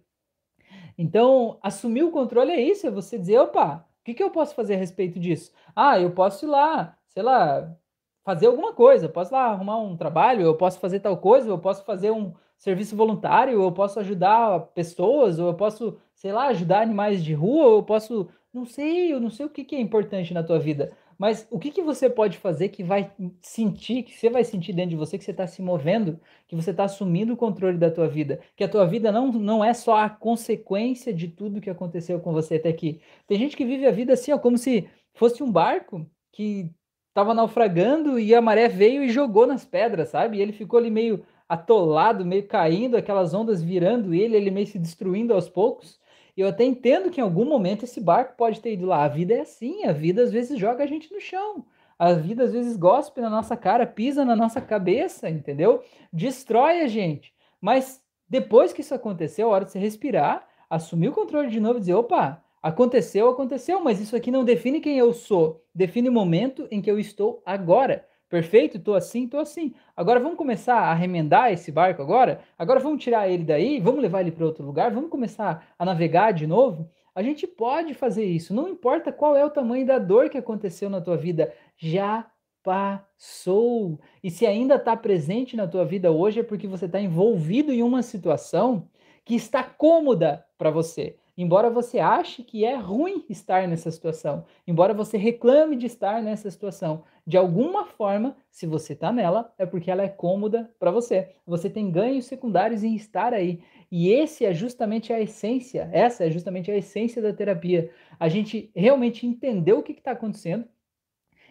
Então, 0.97 1.59
assumir 1.61 2.03
o 2.03 2.11
controle 2.11 2.51
é 2.51 2.61
isso, 2.61 2.87
é 2.87 2.91
você 2.91 3.17
dizer, 3.17 3.39
opa, 3.39 3.87
que, 4.07 4.13
que 4.13 4.23
eu 4.23 4.29
posso 4.31 4.55
fazer 4.55 4.75
a 4.75 4.77
respeito 4.77 5.19
disso? 5.19 5.51
Ah, 5.75 5.99
eu 5.99 6.11
posso 6.11 6.45
ir 6.45 6.47
lá, 6.47 6.97
sei 7.09 7.21
lá, 7.21 7.75
fazer 8.23 8.47
alguma 8.47 8.71
coisa, 8.73 9.07
eu 9.07 9.09
posso 9.09 9.33
lá 9.33 9.47
arrumar 9.47 9.79
um 9.79 9.97
trabalho, 9.97 10.43
eu 10.43 10.55
posso 10.55 10.79
fazer 10.79 11.01
tal 11.01 11.17
coisa, 11.17 11.49
eu 11.49 11.59
posso 11.59 11.83
fazer 11.83 12.11
um 12.11 12.33
serviço 12.57 12.95
voluntário, 12.95 13.61
eu 13.61 13.71
posso 13.73 13.99
ajudar 13.99 14.61
pessoas, 14.73 15.39
ou 15.39 15.47
eu 15.47 15.53
posso, 15.55 15.97
sei 16.15 16.31
lá, 16.31 16.47
ajudar 16.47 16.83
animais 16.83 17.21
de 17.21 17.33
rua, 17.33 17.65
ou 17.65 17.75
eu 17.79 17.83
posso, 17.83 18.29
não 18.53 18.65
sei, 18.65 19.11
eu 19.11 19.19
não 19.19 19.29
sei 19.29 19.45
o 19.45 19.49
que, 19.49 19.65
que 19.65 19.75
é 19.75 19.81
importante 19.81 20.33
na 20.33 20.41
tua 20.41 20.57
vida, 20.57 20.93
mas 21.17 21.47
o 21.49 21.57
que, 21.57 21.71
que 21.71 21.81
você 21.81 22.09
pode 22.09 22.37
fazer 22.37 22.69
que 22.69 22.83
vai 22.83 23.11
sentir, 23.41 24.03
que 24.03 24.13
você 24.13 24.29
vai 24.29 24.43
sentir 24.43 24.73
dentro 24.73 24.91
de 24.91 24.95
você, 24.95 25.17
que 25.17 25.23
você 25.23 25.31
está 25.31 25.47
se 25.47 25.61
movendo, 25.61 26.19
que 26.47 26.55
você 26.55 26.71
está 26.71 26.83
assumindo 26.83 27.33
o 27.33 27.37
controle 27.37 27.77
da 27.77 27.89
tua 27.89 28.07
vida, 28.07 28.39
que 28.55 28.63
a 28.63 28.69
tua 28.69 28.85
vida 28.85 29.11
não, 29.11 29.31
não 29.31 29.65
é 29.65 29.73
só 29.73 29.97
a 29.97 30.09
consequência 30.09 31.13
de 31.13 31.27
tudo 31.27 31.61
que 31.61 31.69
aconteceu 31.69 32.19
com 32.19 32.31
você 32.31 32.55
até 32.55 32.69
aqui. 32.69 33.01
Tem 33.25 33.37
gente 33.39 33.57
que 33.57 33.65
vive 33.65 33.87
a 33.87 33.91
vida 33.91 34.13
assim, 34.13 34.31
ó, 34.31 34.37
como 34.37 34.57
se 34.57 34.87
fosse 35.13 35.41
um 35.41 35.51
barco 35.51 36.05
que 36.31 36.69
tava 37.13 37.33
naufragando 37.33 38.19
e 38.19 38.35
a 38.35 38.41
maré 38.41 38.67
veio 38.67 39.03
e 39.03 39.09
jogou 39.09 39.47
nas 39.47 39.65
pedras, 39.65 40.09
sabe? 40.09 40.37
E 40.37 40.41
ele 40.41 40.53
ficou 40.53 40.77
ali 40.77 40.91
meio 40.91 41.25
atolado, 41.49 42.23
meio 42.23 42.47
caindo, 42.47 42.95
aquelas 42.95 43.33
ondas 43.33 43.63
virando 43.63 44.13
ele, 44.13 44.35
ele 44.35 44.51
meio 44.51 44.67
se 44.67 44.77
destruindo 44.77 45.33
aos 45.33 45.49
poucos. 45.49 45.99
E 46.37 46.41
eu 46.41 46.47
até 46.47 46.63
entendo 46.63 47.09
que 47.09 47.19
em 47.19 47.23
algum 47.23 47.43
momento 47.43 47.83
esse 47.83 47.99
barco 47.99 48.35
pode 48.37 48.61
ter 48.61 48.73
ido 48.73 48.85
lá. 48.85 49.03
A 49.03 49.07
vida 49.07 49.33
é 49.33 49.39
assim, 49.39 49.85
a 49.85 49.91
vida 49.91 50.21
às 50.21 50.31
vezes 50.31 50.59
joga 50.59 50.83
a 50.83 50.87
gente 50.87 51.11
no 51.11 51.19
chão. 51.19 51.65
A 51.97 52.13
vida 52.13 52.43
às 52.43 52.53
vezes 52.53 52.77
gospe 52.77 53.19
na 53.19 53.29
nossa 53.29 53.57
cara, 53.57 53.87
pisa 53.87 54.23
na 54.23 54.35
nossa 54.35 54.61
cabeça, 54.61 55.27
entendeu? 55.27 55.83
Destrói 56.13 56.81
a 56.81 56.87
gente. 56.87 57.33
Mas 57.59 58.03
depois 58.29 58.71
que 58.71 58.81
isso 58.81 58.93
aconteceu, 58.93 59.47
é 59.47 59.51
hora 59.51 59.65
de 59.65 59.71
você 59.71 59.79
respirar, 59.79 60.47
assumir 60.69 61.09
o 61.09 61.13
controle 61.13 61.49
de 61.49 61.59
novo 61.59 61.77
e 61.77 61.79
dizer: 61.79 61.95
opa, 61.95 62.43
aconteceu, 62.61 63.29
aconteceu, 63.29 63.83
mas 63.83 63.99
isso 63.99 64.15
aqui 64.15 64.29
não 64.29 64.45
define 64.45 64.79
quem 64.79 64.95
eu 64.95 65.13
sou, 65.13 65.65
define 65.73 66.07
o 66.07 66.13
momento 66.13 66.67
em 66.69 66.83
que 66.83 66.91
eu 66.91 66.99
estou 66.99 67.41
agora. 67.43 68.05
Perfeito? 68.29 68.79
Tô 68.79 68.93
assim, 68.93 69.27
tô 69.27 69.37
assim. 69.37 69.73
Agora 69.95 70.19
vamos 70.19 70.37
começar 70.37 70.79
a 70.79 70.93
remendar 70.93 71.51
esse 71.51 71.71
barco 71.71 72.01
agora? 72.01 72.41
Agora 72.57 72.79
vamos 72.79 73.01
tirar 73.01 73.29
ele 73.29 73.43
daí, 73.43 73.79
vamos 73.79 74.01
levar 74.01 74.21
ele 74.21 74.31
para 74.31 74.45
outro 74.45 74.65
lugar, 74.65 74.91
vamos 74.91 75.09
começar 75.09 75.65
a 75.79 75.85
navegar 75.85 76.33
de 76.33 76.45
novo? 76.45 76.89
A 77.15 77.23
gente 77.23 77.47
pode 77.47 77.93
fazer 77.93 78.25
isso, 78.25 78.53
não 78.53 78.67
importa 78.67 79.11
qual 79.11 79.35
é 79.35 79.43
o 79.43 79.49
tamanho 79.49 79.85
da 79.85 79.97
dor 79.97 80.29
que 80.29 80.37
aconteceu 80.37 80.89
na 80.89 81.01
tua 81.01 81.17
vida, 81.17 81.51
já 81.77 82.29
passou. 82.61 83.99
E 84.21 84.29
se 84.29 84.45
ainda 84.45 84.75
está 84.75 84.95
presente 84.95 85.55
na 85.55 85.65
tua 85.65 85.85
vida 85.85 86.11
hoje 86.11 86.41
é 86.41 86.43
porque 86.43 86.67
você 86.67 86.85
está 86.85 86.99
envolvido 86.99 87.71
em 87.71 87.81
uma 87.81 88.03
situação 88.03 88.89
que 89.23 89.35
está 89.35 89.63
cômoda 89.63 90.45
para 90.57 90.69
você. 90.69 91.15
Embora 91.37 91.69
você 91.69 91.99
ache 91.99 92.43
que 92.43 92.65
é 92.65 92.75
ruim 92.75 93.23
estar 93.29 93.67
nessa 93.67 93.91
situação, 93.91 94.43
embora 94.65 94.93
você 94.93 95.17
reclame 95.17 95.75
de 95.75 95.85
estar 95.85 96.21
nessa 96.21 96.49
situação, 96.49 97.03
de 97.27 97.35
alguma 97.35 97.85
forma, 97.85 98.37
se 98.49 98.65
você 98.65 98.93
está 98.93 99.11
nela, 99.11 99.53
é 99.57 99.65
porque 99.65 99.91
ela 99.91 100.01
é 100.01 100.07
cômoda 100.07 100.73
para 100.79 100.89
você. 100.89 101.35
Você 101.45 101.69
tem 101.69 101.91
ganhos 101.91 102.25
secundários 102.25 102.85
em 102.85 102.95
estar 102.95 103.33
aí. 103.33 103.61
E 103.91 104.09
esse 104.09 104.45
é 104.45 104.53
justamente 104.53 105.11
a 105.11 105.19
essência, 105.19 105.89
essa 105.91 106.23
é 106.25 106.31
justamente 106.31 106.71
a 106.71 106.77
essência 106.77 107.21
da 107.21 107.33
terapia. 107.33 107.91
A 108.17 108.29
gente 108.29 108.71
realmente 108.73 109.27
entender 109.27 109.73
o 109.73 109.83
que 109.83 109.91
está 109.91 110.11
acontecendo, 110.11 110.65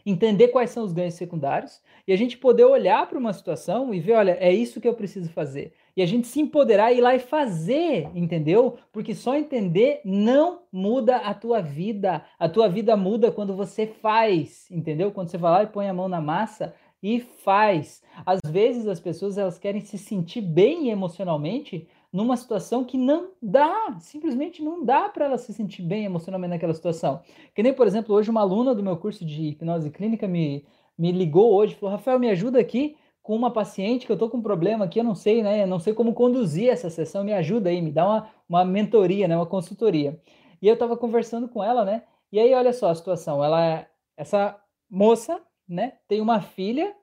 entender 0.06 0.48
quais 0.48 0.70
são 0.70 0.82
os 0.82 0.94
ganhos 0.94 1.12
secundários 1.12 1.82
e 2.08 2.12
a 2.12 2.16
gente 2.16 2.38
poder 2.38 2.64
olhar 2.64 3.06
para 3.06 3.18
uma 3.18 3.34
situação 3.34 3.92
e 3.92 4.00
ver, 4.00 4.12
olha, 4.12 4.38
é 4.40 4.50
isso 4.50 4.80
que 4.80 4.88
eu 4.88 4.94
preciso 4.94 5.28
fazer. 5.30 5.74
E 5.96 6.02
a 6.02 6.06
gente 6.06 6.26
se 6.26 6.40
empoderar 6.40 6.92
e 6.92 6.98
ir 6.98 7.00
lá 7.00 7.14
e 7.14 7.18
fazer, 7.18 8.10
entendeu? 8.14 8.76
Porque 8.92 9.14
só 9.14 9.34
entender 9.34 10.02
não 10.04 10.60
muda 10.70 11.16
a 11.16 11.32
tua 11.32 11.62
vida. 11.62 12.22
A 12.38 12.48
tua 12.48 12.68
vida 12.68 12.94
muda 12.96 13.32
quando 13.32 13.56
você 13.56 13.86
faz, 13.86 14.70
entendeu? 14.70 15.10
Quando 15.10 15.30
você 15.30 15.38
vai 15.38 15.52
lá 15.52 15.62
e 15.62 15.68
põe 15.68 15.88
a 15.88 15.94
mão 15.94 16.06
na 16.06 16.20
massa 16.20 16.74
e 17.02 17.20
faz. 17.20 18.02
Às 18.26 18.40
vezes 18.50 18.86
as 18.86 19.00
pessoas 19.00 19.38
elas 19.38 19.58
querem 19.58 19.80
se 19.80 19.96
sentir 19.96 20.42
bem 20.42 20.90
emocionalmente, 20.90 21.88
numa 22.12 22.36
situação 22.36 22.84
que 22.84 22.96
não 22.96 23.30
dá, 23.42 23.96
simplesmente 24.00 24.62
não 24.62 24.84
dá 24.84 25.08
para 25.08 25.26
ela 25.26 25.38
se 25.38 25.52
sentir 25.52 25.82
bem 25.82 26.04
emocionalmente 26.04 26.50
naquela 26.50 26.74
situação. 26.74 27.20
Que 27.54 27.62
nem, 27.62 27.74
por 27.74 27.86
exemplo, 27.86 28.14
hoje 28.14 28.30
uma 28.30 28.40
aluna 28.40 28.74
do 28.74 28.82
meu 28.82 28.96
curso 28.96 29.24
de 29.24 29.48
hipnose 29.48 29.90
clínica 29.90 30.26
me, 30.28 30.66
me 30.98 31.12
ligou 31.12 31.52
hoje, 31.54 31.74
falou: 31.74 31.94
Rafael, 31.94 32.18
me 32.18 32.28
ajuda 32.28 32.58
aqui 32.58 32.96
com 33.26 33.34
uma 33.34 33.50
paciente 33.50 34.06
que 34.06 34.12
eu 34.12 34.16
tô 34.16 34.30
com 34.30 34.36
um 34.36 34.42
problema 34.42 34.84
aqui, 34.84 35.00
eu 35.00 35.04
não 35.04 35.16
sei, 35.16 35.42
né? 35.42 35.64
Eu 35.64 35.66
não 35.66 35.80
sei 35.80 35.92
como 35.92 36.14
conduzir 36.14 36.68
essa 36.68 36.88
sessão, 36.88 37.24
me 37.24 37.32
ajuda 37.32 37.70
aí, 37.70 37.82
me 37.82 37.90
dá 37.90 38.06
uma, 38.06 38.30
uma 38.48 38.64
mentoria, 38.64 39.26
né? 39.26 39.34
Uma 39.36 39.46
consultoria. 39.46 40.20
E 40.62 40.68
eu 40.68 40.74
estava 40.74 40.96
conversando 40.96 41.48
com 41.48 41.62
ela, 41.62 41.84
né? 41.84 42.04
E 42.30 42.38
aí, 42.38 42.54
olha 42.54 42.72
só 42.72 42.88
a 42.88 42.94
situação. 42.94 43.42
Ela, 43.42 43.84
essa 44.16 44.56
moça, 44.88 45.40
né, 45.68 45.94
tem 46.06 46.20
uma 46.20 46.40
filha 46.40 46.94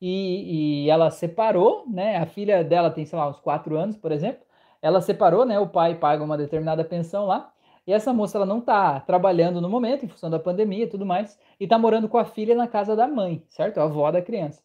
e, 0.00 0.86
e, 0.86 0.90
ela 0.90 1.08
separou, 1.08 1.84
né? 1.88 2.16
A 2.16 2.26
filha 2.26 2.64
dela 2.64 2.90
tem, 2.90 3.06
sei 3.06 3.16
lá, 3.16 3.28
uns 3.28 3.38
quatro 3.38 3.76
anos, 3.76 3.96
por 3.96 4.10
exemplo. 4.10 4.44
Ela 4.82 5.00
separou, 5.00 5.44
né? 5.44 5.56
O 5.60 5.68
pai 5.68 5.94
paga 5.94 6.24
uma 6.24 6.36
determinada 6.36 6.84
pensão 6.84 7.26
lá. 7.26 7.52
E 7.86 7.92
essa 7.92 8.12
moça, 8.12 8.38
ela 8.38 8.46
não 8.46 8.60
tá 8.60 8.98
trabalhando 9.00 9.60
no 9.60 9.68
momento, 9.68 10.04
em 10.04 10.08
função 10.08 10.28
da 10.30 10.38
pandemia 10.40 10.84
e 10.84 10.88
tudo 10.88 11.06
mais, 11.06 11.38
e 11.60 11.66
tá 11.68 11.78
morando 11.78 12.08
com 12.08 12.18
a 12.18 12.24
filha 12.24 12.56
na 12.56 12.66
casa 12.66 12.96
da 12.96 13.06
mãe, 13.06 13.44
certo? 13.48 13.78
A 13.78 13.84
avó 13.84 14.10
da 14.10 14.20
criança. 14.20 14.64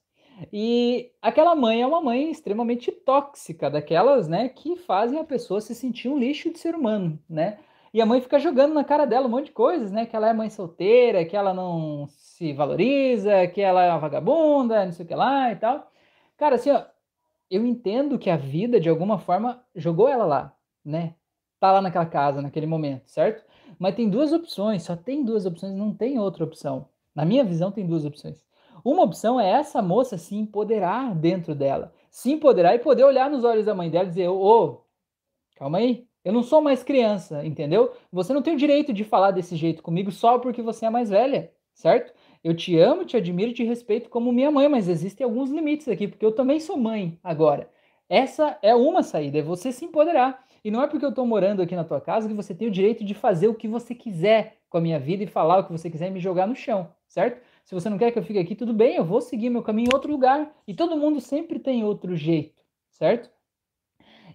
E 0.51 1.11
aquela 1.21 1.55
mãe 1.55 1.81
é 1.81 1.87
uma 1.87 2.01
mãe 2.01 2.31
extremamente 2.31 2.91
tóxica, 2.91 3.69
daquelas, 3.69 4.27
né, 4.27 4.49
que 4.49 4.75
fazem 4.75 5.19
a 5.19 5.23
pessoa 5.23 5.61
se 5.61 5.75
sentir 5.75 6.09
um 6.09 6.17
lixo 6.17 6.51
de 6.51 6.59
ser 6.59 6.75
humano, 6.75 7.19
né? 7.29 7.59
E 7.93 8.01
a 8.01 8.05
mãe 8.05 8.21
fica 8.21 8.39
jogando 8.39 8.73
na 8.73 8.83
cara 8.83 9.05
dela 9.05 9.27
um 9.27 9.29
monte 9.29 9.45
de 9.45 9.51
coisas, 9.51 9.91
né? 9.91 10.05
Que 10.05 10.15
ela 10.15 10.29
é 10.29 10.33
mãe 10.33 10.49
solteira, 10.49 11.25
que 11.25 11.35
ela 11.35 11.53
não 11.53 12.07
se 12.09 12.53
valoriza, 12.53 13.47
que 13.47 13.61
ela 13.61 13.83
é 13.83 13.89
uma 13.89 13.99
vagabunda, 13.99 14.85
não 14.85 14.91
sei 14.91 15.05
o 15.05 15.07
que 15.07 15.15
lá 15.15 15.51
e 15.51 15.55
tal. 15.55 15.91
Cara, 16.37 16.55
assim, 16.55 16.69
ó, 16.71 16.83
eu 17.49 17.65
entendo 17.65 18.19
que 18.19 18.29
a 18.29 18.37
vida, 18.37 18.79
de 18.79 18.89
alguma 18.89 19.17
forma, 19.17 19.63
jogou 19.75 20.07
ela 20.07 20.25
lá, 20.25 20.55
né? 20.85 21.15
Tá 21.59 21.71
lá 21.71 21.81
naquela 21.81 22.05
casa, 22.05 22.41
naquele 22.41 22.67
momento, 22.67 23.09
certo? 23.09 23.43
Mas 23.79 23.95
tem 23.95 24.09
duas 24.09 24.31
opções, 24.31 24.83
só 24.83 24.95
tem 24.95 25.23
duas 25.23 25.45
opções, 25.45 25.75
não 25.75 25.93
tem 25.93 26.19
outra 26.19 26.43
opção. 26.43 26.87
Na 27.13 27.25
minha 27.25 27.43
visão, 27.43 27.71
tem 27.71 27.85
duas 27.87 28.05
opções. 28.05 28.45
Uma 28.83 29.03
opção 29.03 29.39
é 29.39 29.49
essa 29.49 29.81
moça 29.81 30.17
se 30.17 30.35
empoderar 30.35 31.13
dentro 31.15 31.53
dela, 31.55 31.93
se 32.09 32.31
empoderar 32.31 32.75
e 32.75 32.79
poder 32.79 33.03
olhar 33.03 33.29
nos 33.29 33.43
olhos 33.43 33.65
da 33.65 33.75
mãe 33.75 33.89
dela 33.89 34.05
e 34.05 34.09
dizer: 34.09 34.27
Ô, 34.27 34.41
oh, 34.41 34.81
calma 35.55 35.79
aí, 35.79 36.07
eu 36.23 36.33
não 36.33 36.43
sou 36.43 36.61
mais 36.61 36.83
criança, 36.83 37.45
entendeu? 37.45 37.93
Você 38.11 38.33
não 38.33 38.41
tem 38.41 38.53
o 38.53 38.57
direito 38.57 38.93
de 38.93 39.03
falar 39.03 39.31
desse 39.31 39.55
jeito 39.55 39.81
comigo 39.81 40.11
só 40.11 40.37
porque 40.39 40.61
você 40.61 40.85
é 40.85 40.89
mais 40.89 41.09
velha, 41.09 41.51
certo? 41.73 42.13
Eu 42.43 42.55
te 42.55 42.77
amo, 42.77 43.05
te 43.05 43.17
admiro, 43.17 43.53
te 43.53 43.63
respeito 43.63 44.09
como 44.09 44.31
minha 44.31 44.51
mãe, 44.51 44.67
mas 44.67 44.87
existem 44.87 45.25
alguns 45.25 45.49
limites 45.49 45.87
aqui, 45.87 46.07
porque 46.07 46.25
eu 46.25 46.31
também 46.31 46.59
sou 46.59 46.77
mãe 46.77 47.19
agora. 47.23 47.69
Essa 48.07 48.57
é 48.61 48.75
uma 48.75 49.03
saída, 49.03 49.39
é 49.39 49.41
você 49.41 49.71
se 49.71 49.85
empoderar. 49.85 50.45
E 50.63 50.71
não 50.71 50.81
é 50.81 50.87
porque 50.87 51.05
eu 51.05 51.09
estou 51.09 51.25
morando 51.25 51.61
aqui 51.61 51.75
na 51.75 51.83
tua 51.83 52.01
casa 52.01 52.27
que 52.27 52.33
você 52.33 52.53
tem 52.53 52.67
o 52.67 52.71
direito 52.71 53.03
de 53.03 53.13
fazer 53.13 53.47
o 53.47 53.55
que 53.55 53.67
você 53.67 53.95
quiser 53.95 54.57
com 54.69 54.77
a 54.77 54.81
minha 54.81 54.99
vida 54.99 55.23
e 55.23 55.27
falar 55.27 55.59
o 55.59 55.63
que 55.63 55.71
você 55.71 55.89
quiser 55.89 56.07
e 56.07 56.11
me 56.11 56.19
jogar 56.19 56.47
no 56.47 56.55
chão, 56.55 56.89
certo? 57.07 57.41
Se 57.69 57.75
você 57.75 57.87
não 57.87 57.99
quer 57.99 58.09
que 58.09 58.17
eu 58.17 58.23
fique 58.23 58.39
aqui, 58.39 58.55
tudo 58.55 58.73
bem, 58.73 58.95
eu 58.95 59.05
vou 59.05 59.21
seguir 59.21 59.47
meu 59.51 59.61
caminho 59.61 59.89
em 59.91 59.93
outro 59.93 60.11
lugar. 60.11 60.51
E 60.67 60.73
todo 60.73 60.97
mundo 60.97 61.21
sempre 61.21 61.59
tem 61.59 61.83
outro 61.83 62.15
jeito, 62.15 62.63
certo? 62.89 63.29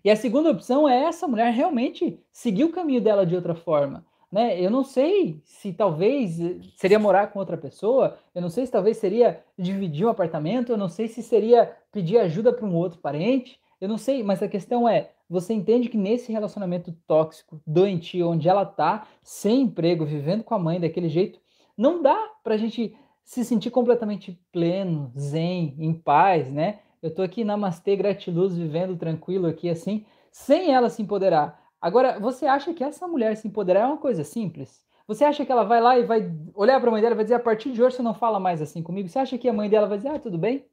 E 0.04 0.08
a 0.08 0.14
segunda 0.14 0.52
opção 0.52 0.88
é 0.88 1.02
essa 1.02 1.26
mulher 1.26 1.52
realmente 1.52 2.22
seguir 2.30 2.62
o 2.62 2.70
caminho 2.70 3.00
dela 3.00 3.26
de 3.26 3.34
outra 3.34 3.56
forma. 3.56 4.06
Né? 4.30 4.60
Eu 4.60 4.70
não 4.70 4.84
sei 4.84 5.40
se 5.42 5.72
talvez 5.72 6.38
seria 6.76 6.96
morar 6.96 7.26
com 7.32 7.40
outra 7.40 7.58
pessoa, 7.58 8.16
eu 8.32 8.40
não 8.40 8.48
sei 8.48 8.66
se 8.66 8.70
talvez 8.70 8.98
seria 8.98 9.42
dividir 9.58 10.06
um 10.06 10.10
apartamento, 10.10 10.70
eu 10.70 10.78
não 10.78 10.88
sei 10.88 11.08
se 11.08 11.20
seria 11.20 11.76
pedir 11.90 12.18
ajuda 12.18 12.52
para 12.52 12.64
um 12.64 12.76
outro 12.76 13.00
parente, 13.00 13.58
eu 13.80 13.88
não 13.88 13.98
sei, 13.98 14.22
mas 14.22 14.44
a 14.44 14.48
questão 14.48 14.88
é, 14.88 15.10
você 15.28 15.52
entende 15.52 15.88
que 15.88 15.98
nesse 15.98 16.30
relacionamento 16.30 16.92
tóxico, 17.04 17.60
doentio, 17.66 18.28
onde 18.28 18.48
ela 18.48 18.64
tá, 18.64 19.08
sem 19.24 19.62
emprego, 19.62 20.04
vivendo 20.04 20.44
com 20.44 20.54
a 20.54 20.58
mãe 20.60 20.78
daquele 20.78 21.08
jeito, 21.08 21.42
não 21.76 22.00
dá 22.00 22.16
para 22.44 22.54
a 22.54 22.56
gente 22.56 22.94
se 23.24 23.44
sentir 23.44 23.70
completamente 23.70 24.38
pleno, 24.52 25.12
zen, 25.18 25.74
em 25.78 25.92
paz, 25.92 26.50
né? 26.52 26.80
Eu 27.02 27.14
tô 27.14 27.22
aqui 27.22 27.44
namastê, 27.44 27.96
gratiluz, 27.96 28.56
vivendo 28.56 28.96
tranquilo 28.96 29.46
aqui 29.46 29.68
assim, 29.68 30.04
sem 30.30 30.72
ela 30.72 30.90
se 30.90 31.02
empoderar. 31.02 31.62
Agora, 31.80 32.18
você 32.18 32.46
acha 32.46 32.72
que 32.72 32.84
essa 32.84 33.06
mulher 33.06 33.36
se 33.36 33.48
empoderar 33.48 33.80
é 33.80 33.86
uma 33.86 33.98
coisa 33.98 34.24
simples? 34.24 34.84
Você 35.06 35.24
acha 35.24 35.44
que 35.44 35.52
ela 35.52 35.64
vai 35.64 35.80
lá 35.80 35.98
e 35.98 36.04
vai 36.04 36.32
olhar 36.54 36.80
para 36.80 36.88
a 36.88 36.92
mãe 36.92 37.02
dela 37.02 37.14
e 37.14 37.16
vai 37.16 37.24
dizer: 37.24 37.34
a 37.34 37.40
partir 37.40 37.72
de 37.72 37.82
hoje 37.82 37.96
você 37.96 38.02
não 38.02 38.14
fala 38.14 38.40
mais 38.40 38.62
assim 38.62 38.82
comigo? 38.82 39.08
Você 39.08 39.18
acha 39.18 39.36
que 39.36 39.48
a 39.48 39.52
mãe 39.52 39.68
dela 39.68 39.86
vai 39.86 39.98
dizer: 39.98 40.08
ah, 40.08 40.18
tudo 40.18 40.38
bem? 40.38 40.64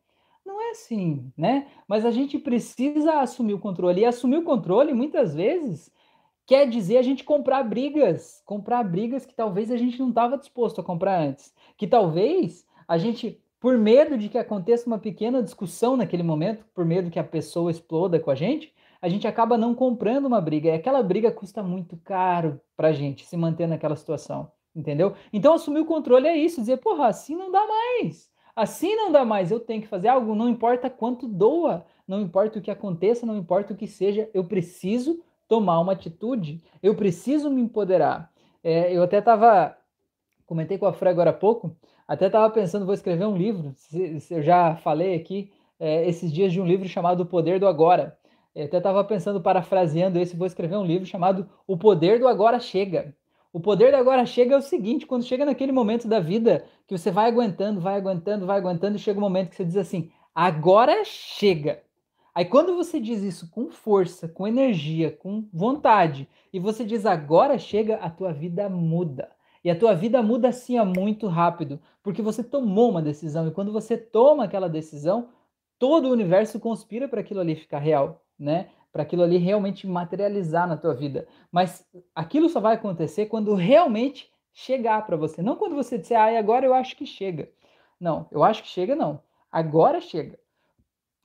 Não 0.45 0.61
é 0.61 0.71
assim, 0.71 1.31
né? 1.37 1.67
Mas 1.87 2.05
a 2.05 2.11
gente 2.11 2.39
precisa 2.39 3.19
assumir 3.19 3.53
o 3.53 3.59
controle. 3.59 4.01
E 4.01 4.05
assumir 4.05 4.37
o 4.37 4.43
controle, 4.43 4.93
muitas 4.93 5.35
vezes, 5.35 5.91
quer 6.45 6.67
dizer 6.67 6.97
a 6.97 7.01
gente 7.01 7.23
comprar 7.23 7.63
brigas. 7.63 8.41
Comprar 8.45 8.83
brigas 8.83 9.25
que 9.25 9.35
talvez 9.35 9.69
a 9.69 9.77
gente 9.77 9.99
não 9.99 10.09
estava 10.09 10.37
disposto 10.37 10.81
a 10.81 10.83
comprar 10.83 11.19
antes. 11.19 11.53
Que 11.81 11.87
talvez 11.87 12.63
a 12.87 12.95
gente 12.95 13.41
por 13.59 13.75
medo 13.75 14.15
de 14.15 14.29
que 14.29 14.37
aconteça 14.37 14.85
uma 14.85 14.99
pequena 14.99 15.41
discussão 15.41 15.97
naquele 15.97 16.21
momento, 16.21 16.63
por 16.75 16.85
medo 16.85 17.09
que 17.09 17.17
a 17.17 17.23
pessoa 17.23 17.71
exploda 17.71 18.19
com 18.19 18.29
a 18.29 18.35
gente, 18.35 18.71
a 19.01 19.09
gente 19.09 19.27
acaba 19.27 19.57
não 19.57 19.73
comprando 19.73 20.27
uma 20.27 20.39
briga. 20.39 20.69
E 20.69 20.73
aquela 20.73 21.01
briga 21.01 21.31
custa 21.31 21.63
muito 21.63 21.97
caro 21.97 22.61
para 22.77 22.89
a 22.89 22.93
gente 22.93 23.25
se 23.25 23.35
manter 23.35 23.67
naquela 23.67 23.95
situação, 23.95 24.51
entendeu? 24.75 25.15
Então, 25.33 25.55
assumir 25.55 25.79
o 25.79 25.85
controle 25.85 26.27
é 26.27 26.37
isso, 26.37 26.61
dizer, 26.61 26.77
porra, 26.77 27.07
assim 27.07 27.35
não 27.35 27.51
dá 27.51 27.65
mais. 27.65 28.29
Assim 28.55 28.95
não 28.95 29.11
dá 29.11 29.25
mais, 29.25 29.49
eu 29.49 29.59
tenho 29.59 29.81
que 29.81 29.87
fazer 29.87 30.09
algo, 30.09 30.35
não 30.35 30.47
importa 30.47 30.87
quanto 30.87 31.27
doa, 31.27 31.83
não 32.07 32.21
importa 32.21 32.59
o 32.59 32.61
que 32.61 32.69
aconteça, 32.69 33.25
não 33.25 33.35
importa 33.35 33.73
o 33.73 33.75
que 33.75 33.87
seja, 33.87 34.29
eu 34.35 34.43
preciso 34.43 35.23
tomar 35.47 35.79
uma 35.79 35.93
atitude, 35.93 36.63
eu 36.83 36.93
preciso 36.93 37.49
me 37.49 37.59
empoderar. 37.59 38.31
É, 38.63 38.95
eu 38.95 39.01
até 39.01 39.17
estava, 39.17 39.75
comentei 40.51 40.77
com 40.77 40.85
a 40.85 40.91
Fran 40.91 41.11
agora 41.11 41.29
há 41.29 41.33
pouco, 41.33 41.73
até 42.05 42.25
estava 42.25 42.49
pensando, 42.49 42.85
vou 42.85 42.93
escrever 42.93 43.25
um 43.25 43.37
livro. 43.37 43.73
Eu 44.29 44.41
já 44.41 44.75
falei 44.75 45.15
aqui 45.15 45.49
é, 45.79 46.05
esses 46.09 46.29
dias 46.29 46.51
de 46.51 46.59
um 46.59 46.65
livro 46.65 46.89
chamado 46.89 47.21
O 47.21 47.25
Poder 47.25 47.57
do 47.57 47.65
Agora. 47.65 48.17
Eu 48.53 48.65
até 48.65 48.79
estava 48.79 49.01
pensando, 49.05 49.39
parafraseando 49.39 50.19
esse, 50.19 50.35
vou 50.35 50.45
escrever 50.45 50.75
um 50.75 50.83
livro 50.83 51.05
chamado 51.05 51.47
O 51.65 51.77
Poder 51.77 52.19
do 52.19 52.27
Agora 52.27 52.59
Chega. 52.59 53.15
O 53.53 53.59
poder 53.59 53.91
da 53.91 53.99
agora 53.99 54.25
chega 54.25 54.55
é 54.55 54.57
o 54.57 54.61
seguinte: 54.61 55.05
quando 55.05 55.25
chega 55.25 55.45
naquele 55.45 55.73
momento 55.73 56.07
da 56.07 56.21
vida 56.21 56.63
que 56.87 56.97
você 56.97 57.11
vai 57.11 57.27
aguentando, 57.29 57.81
vai 57.81 57.97
aguentando, 57.97 58.45
vai 58.45 58.57
aguentando, 58.57 58.95
e 58.95 58.99
chega 58.99 59.19
um 59.19 59.21
momento 59.21 59.49
que 59.49 59.57
você 59.57 59.65
diz 59.65 59.75
assim: 59.75 60.09
agora 60.33 61.03
chega. 61.03 61.81
Aí 62.33 62.45
quando 62.45 62.77
você 62.77 62.97
diz 62.97 63.21
isso 63.21 63.49
com 63.51 63.69
força, 63.69 64.29
com 64.29 64.47
energia, 64.47 65.11
com 65.11 65.49
vontade, 65.51 66.29
e 66.53 66.59
você 66.59 66.85
diz 66.85 67.05
agora 67.05 67.57
chega, 67.57 67.95
a 67.95 68.09
tua 68.09 68.31
vida 68.31 68.69
muda. 68.69 69.29
E 69.63 69.69
a 69.69 69.77
tua 69.77 69.93
vida 69.93 70.21
muda 70.23 70.49
assim 70.49 70.79
ó, 70.79 70.85
muito 70.85 71.27
rápido, 71.27 71.79
porque 72.01 72.21
você 72.21 72.43
tomou 72.43 72.89
uma 72.89 73.01
decisão 73.01 73.47
e 73.47 73.51
quando 73.51 73.71
você 73.71 73.97
toma 73.97 74.45
aquela 74.45 74.67
decisão, 74.67 75.29
todo 75.77 76.07
o 76.07 76.11
universo 76.11 76.59
conspira 76.59 77.07
para 77.07 77.21
aquilo 77.21 77.39
ali 77.39 77.55
ficar 77.55 77.79
real, 77.79 78.23
né? 78.37 78.69
Para 78.91 79.03
aquilo 79.03 79.23
ali 79.23 79.37
realmente 79.37 79.87
materializar 79.87 80.67
na 80.67 80.77
tua 80.77 80.93
vida. 80.93 81.27
Mas 81.51 81.87
aquilo 82.13 82.49
só 82.49 82.59
vai 82.59 82.75
acontecer 82.75 83.27
quando 83.27 83.53
realmente 83.53 84.31
chegar 84.53 85.05
para 85.05 85.15
você, 85.15 85.41
não 85.41 85.55
quando 85.55 85.75
você 85.75 85.97
disser, 85.97 86.19
ah, 86.19 86.37
agora 86.37 86.65
eu 86.65 86.73
acho 86.73 86.95
que 86.97 87.05
chega. 87.05 87.49
Não, 87.99 88.27
eu 88.31 88.43
acho 88.43 88.63
que 88.63 88.69
chega 88.69 88.95
não. 88.95 89.21
Agora 89.51 90.01
chega. 90.01 90.39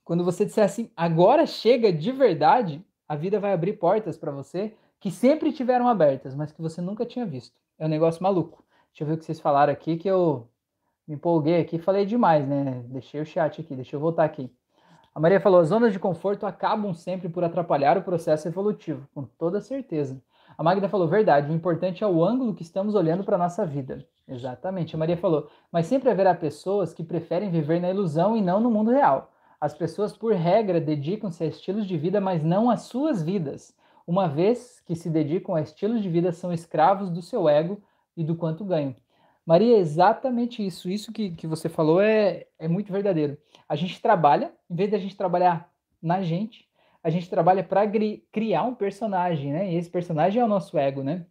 Quando 0.03 0.23
você 0.23 0.45
disser 0.45 0.63
assim, 0.63 0.89
agora 0.95 1.45
chega 1.45 1.91
de 1.91 2.11
verdade, 2.11 2.85
a 3.07 3.15
vida 3.15 3.39
vai 3.39 3.51
abrir 3.51 3.73
portas 3.73 4.17
para 4.17 4.31
você 4.31 4.73
que 4.99 5.11
sempre 5.11 5.51
tiveram 5.51 5.87
abertas, 5.87 6.35
mas 6.35 6.51
que 6.51 6.61
você 6.61 6.81
nunca 6.81 7.05
tinha 7.05 7.25
visto. 7.25 7.55
É 7.77 7.85
um 7.85 7.89
negócio 7.89 8.23
maluco. 8.23 8.63
Deixa 8.89 9.03
eu 9.03 9.07
ver 9.07 9.13
o 9.13 9.17
que 9.17 9.25
vocês 9.25 9.39
falaram 9.39 9.71
aqui, 9.71 9.97
que 9.97 10.09
eu 10.09 10.47
me 11.07 11.15
empolguei 11.15 11.61
aqui, 11.61 11.77
falei 11.77 12.05
demais, 12.05 12.47
né? 12.47 12.83
Deixei 12.87 13.21
o 13.21 13.25
chat 13.25 13.61
aqui, 13.61 13.75
deixa 13.75 13.95
eu 13.95 13.99
voltar 13.99 14.23
aqui. 14.23 14.51
A 15.13 15.19
Maria 15.19 15.39
falou: 15.39 15.59
as 15.59 15.69
zonas 15.69 15.93
de 15.93 15.99
conforto 15.99 16.45
acabam 16.45 16.93
sempre 16.93 17.29
por 17.29 17.43
atrapalhar 17.43 17.97
o 17.97 18.03
processo 18.03 18.47
evolutivo, 18.47 19.07
com 19.13 19.23
toda 19.23 19.61
certeza. 19.61 20.21
A 20.57 20.63
Magda 20.63 20.89
falou: 20.89 21.07
verdade, 21.07 21.51
o 21.51 21.55
importante 21.55 22.03
é 22.03 22.07
o 22.07 22.23
ângulo 22.23 22.53
que 22.53 22.63
estamos 22.63 22.95
olhando 22.95 23.23
para 23.23 23.35
a 23.35 23.39
nossa 23.39 23.65
vida. 23.65 24.05
Exatamente. 24.27 24.95
A 24.95 24.99
Maria 24.99 25.17
falou: 25.17 25.49
mas 25.71 25.85
sempre 25.85 26.09
haverá 26.09 26.33
pessoas 26.35 26.93
que 26.93 27.03
preferem 27.03 27.49
viver 27.49 27.79
na 27.79 27.89
ilusão 27.89 28.35
e 28.35 28.41
não 28.41 28.59
no 28.59 28.71
mundo 28.71 28.91
real. 28.91 29.31
As 29.59 29.73
pessoas, 29.73 30.15
por 30.15 30.33
regra, 30.33 30.79
dedicam-se 30.79 31.43
a 31.43 31.47
estilos 31.47 31.87
de 31.87 31.97
vida, 31.97 32.21
mas 32.21 32.43
não 32.43 32.69
às 32.69 32.81
suas 32.81 33.23
vidas. 33.23 33.75
Uma 34.07 34.29
vez 34.29 34.79
que 34.85 34.95
se 34.95 35.09
dedicam 35.09 35.53
a 35.53 35.61
estilos 35.61 36.01
de 36.01 36.07
vida, 36.07 36.31
são 36.31 36.53
escravos 36.53 37.09
do 37.09 37.21
seu 37.21 37.49
ego 37.49 37.83
e 38.15 38.23
do 38.23 38.37
quanto 38.37 38.63
ganham. 38.63 38.95
Maria, 39.45 39.75
é 39.75 39.79
exatamente 39.79 40.65
isso. 40.65 40.89
Isso 40.89 41.11
que, 41.11 41.31
que 41.31 41.45
você 41.45 41.67
falou 41.67 42.01
é, 42.01 42.47
é 42.57 42.69
muito 42.69 42.91
verdadeiro. 42.91 43.37
A 43.67 43.75
gente 43.75 44.01
trabalha, 44.01 44.53
em 44.69 44.75
vez 44.75 44.89
de 44.89 44.95
a 44.95 44.99
gente 44.99 45.17
trabalhar 45.17 45.69
na 46.01 46.21
gente, 46.21 46.65
a 47.03 47.09
gente 47.09 47.29
trabalha 47.29 47.63
para 47.63 47.83
criar 48.31 48.63
um 48.63 48.75
personagem, 48.75 49.51
né? 49.51 49.71
E 49.71 49.75
esse 49.75 49.89
personagem 49.89 50.41
é 50.41 50.45
o 50.45 50.47
nosso 50.47 50.77
ego, 50.77 51.03
né? 51.03 51.25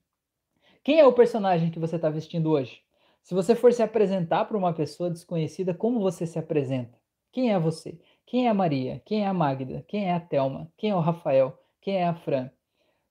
Quem 0.84 1.00
é 1.00 1.06
o 1.06 1.12
personagem 1.12 1.70
que 1.70 1.78
você 1.78 1.96
está 1.96 2.10
vestindo 2.10 2.50
hoje? 2.50 2.82
Se 3.22 3.34
você 3.34 3.54
for 3.54 3.72
se 3.72 3.82
apresentar 3.82 4.44
para 4.44 4.56
uma 4.56 4.72
pessoa 4.72 5.10
desconhecida, 5.10 5.74
como 5.74 5.98
você 6.00 6.26
se 6.26 6.38
apresenta? 6.38 6.98
Quem 7.32 7.52
é 7.52 7.58
você? 7.58 7.98
Quem 8.24 8.46
é 8.46 8.50
a 8.50 8.54
Maria? 8.54 9.02
Quem 9.04 9.24
é 9.24 9.26
a 9.26 9.34
Magda? 9.34 9.84
Quem 9.88 10.08
é 10.08 10.14
a 10.14 10.20
Telma? 10.20 10.70
Quem 10.76 10.90
é 10.90 10.94
o 10.94 11.00
Rafael? 11.00 11.58
Quem 11.80 11.96
é 11.96 12.06
a 12.06 12.14
Fran? 12.14 12.50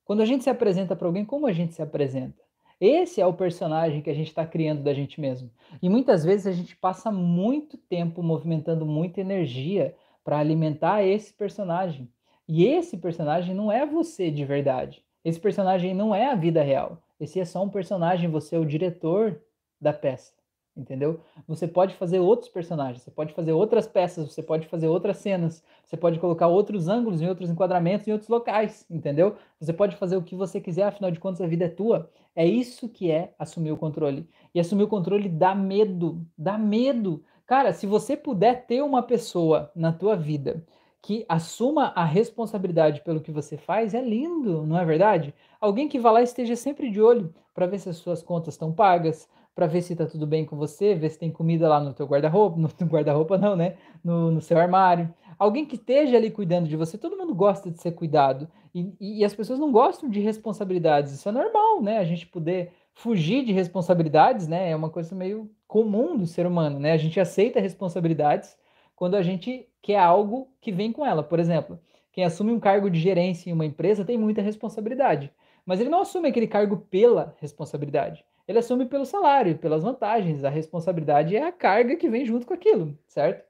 Quando 0.06 0.22
a 0.22 0.24
gente 0.24 0.44
se 0.44 0.48
apresenta 0.48 0.94
para 0.94 1.08
alguém, 1.08 1.24
como 1.24 1.48
a 1.48 1.52
gente 1.52 1.74
se 1.74 1.82
apresenta? 1.82 2.40
Esse 2.80 3.20
é 3.20 3.26
o 3.26 3.34
personagem 3.34 4.00
que 4.00 4.08
a 4.08 4.14
gente 4.14 4.28
está 4.28 4.46
criando 4.46 4.82
da 4.82 4.94
gente 4.94 5.20
mesmo. 5.20 5.50
E 5.82 5.88
muitas 5.88 6.24
vezes 6.24 6.46
a 6.46 6.52
gente 6.52 6.76
passa 6.76 7.10
muito 7.10 7.76
tempo 7.76 8.22
movimentando 8.22 8.86
muita 8.86 9.20
energia 9.20 9.96
para 10.22 10.38
alimentar 10.38 11.02
esse 11.02 11.34
personagem. 11.34 12.08
E 12.46 12.64
esse 12.64 12.96
personagem 12.96 13.52
não 13.52 13.72
é 13.72 13.84
você 13.84 14.30
de 14.30 14.44
verdade. 14.44 15.04
Esse 15.24 15.40
personagem 15.40 15.92
não 15.92 16.14
é 16.14 16.30
a 16.30 16.36
vida 16.36 16.62
real. 16.62 17.02
Esse 17.18 17.40
é 17.40 17.44
só 17.44 17.64
um 17.64 17.68
personagem, 17.68 18.30
você 18.30 18.54
é 18.54 18.58
o 18.60 18.64
diretor 18.64 19.42
da 19.80 19.92
peça 19.92 20.32
entendeu? 20.76 21.20
Você 21.48 21.66
pode 21.66 21.94
fazer 21.94 22.18
outros 22.18 22.48
personagens, 22.48 23.02
você 23.02 23.10
pode 23.10 23.32
fazer 23.32 23.52
outras 23.52 23.86
peças, 23.86 24.32
você 24.32 24.42
pode 24.42 24.66
fazer 24.66 24.88
outras 24.88 25.16
cenas, 25.18 25.64
você 25.84 25.96
pode 25.96 26.18
colocar 26.18 26.46
outros 26.48 26.88
ângulos 26.88 27.22
em 27.22 27.28
outros 27.28 27.48
enquadramentos 27.48 28.06
em 28.06 28.12
outros 28.12 28.28
locais, 28.28 28.84
entendeu? 28.90 29.36
Você 29.58 29.72
pode 29.72 29.96
fazer 29.96 30.16
o 30.16 30.22
que 30.22 30.34
você 30.34 30.60
quiser, 30.60 30.84
afinal 30.84 31.10
de 31.10 31.18
contas 31.18 31.40
a 31.40 31.46
vida 31.46 31.64
é 31.64 31.68
tua. 31.68 32.10
É 32.34 32.46
isso 32.46 32.88
que 32.88 33.10
é 33.10 33.32
assumir 33.38 33.72
o 33.72 33.76
controle. 33.76 34.28
E 34.54 34.60
assumir 34.60 34.82
o 34.82 34.88
controle 34.88 35.28
dá 35.28 35.54
medo, 35.54 36.24
dá 36.36 36.58
medo. 36.58 37.24
Cara, 37.46 37.72
se 37.72 37.86
você 37.86 38.16
puder 38.16 38.66
ter 38.66 38.82
uma 38.82 39.02
pessoa 39.02 39.70
na 39.74 39.92
tua 39.92 40.16
vida 40.16 40.64
que 41.00 41.24
assuma 41.28 41.92
a 41.94 42.04
responsabilidade 42.04 43.00
pelo 43.02 43.20
que 43.20 43.30
você 43.30 43.56
faz, 43.56 43.94
é 43.94 44.02
lindo, 44.02 44.66
não 44.66 44.76
é 44.76 44.84
verdade? 44.84 45.32
Alguém 45.60 45.88
que 45.88 46.00
vá 46.00 46.10
lá 46.10 46.20
e 46.20 46.24
esteja 46.24 46.56
sempre 46.56 46.90
de 46.90 47.00
olho 47.00 47.32
para 47.54 47.66
ver 47.66 47.78
se 47.78 47.88
as 47.88 47.96
suas 47.96 48.22
contas 48.22 48.54
estão 48.54 48.72
pagas, 48.72 49.28
para 49.56 49.66
ver 49.66 49.80
se 49.80 49.94
está 49.94 50.04
tudo 50.04 50.26
bem 50.26 50.44
com 50.44 50.54
você, 50.54 50.94
ver 50.94 51.08
se 51.08 51.18
tem 51.18 51.30
comida 51.30 51.66
lá 51.66 51.80
no 51.80 51.94
teu 51.94 52.06
guarda-roupa, 52.06 52.58
no 52.60 52.68
guarda-roupa 52.86 53.38
não, 53.38 53.56
né? 53.56 53.76
No, 54.04 54.30
no, 54.30 54.40
seu 54.42 54.58
armário. 54.58 55.12
Alguém 55.38 55.64
que 55.64 55.76
esteja 55.76 56.18
ali 56.18 56.30
cuidando 56.30 56.68
de 56.68 56.76
você. 56.76 56.98
Todo 56.98 57.16
mundo 57.16 57.34
gosta 57.34 57.70
de 57.70 57.80
ser 57.80 57.92
cuidado. 57.92 58.46
E, 58.74 58.92
e, 59.00 59.20
e, 59.20 59.24
as 59.24 59.34
pessoas 59.34 59.58
não 59.58 59.72
gostam 59.72 60.10
de 60.10 60.20
responsabilidades. 60.20 61.12
Isso 61.12 61.26
é 61.26 61.32
normal, 61.32 61.80
né? 61.82 61.96
A 61.96 62.04
gente 62.04 62.26
poder 62.26 62.70
fugir 62.92 63.44
de 63.46 63.52
responsabilidades, 63.52 64.46
né? 64.46 64.70
É 64.70 64.76
uma 64.76 64.90
coisa 64.90 65.14
meio 65.14 65.50
comum 65.66 66.18
do 66.18 66.26
ser 66.26 66.46
humano, 66.46 66.78
né? 66.78 66.92
A 66.92 66.98
gente 66.98 67.18
aceita 67.18 67.58
responsabilidades 67.58 68.54
quando 68.94 69.14
a 69.14 69.22
gente 69.22 69.66
quer 69.80 69.98
algo 69.98 70.48
que 70.60 70.70
vem 70.70 70.92
com 70.92 71.04
ela. 71.04 71.22
Por 71.22 71.38
exemplo, 71.38 71.80
quem 72.12 72.24
assume 72.24 72.52
um 72.52 72.60
cargo 72.60 72.90
de 72.90 73.00
gerência 73.00 73.48
em 73.48 73.54
uma 73.54 73.64
empresa 73.64 74.04
tem 74.04 74.18
muita 74.18 74.42
responsabilidade. 74.42 75.32
Mas 75.64 75.80
ele 75.80 75.88
não 75.88 76.02
assume 76.02 76.28
aquele 76.28 76.46
cargo 76.46 76.76
pela 76.90 77.34
responsabilidade 77.40 78.22
ele 78.46 78.58
assume 78.58 78.86
pelo 78.86 79.04
salário, 79.04 79.58
pelas 79.58 79.82
vantagens. 79.82 80.44
A 80.44 80.48
responsabilidade 80.48 81.36
é 81.36 81.42
a 81.42 81.52
carga 81.52 81.96
que 81.96 82.08
vem 82.08 82.24
junto 82.24 82.46
com 82.46 82.54
aquilo, 82.54 82.96
certo? 83.06 83.44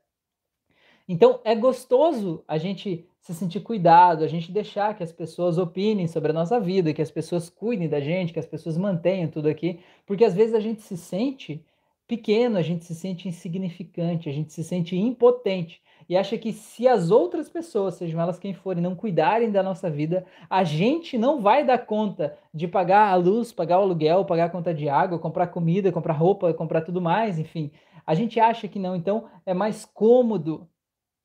Então 1.08 1.40
é 1.44 1.54
gostoso 1.54 2.42
a 2.48 2.58
gente 2.58 3.08
se 3.20 3.34
sentir 3.34 3.60
cuidado, 3.60 4.24
a 4.24 4.28
gente 4.28 4.52
deixar 4.52 4.96
que 4.96 5.02
as 5.02 5.12
pessoas 5.12 5.58
opinem 5.58 6.06
sobre 6.06 6.30
a 6.30 6.34
nossa 6.34 6.60
vida, 6.60 6.94
que 6.94 7.02
as 7.02 7.10
pessoas 7.10 7.50
cuidem 7.50 7.88
da 7.88 8.00
gente, 8.00 8.32
que 8.32 8.38
as 8.38 8.46
pessoas 8.46 8.76
mantenham 8.78 9.28
tudo 9.28 9.48
aqui, 9.48 9.80
porque 10.06 10.24
às 10.24 10.34
vezes 10.34 10.54
a 10.54 10.60
gente 10.60 10.82
se 10.82 10.96
sente 10.96 11.64
pequeno, 12.06 12.56
a 12.56 12.62
gente 12.62 12.84
se 12.84 12.94
sente 12.94 13.28
insignificante, 13.28 14.28
a 14.28 14.32
gente 14.32 14.52
se 14.52 14.62
sente 14.62 14.96
impotente 14.96 15.82
e 16.08 16.16
acha 16.16 16.38
que 16.38 16.52
se 16.52 16.86
as 16.86 17.10
outras 17.10 17.48
pessoas, 17.48 17.94
sejam 17.94 18.20
elas 18.20 18.38
quem 18.38 18.54
forem, 18.54 18.82
não 18.82 18.94
cuidarem 18.94 19.50
da 19.50 19.62
nossa 19.62 19.90
vida, 19.90 20.24
a 20.48 20.62
gente 20.62 21.18
não 21.18 21.40
vai 21.40 21.64
dar 21.64 21.78
conta 21.78 22.38
de 22.54 22.68
pagar 22.68 23.08
a 23.08 23.16
luz, 23.16 23.52
pagar 23.52 23.80
o 23.80 23.82
aluguel, 23.82 24.24
pagar 24.24 24.44
a 24.44 24.50
conta 24.50 24.72
de 24.72 24.88
água, 24.88 25.18
comprar 25.18 25.48
comida, 25.48 25.90
comprar 25.90 26.14
roupa, 26.14 26.54
comprar 26.54 26.82
tudo 26.82 27.00
mais, 27.00 27.38
enfim. 27.38 27.72
A 28.06 28.14
gente 28.14 28.38
acha 28.38 28.68
que 28.68 28.78
não, 28.78 28.94
então 28.94 29.28
é 29.44 29.52
mais 29.52 29.84
cômodo 29.84 30.68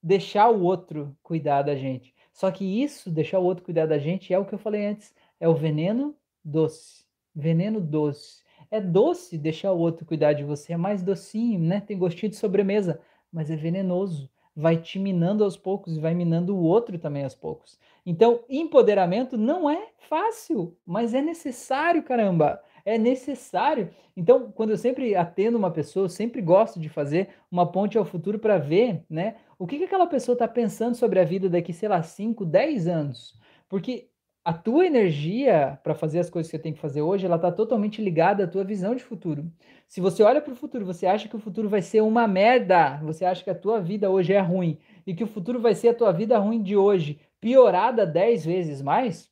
deixar 0.01 0.49
o 0.49 0.63
outro 0.63 1.15
cuidar 1.21 1.61
da 1.61 1.75
gente. 1.75 2.13
Só 2.33 2.49
que 2.49 2.65
isso, 2.65 3.11
deixar 3.11 3.37
o 3.39 3.43
outro 3.43 3.63
cuidar 3.63 3.85
da 3.85 3.99
gente, 3.99 4.33
é 4.33 4.39
o 4.39 4.45
que 4.45 4.53
eu 4.53 4.59
falei 4.59 4.87
antes, 4.87 5.13
é 5.39 5.47
o 5.47 5.53
veneno 5.53 6.15
doce. 6.43 7.05
Veneno 7.35 7.79
doce. 7.79 8.41
É 8.71 8.81
doce 8.81 9.37
deixar 9.37 9.73
o 9.73 9.77
outro 9.77 10.05
cuidar 10.05 10.33
de 10.33 10.43
você, 10.43 10.73
é 10.73 10.77
mais 10.77 11.03
docinho, 11.03 11.59
né? 11.59 11.81
Tem 11.81 11.97
gostinho 11.97 12.29
de 12.29 12.37
sobremesa, 12.37 12.99
mas 13.31 13.51
é 13.51 13.55
venenoso 13.55 14.29
vai 14.55 14.77
te 14.77 14.99
minando 14.99 15.43
aos 15.43 15.57
poucos 15.57 15.95
e 15.95 15.99
vai 15.99 16.13
minando 16.13 16.55
o 16.55 16.61
outro 16.61 16.97
também 16.99 17.23
aos 17.23 17.35
poucos. 17.35 17.79
Então, 18.05 18.41
empoderamento 18.49 19.37
não 19.37 19.69
é 19.69 19.89
fácil, 20.09 20.75
mas 20.85 21.13
é 21.13 21.21
necessário, 21.21 22.03
caramba. 22.03 22.61
É 22.83 22.97
necessário. 22.97 23.91
Então, 24.17 24.51
quando 24.51 24.71
eu 24.71 24.77
sempre 24.77 25.15
atendo 25.15 25.57
uma 25.57 25.71
pessoa, 25.71 26.05
eu 26.05 26.09
sempre 26.09 26.41
gosto 26.41 26.79
de 26.79 26.89
fazer 26.89 27.29
uma 27.49 27.71
ponte 27.71 27.97
ao 27.97 28.03
futuro 28.05 28.39
para 28.39 28.57
ver, 28.57 29.03
né, 29.09 29.35
o 29.57 29.67
que, 29.67 29.77
que 29.77 29.83
aquela 29.83 30.07
pessoa 30.07 30.33
está 30.33 30.47
pensando 30.47 30.95
sobre 30.95 31.19
a 31.19 31.23
vida 31.23 31.47
daqui, 31.47 31.71
sei 31.71 31.87
lá, 31.87 32.01
5, 32.01 32.43
10 32.43 32.87
anos. 32.87 33.39
Porque 33.69 34.09
a 34.43 34.53
tua 34.53 34.85
energia 34.85 35.79
para 35.83 35.93
fazer 35.93 36.19
as 36.19 36.29
coisas 36.29 36.49
que 36.51 36.57
você 36.57 36.61
tem 36.61 36.73
que 36.73 36.79
fazer 36.79 37.01
hoje, 37.01 37.25
ela 37.25 37.35
está 37.35 37.51
totalmente 37.51 38.01
ligada 38.01 38.43
à 38.43 38.47
tua 38.47 38.63
visão 38.63 38.95
de 38.95 39.03
futuro. 39.03 39.51
Se 39.87 40.01
você 40.01 40.23
olha 40.23 40.41
para 40.41 40.53
o 40.53 40.55
futuro, 40.55 40.85
você 40.85 41.05
acha 41.05 41.29
que 41.29 41.35
o 41.35 41.39
futuro 41.39 41.69
vai 41.69 41.81
ser 41.81 42.01
uma 42.01 42.27
merda, 42.27 42.97
você 43.03 43.23
acha 43.23 43.43
que 43.43 43.49
a 43.49 43.55
tua 43.55 43.79
vida 43.79 44.09
hoje 44.09 44.33
é 44.33 44.39
ruim 44.39 44.79
e 45.05 45.13
que 45.13 45.23
o 45.23 45.27
futuro 45.27 45.59
vai 45.59 45.75
ser 45.75 45.89
a 45.89 45.93
tua 45.93 46.11
vida 46.11 46.39
ruim 46.39 46.61
de 46.61 46.75
hoje, 46.75 47.19
piorada 47.39 48.05
10 48.05 48.45
vezes 48.45 48.81
mais, 48.81 49.31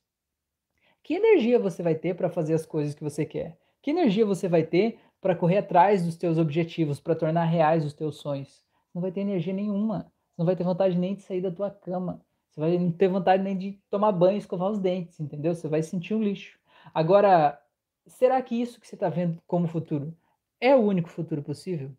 que 1.02 1.14
energia 1.14 1.58
você 1.58 1.82
vai 1.82 1.96
ter 1.96 2.14
para 2.14 2.28
fazer 2.28 2.54
as 2.54 2.64
coisas 2.64 2.94
que 2.94 3.02
você 3.02 3.24
quer? 3.24 3.58
Que 3.82 3.90
energia 3.90 4.24
você 4.24 4.46
vai 4.48 4.62
ter 4.62 4.98
para 5.20 5.34
correr 5.34 5.58
atrás 5.58 6.04
dos 6.04 6.16
teus 6.16 6.38
objetivos, 6.38 7.00
para 7.00 7.16
tornar 7.16 7.44
reais 7.44 7.84
os 7.84 7.92
teus 7.92 8.18
sonhos? 8.18 8.62
Não 8.94 9.02
vai 9.02 9.10
ter 9.10 9.20
energia 9.20 9.52
nenhuma. 9.52 10.12
Não 10.38 10.46
vai 10.46 10.54
ter 10.54 10.62
vontade 10.62 10.96
nem 10.96 11.14
de 11.14 11.22
sair 11.22 11.40
da 11.40 11.50
tua 11.50 11.70
cama. 11.70 12.24
Você 12.50 12.60
vai 12.60 12.78
não 12.78 12.90
ter 12.90 13.08
vontade 13.08 13.42
nem 13.42 13.56
de 13.56 13.80
tomar 13.88 14.12
banho 14.12 14.38
escovar 14.38 14.70
os 14.70 14.78
dentes, 14.78 15.20
entendeu? 15.20 15.54
Você 15.54 15.68
vai 15.68 15.82
sentir 15.82 16.14
um 16.14 16.22
lixo. 16.22 16.58
Agora, 16.92 17.60
será 18.06 18.42
que 18.42 18.60
isso 18.60 18.80
que 18.80 18.88
você 18.88 18.96
está 18.96 19.08
vendo 19.08 19.40
como 19.46 19.68
futuro 19.68 20.16
é 20.60 20.74
o 20.74 20.80
único 20.80 21.08
futuro 21.08 21.42
possível? 21.42 21.94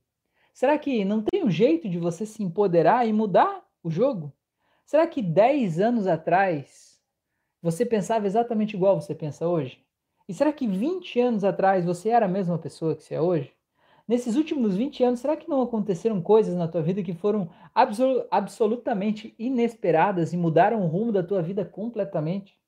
Será 0.53 0.77
que 0.77 1.05
não 1.05 1.23
tem 1.23 1.43
um 1.43 1.49
jeito 1.49 1.87
de 1.87 1.97
você 1.97 2.25
se 2.25 2.43
empoderar 2.43 3.07
e 3.07 3.13
mudar 3.13 3.65
o 3.81 3.89
jogo? 3.89 4.33
Será 4.85 5.07
que 5.07 5.21
10 5.21 5.79
anos 5.79 6.05
atrás 6.05 6.99
você 7.61 7.85
pensava 7.85 8.27
exatamente 8.27 8.75
igual 8.75 8.99
você 8.99 9.15
pensa 9.15 9.47
hoje? 9.47 9.85
E 10.27 10.33
será 10.33 10.51
que 10.51 10.67
20 10.67 11.19
anos 11.19 11.43
atrás 11.43 11.85
você 11.85 12.09
era 12.09 12.25
a 12.25 12.29
mesma 12.29 12.57
pessoa 12.57 12.95
que 12.95 13.03
você 13.03 13.15
é 13.15 13.21
hoje? 13.21 13.53
Nesses 14.11 14.35
últimos 14.35 14.75
20 14.75 15.05
anos, 15.05 15.21
será 15.21 15.37
que 15.37 15.49
não 15.49 15.61
aconteceram 15.61 16.21
coisas 16.21 16.53
na 16.53 16.67
tua 16.67 16.81
vida 16.81 17.01
que 17.01 17.13
foram 17.13 17.49
absol 17.73 18.27
absolutamente 18.29 19.33
inesperadas 19.39 20.33
e 20.33 20.37
mudaram 20.37 20.83
o 20.83 20.87
rumo 20.87 21.13
da 21.13 21.23
tua 21.23 21.41
vida 21.41 21.63
completamente? 21.63 22.59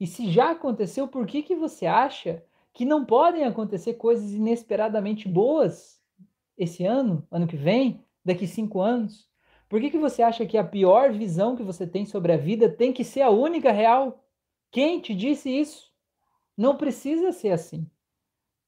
E 0.00 0.04
se 0.08 0.28
já 0.32 0.50
aconteceu, 0.50 1.06
por 1.06 1.28
que, 1.28 1.44
que 1.44 1.54
você 1.54 1.86
acha 1.86 2.42
que 2.72 2.84
não 2.84 3.04
podem 3.04 3.44
acontecer 3.44 3.94
coisas 3.94 4.32
inesperadamente 4.32 5.28
boas 5.28 6.02
esse 6.58 6.84
ano, 6.84 7.24
ano 7.30 7.46
que 7.46 7.56
vem, 7.56 8.04
daqui 8.24 8.44
cinco 8.44 8.80
anos? 8.80 9.30
Por 9.68 9.80
que, 9.80 9.90
que 9.90 9.98
você 9.98 10.22
acha 10.22 10.44
que 10.44 10.58
a 10.58 10.64
pior 10.64 11.12
visão 11.12 11.54
que 11.54 11.62
você 11.62 11.86
tem 11.86 12.04
sobre 12.04 12.32
a 12.32 12.36
vida 12.36 12.68
tem 12.68 12.92
que 12.92 13.04
ser 13.04 13.20
a 13.20 13.30
única 13.30 13.70
real? 13.70 14.24
Quem 14.72 14.98
te 14.98 15.14
disse 15.14 15.48
isso? 15.48 15.92
Não 16.56 16.76
precisa 16.76 17.30
ser 17.30 17.52
assim. 17.52 17.88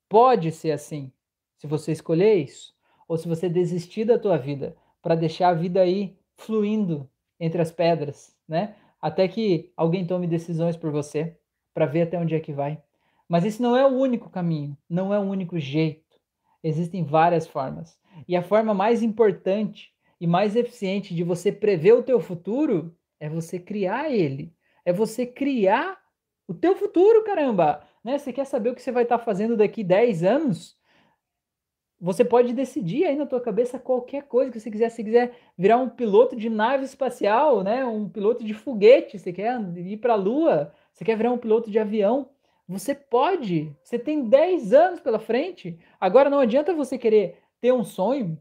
Pode 0.08 0.52
ser 0.52 0.70
assim, 0.70 1.10
se 1.56 1.66
você 1.66 1.92
escolher 1.92 2.34
isso, 2.34 2.74
ou 3.08 3.16
se 3.16 3.28
você 3.28 3.48
desistir 3.48 4.04
da 4.04 4.18
tua 4.18 4.36
vida 4.36 4.76
para 5.02 5.14
deixar 5.14 5.48
a 5.48 5.54
vida 5.54 5.80
aí 5.80 6.16
fluindo 6.36 7.08
entre 7.38 7.60
as 7.60 7.70
pedras, 7.70 8.34
né? 8.48 8.74
Até 9.00 9.28
que 9.28 9.72
alguém 9.76 10.06
tome 10.06 10.26
decisões 10.26 10.76
por 10.76 10.90
você 10.90 11.36
para 11.72 11.86
ver 11.86 12.02
até 12.02 12.18
onde 12.18 12.34
é 12.34 12.40
que 12.40 12.52
vai. 12.52 12.82
Mas 13.28 13.44
esse 13.44 13.60
não 13.60 13.76
é 13.76 13.84
o 13.84 13.94
único 13.94 14.30
caminho, 14.30 14.76
não 14.88 15.12
é 15.12 15.18
o 15.18 15.22
único 15.22 15.58
jeito. 15.58 16.16
Existem 16.62 17.04
várias 17.04 17.46
formas. 17.46 17.98
E 18.26 18.36
a 18.36 18.42
forma 18.42 18.72
mais 18.72 19.02
importante 19.02 19.92
e 20.20 20.26
mais 20.26 20.56
eficiente 20.56 21.14
de 21.14 21.22
você 21.22 21.52
prever 21.52 21.92
o 21.92 22.02
teu 22.02 22.20
futuro 22.20 22.96
é 23.20 23.28
você 23.28 23.58
criar 23.58 24.10
ele. 24.10 24.54
É 24.84 24.92
você 24.92 25.26
criar 25.26 25.98
o 26.48 26.54
teu 26.54 26.76
futuro, 26.76 27.24
caramba. 27.24 27.82
Né? 28.02 28.18
Você 28.18 28.32
quer 28.32 28.46
saber 28.46 28.70
o 28.70 28.74
que 28.74 28.82
você 28.82 28.92
vai 28.92 29.02
estar 29.02 29.18
fazendo 29.18 29.56
daqui 29.56 29.82
10 29.84 30.22
anos? 30.22 30.75
Você 31.98 32.24
pode 32.24 32.52
decidir 32.52 33.06
aí 33.06 33.16
na 33.16 33.24
tua 33.24 33.40
cabeça 33.40 33.78
qualquer 33.78 34.24
coisa 34.24 34.50
que 34.52 34.60
você 34.60 34.70
quiser. 34.70 34.90
Se 34.90 35.02
quiser 35.02 35.32
virar 35.56 35.78
um 35.78 35.88
piloto 35.88 36.36
de 36.36 36.50
nave 36.50 36.84
espacial, 36.84 37.62
né? 37.62 37.84
um 37.84 38.08
piloto 38.08 38.44
de 38.44 38.52
foguete, 38.52 39.18
você 39.18 39.32
quer 39.32 39.58
ir 39.76 39.96
para 39.96 40.12
a 40.12 40.16
Lua, 40.16 40.72
você 40.92 41.04
quer 41.04 41.16
virar 41.16 41.32
um 41.32 41.38
piloto 41.38 41.70
de 41.70 41.78
avião, 41.78 42.28
você 42.68 42.94
pode. 42.94 43.74
Você 43.82 43.98
tem 43.98 44.28
10 44.28 44.74
anos 44.74 45.00
pela 45.00 45.18
frente. 45.18 45.78
Agora 45.98 46.28
não 46.28 46.38
adianta 46.38 46.74
você 46.74 46.98
querer 46.98 47.38
ter 47.60 47.72
um 47.72 47.84
sonho 47.84 48.38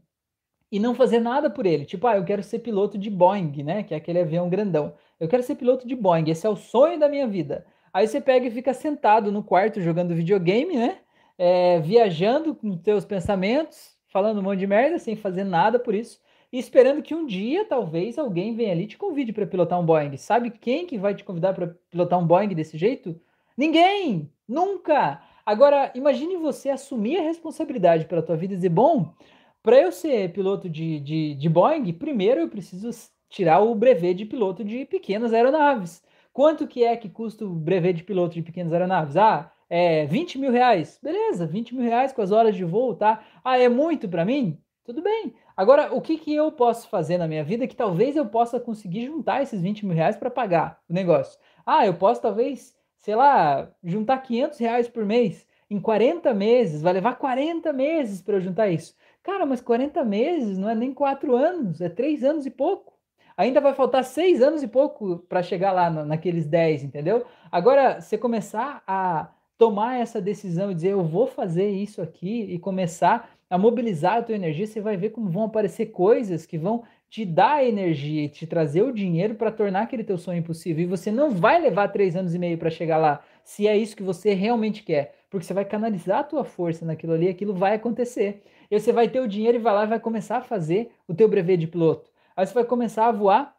e 0.70 0.78
não 0.78 0.94
fazer 0.94 1.20
nada 1.20 1.48
por 1.48 1.64
ele. 1.64 1.84
Tipo, 1.86 2.06
ah, 2.08 2.16
eu 2.16 2.24
quero 2.24 2.42
ser 2.42 2.58
piloto 2.58 2.98
de 2.98 3.08
Boeing, 3.08 3.62
né? 3.62 3.82
Que 3.82 3.94
é 3.94 3.96
aquele 3.96 4.20
avião 4.20 4.50
grandão. 4.50 4.94
Eu 5.18 5.28
quero 5.28 5.42
ser 5.42 5.54
piloto 5.54 5.86
de 5.86 5.94
Boeing, 5.94 6.28
esse 6.28 6.46
é 6.46 6.50
o 6.50 6.56
sonho 6.56 6.98
da 6.98 7.08
minha 7.08 7.26
vida. 7.26 7.66
Aí 7.92 8.06
você 8.06 8.20
pega 8.20 8.46
e 8.46 8.50
fica 8.50 8.74
sentado 8.74 9.32
no 9.32 9.42
quarto 9.42 9.80
jogando 9.80 10.14
videogame, 10.14 10.76
né? 10.76 10.98
É, 11.38 11.80
viajando 11.80 12.54
com 12.54 12.76
teus 12.78 13.04
pensamentos, 13.04 13.94
falando 14.08 14.40
um 14.40 14.42
monte 14.42 14.60
de 14.60 14.66
merda, 14.66 14.98
sem 14.98 15.16
fazer 15.16 15.44
nada 15.44 15.78
por 15.78 15.94
isso, 15.94 16.20
e 16.52 16.58
esperando 16.58 17.02
que 17.02 17.14
um 17.14 17.26
dia, 17.26 17.64
talvez, 17.66 18.18
alguém 18.18 18.54
venha 18.54 18.72
ali 18.72 18.84
e 18.84 18.86
te 18.86 18.96
convide 18.96 19.32
para 19.32 19.46
pilotar 19.46 19.78
um 19.78 19.84
Boeing. 19.84 20.16
Sabe 20.16 20.50
quem 20.50 20.86
que 20.86 20.96
vai 20.96 21.14
te 21.14 21.24
convidar 21.24 21.52
para 21.52 21.76
pilotar 21.90 22.18
um 22.18 22.26
Boeing 22.26 22.54
desse 22.54 22.78
jeito? 22.78 23.20
Ninguém! 23.56 24.30
Nunca! 24.48 25.20
Agora, 25.44 25.92
imagine 25.94 26.36
você 26.36 26.70
assumir 26.70 27.18
a 27.18 27.22
responsabilidade 27.22 28.06
pela 28.06 28.22
tua 28.22 28.36
vida 28.36 28.54
e 28.54 28.56
dizer, 28.56 28.68
bom, 28.68 29.14
para 29.62 29.80
eu 29.80 29.92
ser 29.92 30.32
piloto 30.32 30.68
de, 30.68 31.00
de, 31.00 31.34
de 31.34 31.48
Boeing, 31.48 31.92
primeiro 31.92 32.40
eu 32.40 32.48
preciso 32.48 32.90
tirar 33.28 33.60
o 33.60 33.74
brevet 33.74 34.14
de 34.14 34.24
piloto 34.24 34.64
de 34.64 34.84
pequenas 34.84 35.32
aeronaves. 35.32 36.02
Quanto 36.32 36.66
que 36.66 36.84
é 36.84 36.96
que 36.96 37.08
custa 37.08 37.44
o 37.44 37.50
brevet 37.50 37.96
de 37.96 38.04
piloto 38.04 38.34
de 38.34 38.42
pequenas 38.42 38.72
aeronaves? 38.72 39.16
Ah, 39.16 39.52
é 39.68 40.06
20 40.06 40.38
mil 40.38 40.50
reais. 40.50 40.98
Beleza, 41.02 41.46
20 41.46 41.74
mil 41.74 41.84
reais 41.84 42.12
com 42.12 42.22
as 42.22 42.32
horas 42.32 42.54
de 42.54 42.64
voo, 42.64 42.94
tá? 42.94 43.22
Ah, 43.44 43.58
é 43.58 43.68
muito 43.68 44.08
para 44.08 44.24
mim? 44.24 44.60
Tudo 44.84 45.02
bem. 45.02 45.34
Agora, 45.56 45.92
o 45.92 46.00
que, 46.00 46.16
que 46.16 46.34
eu 46.34 46.52
posso 46.52 46.88
fazer 46.88 47.18
na 47.18 47.26
minha 47.26 47.42
vida 47.42 47.66
que 47.66 47.74
talvez 47.74 48.16
eu 48.16 48.26
possa 48.26 48.60
conseguir 48.60 49.06
juntar 49.06 49.42
esses 49.42 49.60
20 49.60 49.84
mil 49.84 49.96
reais 49.96 50.16
para 50.16 50.30
pagar 50.30 50.80
o 50.88 50.92
negócio? 50.92 51.38
Ah, 51.64 51.84
eu 51.84 51.94
posso 51.94 52.22
talvez, 52.22 52.74
sei 52.98 53.16
lá, 53.16 53.68
juntar 53.82 54.18
500 54.18 54.58
reais 54.58 54.88
por 54.88 55.04
mês 55.04 55.46
em 55.68 55.80
40 55.80 56.32
meses. 56.32 56.82
Vai 56.82 56.92
levar 56.92 57.16
40 57.16 57.72
meses 57.72 58.22
para 58.22 58.36
eu 58.36 58.40
juntar 58.40 58.68
isso. 58.68 58.94
Cara, 59.22 59.44
mas 59.44 59.60
40 59.60 60.04
meses 60.04 60.56
não 60.56 60.70
é 60.70 60.74
nem 60.74 60.94
4 60.94 61.34
anos, 61.34 61.80
é 61.80 61.88
3 61.88 62.22
anos 62.22 62.46
e 62.46 62.50
pouco. 62.50 62.94
Ainda 63.36 63.60
vai 63.60 63.74
faltar 63.74 64.04
6 64.04 64.40
anos 64.40 64.62
e 64.62 64.68
pouco 64.68 65.18
para 65.28 65.42
chegar 65.42 65.72
lá 65.72 65.90
naqueles 65.90 66.46
10, 66.46 66.84
entendeu? 66.84 67.26
Agora, 67.50 68.00
você 68.00 68.16
começar 68.16 68.82
a 68.86 69.28
tomar 69.58 70.00
essa 70.00 70.20
decisão 70.20 70.70
e 70.70 70.74
dizer 70.74 70.92
eu 70.92 71.04
vou 71.04 71.26
fazer 71.26 71.68
isso 71.68 72.02
aqui 72.02 72.42
e 72.42 72.58
começar 72.58 73.30
a 73.48 73.56
mobilizar 73.56 74.18
a 74.18 74.22
tua 74.22 74.34
energia, 74.34 74.66
você 74.66 74.80
vai 74.80 74.96
ver 74.96 75.10
como 75.10 75.30
vão 75.30 75.44
aparecer 75.44 75.86
coisas 75.86 76.44
que 76.44 76.58
vão 76.58 76.82
te 77.08 77.24
dar 77.24 77.64
energia 77.64 78.24
e 78.24 78.28
te 78.28 78.46
trazer 78.46 78.82
o 78.82 78.92
dinheiro 78.92 79.36
para 79.36 79.52
tornar 79.52 79.82
aquele 79.82 80.02
teu 80.02 80.18
sonho 80.18 80.42
possível. 80.42 80.82
E 80.82 80.86
você 80.86 81.12
não 81.12 81.30
vai 81.30 81.60
levar 81.60 81.88
três 81.88 82.16
anos 82.16 82.34
e 82.34 82.38
meio 82.38 82.58
para 82.58 82.70
chegar 82.70 82.98
lá, 82.98 83.22
se 83.44 83.68
é 83.68 83.76
isso 83.76 83.96
que 83.96 84.02
você 84.02 84.34
realmente 84.34 84.82
quer, 84.82 85.14
porque 85.30 85.46
você 85.46 85.54
vai 85.54 85.64
canalizar 85.64 86.18
a 86.18 86.24
tua 86.24 86.44
força 86.44 86.84
naquilo 86.84 87.12
ali, 87.12 87.28
aquilo 87.28 87.54
vai 87.54 87.74
acontecer. 87.74 88.42
E 88.68 88.78
você 88.78 88.92
vai 88.92 89.08
ter 89.08 89.20
o 89.20 89.28
dinheiro 89.28 89.56
e 89.58 89.60
vai 89.60 89.72
lá 89.72 89.84
e 89.84 89.88
vai 89.88 90.00
começar 90.00 90.38
a 90.38 90.42
fazer 90.42 90.90
o 91.06 91.14
teu 91.14 91.28
brevet 91.28 91.60
de 91.60 91.68
piloto. 91.68 92.10
Aí 92.36 92.44
você 92.44 92.52
vai 92.52 92.64
começar 92.64 93.06
a 93.06 93.12
voar. 93.12 93.54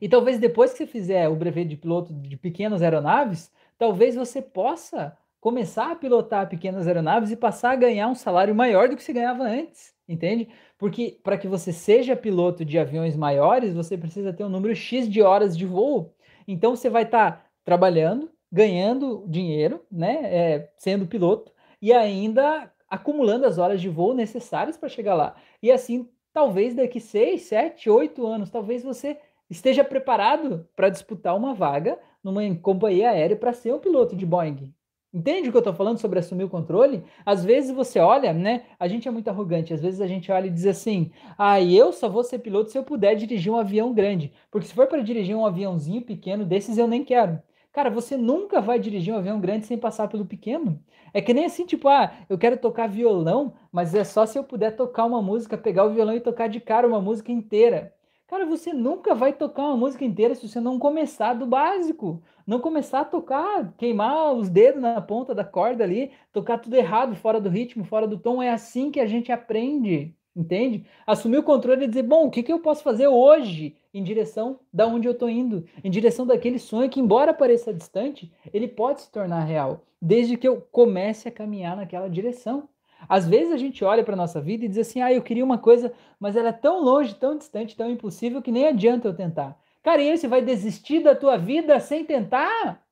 E 0.00 0.08
talvez 0.08 0.38
depois 0.38 0.70
que 0.70 0.78
você 0.78 0.86
fizer 0.86 1.28
o 1.28 1.34
brevet 1.34 1.68
de 1.68 1.76
piloto 1.76 2.14
de 2.14 2.36
pequenas 2.36 2.80
aeronaves, 2.80 3.50
talvez 3.80 4.14
você 4.14 4.42
possa 4.42 5.16
começar 5.40 5.90
a 5.90 5.96
pilotar 5.96 6.46
pequenas 6.50 6.86
aeronaves 6.86 7.30
e 7.30 7.36
passar 7.36 7.70
a 7.70 7.76
ganhar 7.76 8.08
um 8.08 8.14
salário 8.14 8.54
maior 8.54 8.90
do 8.90 8.94
que 8.94 9.02
você 9.02 9.10
ganhava 9.10 9.42
antes, 9.44 9.94
entende? 10.06 10.50
Porque 10.76 11.18
para 11.22 11.38
que 11.38 11.48
você 11.48 11.72
seja 11.72 12.14
piloto 12.14 12.62
de 12.62 12.78
aviões 12.78 13.16
maiores, 13.16 13.72
você 13.72 13.96
precisa 13.96 14.34
ter 14.34 14.44
um 14.44 14.50
número 14.50 14.76
X 14.76 15.08
de 15.08 15.22
horas 15.22 15.56
de 15.56 15.64
voo. 15.64 16.14
Então 16.46 16.76
você 16.76 16.90
vai 16.90 17.04
estar 17.04 17.32
tá 17.32 17.44
trabalhando, 17.64 18.30
ganhando 18.52 19.24
dinheiro, 19.26 19.82
né, 19.90 20.18
é, 20.24 20.70
sendo 20.76 21.06
piloto, 21.06 21.50
e 21.80 21.90
ainda 21.90 22.70
acumulando 22.86 23.46
as 23.46 23.56
horas 23.56 23.80
de 23.80 23.88
voo 23.88 24.12
necessárias 24.12 24.76
para 24.76 24.90
chegar 24.90 25.14
lá. 25.14 25.36
E 25.62 25.72
assim, 25.72 26.06
talvez 26.34 26.74
daqui 26.74 27.00
6, 27.00 27.40
7, 27.40 27.88
8 27.88 28.26
anos, 28.26 28.50
talvez 28.50 28.82
você 28.82 29.16
esteja 29.48 29.82
preparado 29.82 30.68
para 30.76 30.90
disputar 30.90 31.34
uma 31.34 31.54
vaga 31.54 31.98
numa 32.22 32.42
companhia 32.56 33.10
aérea 33.10 33.36
para 33.36 33.52
ser 33.52 33.74
um 33.74 33.78
piloto 33.78 34.16
de 34.16 34.26
Boeing. 34.26 34.72
Entende 35.12 35.48
o 35.48 35.50
que 35.50 35.56
eu 35.56 35.60
estou 35.60 35.74
falando 35.74 35.98
sobre 35.98 36.20
assumir 36.20 36.44
o 36.44 36.48
controle? 36.48 37.02
Às 37.26 37.44
vezes 37.44 37.74
você 37.74 37.98
olha, 37.98 38.32
né? 38.32 38.62
A 38.78 38.86
gente 38.86 39.08
é 39.08 39.10
muito 39.10 39.26
arrogante. 39.28 39.74
Às 39.74 39.82
vezes 39.82 40.00
a 40.00 40.06
gente 40.06 40.30
olha 40.30 40.46
e 40.46 40.50
diz 40.50 40.66
assim: 40.66 41.10
ah, 41.36 41.60
eu 41.60 41.92
só 41.92 42.08
vou 42.08 42.22
ser 42.22 42.38
piloto 42.38 42.70
se 42.70 42.78
eu 42.78 42.84
puder 42.84 43.16
dirigir 43.16 43.52
um 43.52 43.56
avião 43.56 43.92
grande. 43.92 44.32
Porque 44.52 44.68
se 44.68 44.74
for 44.74 44.86
para 44.86 45.02
dirigir 45.02 45.34
um 45.36 45.44
aviãozinho 45.44 46.02
pequeno 46.02 46.44
desses, 46.44 46.78
eu 46.78 46.86
nem 46.86 47.04
quero. 47.04 47.42
Cara, 47.72 47.90
você 47.90 48.16
nunca 48.16 48.60
vai 48.60 48.78
dirigir 48.78 49.12
um 49.12 49.16
avião 49.16 49.40
grande 49.40 49.66
sem 49.66 49.76
passar 49.78 50.08
pelo 50.08 50.24
pequeno. 50.24 50.80
É 51.12 51.20
que 51.20 51.34
nem 51.34 51.44
assim, 51.44 51.66
tipo, 51.66 51.88
ah, 51.88 52.12
eu 52.28 52.38
quero 52.38 52.56
tocar 52.56 52.88
violão, 52.88 53.54
mas 53.72 53.94
é 53.94 54.04
só 54.04 54.26
se 54.26 54.38
eu 54.38 54.44
puder 54.44 54.76
tocar 54.76 55.04
uma 55.06 55.20
música, 55.22 55.58
pegar 55.58 55.84
o 55.84 55.90
violão 55.92 56.14
e 56.14 56.20
tocar 56.20 56.48
de 56.48 56.60
cara 56.60 56.86
uma 56.86 57.00
música 57.00 57.32
inteira. 57.32 57.92
Cara, 58.30 58.46
você 58.46 58.72
nunca 58.72 59.12
vai 59.12 59.32
tocar 59.32 59.64
uma 59.64 59.76
música 59.76 60.04
inteira 60.04 60.36
se 60.36 60.48
você 60.48 60.60
não 60.60 60.78
começar 60.78 61.34
do 61.34 61.44
básico. 61.44 62.22
Não 62.46 62.60
começar 62.60 63.00
a 63.00 63.04
tocar, 63.04 63.74
queimar 63.76 64.32
os 64.34 64.48
dedos 64.48 64.80
na 64.80 65.00
ponta 65.00 65.34
da 65.34 65.42
corda 65.42 65.82
ali, 65.82 66.12
tocar 66.32 66.58
tudo 66.58 66.76
errado, 66.76 67.16
fora 67.16 67.40
do 67.40 67.48
ritmo, 67.48 67.82
fora 67.82 68.06
do 68.06 68.16
tom. 68.16 68.40
É 68.40 68.48
assim 68.48 68.92
que 68.92 69.00
a 69.00 69.06
gente 69.06 69.32
aprende. 69.32 70.14
Entende? 70.36 70.86
Assumir 71.04 71.38
o 71.38 71.42
controle 71.42 71.86
e 71.86 71.88
dizer, 71.88 72.04
bom, 72.04 72.26
o 72.26 72.30
que, 72.30 72.44
que 72.44 72.52
eu 72.52 72.60
posso 72.60 72.84
fazer 72.84 73.08
hoje 73.08 73.76
em 73.92 74.04
direção 74.04 74.60
da 74.72 74.86
onde 74.86 75.08
eu 75.08 75.12
estou 75.12 75.28
indo, 75.28 75.66
em 75.82 75.90
direção 75.90 76.24
daquele 76.24 76.60
sonho 76.60 76.88
que, 76.88 77.00
embora 77.00 77.34
pareça 77.34 77.74
distante, 77.74 78.32
ele 78.54 78.68
pode 78.68 79.00
se 79.00 79.10
tornar 79.10 79.40
real, 79.40 79.82
desde 80.00 80.36
que 80.36 80.46
eu 80.46 80.60
comece 80.70 81.26
a 81.26 81.32
caminhar 81.32 81.76
naquela 81.76 82.08
direção. 82.08 82.68
Às 83.08 83.26
vezes 83.26 83.52
a 83.52 83.56
gente 83.56 83.84
olha 83.84 84.04
para 84.04 84.14
a 84.14 84.16
nossa 84.16 84.40
vida 84.40 84.64
e 84.64 84.68
diz 84.68 84.78
assim, 84.78 85.00
ah, 85.00 85.12
eu 85.12 85.22
queria 85.22 85.44
uma 85.44 85.58
coisa, 85.58 85.92
mas 86.18 86.36
ela 86.36 86.48
é 86.48 86.52
tão 86.52 86.82
longe, 86.82 87.14
tão 87.14 87.36
distante, 87.36 87.76
tão 87.76 87.90
impossível 87.90 88.42
que 88.42 88.52
nem 88.52 88.66
adianta 88.66 89.08
eu 89.08 89.14
tentar. 89.14 89.58
Cara, 89.82 90.02
e 90.02 90.10
aí 90.10 90.18
você 90.18 90.28
vai 90.28 90.42
desistir 90.42 91.02
da 91.02 91.14
tua 91.14 91.36
vida 91.36 91.78
sem 91.80 92.04
tentar? 92.04 92.82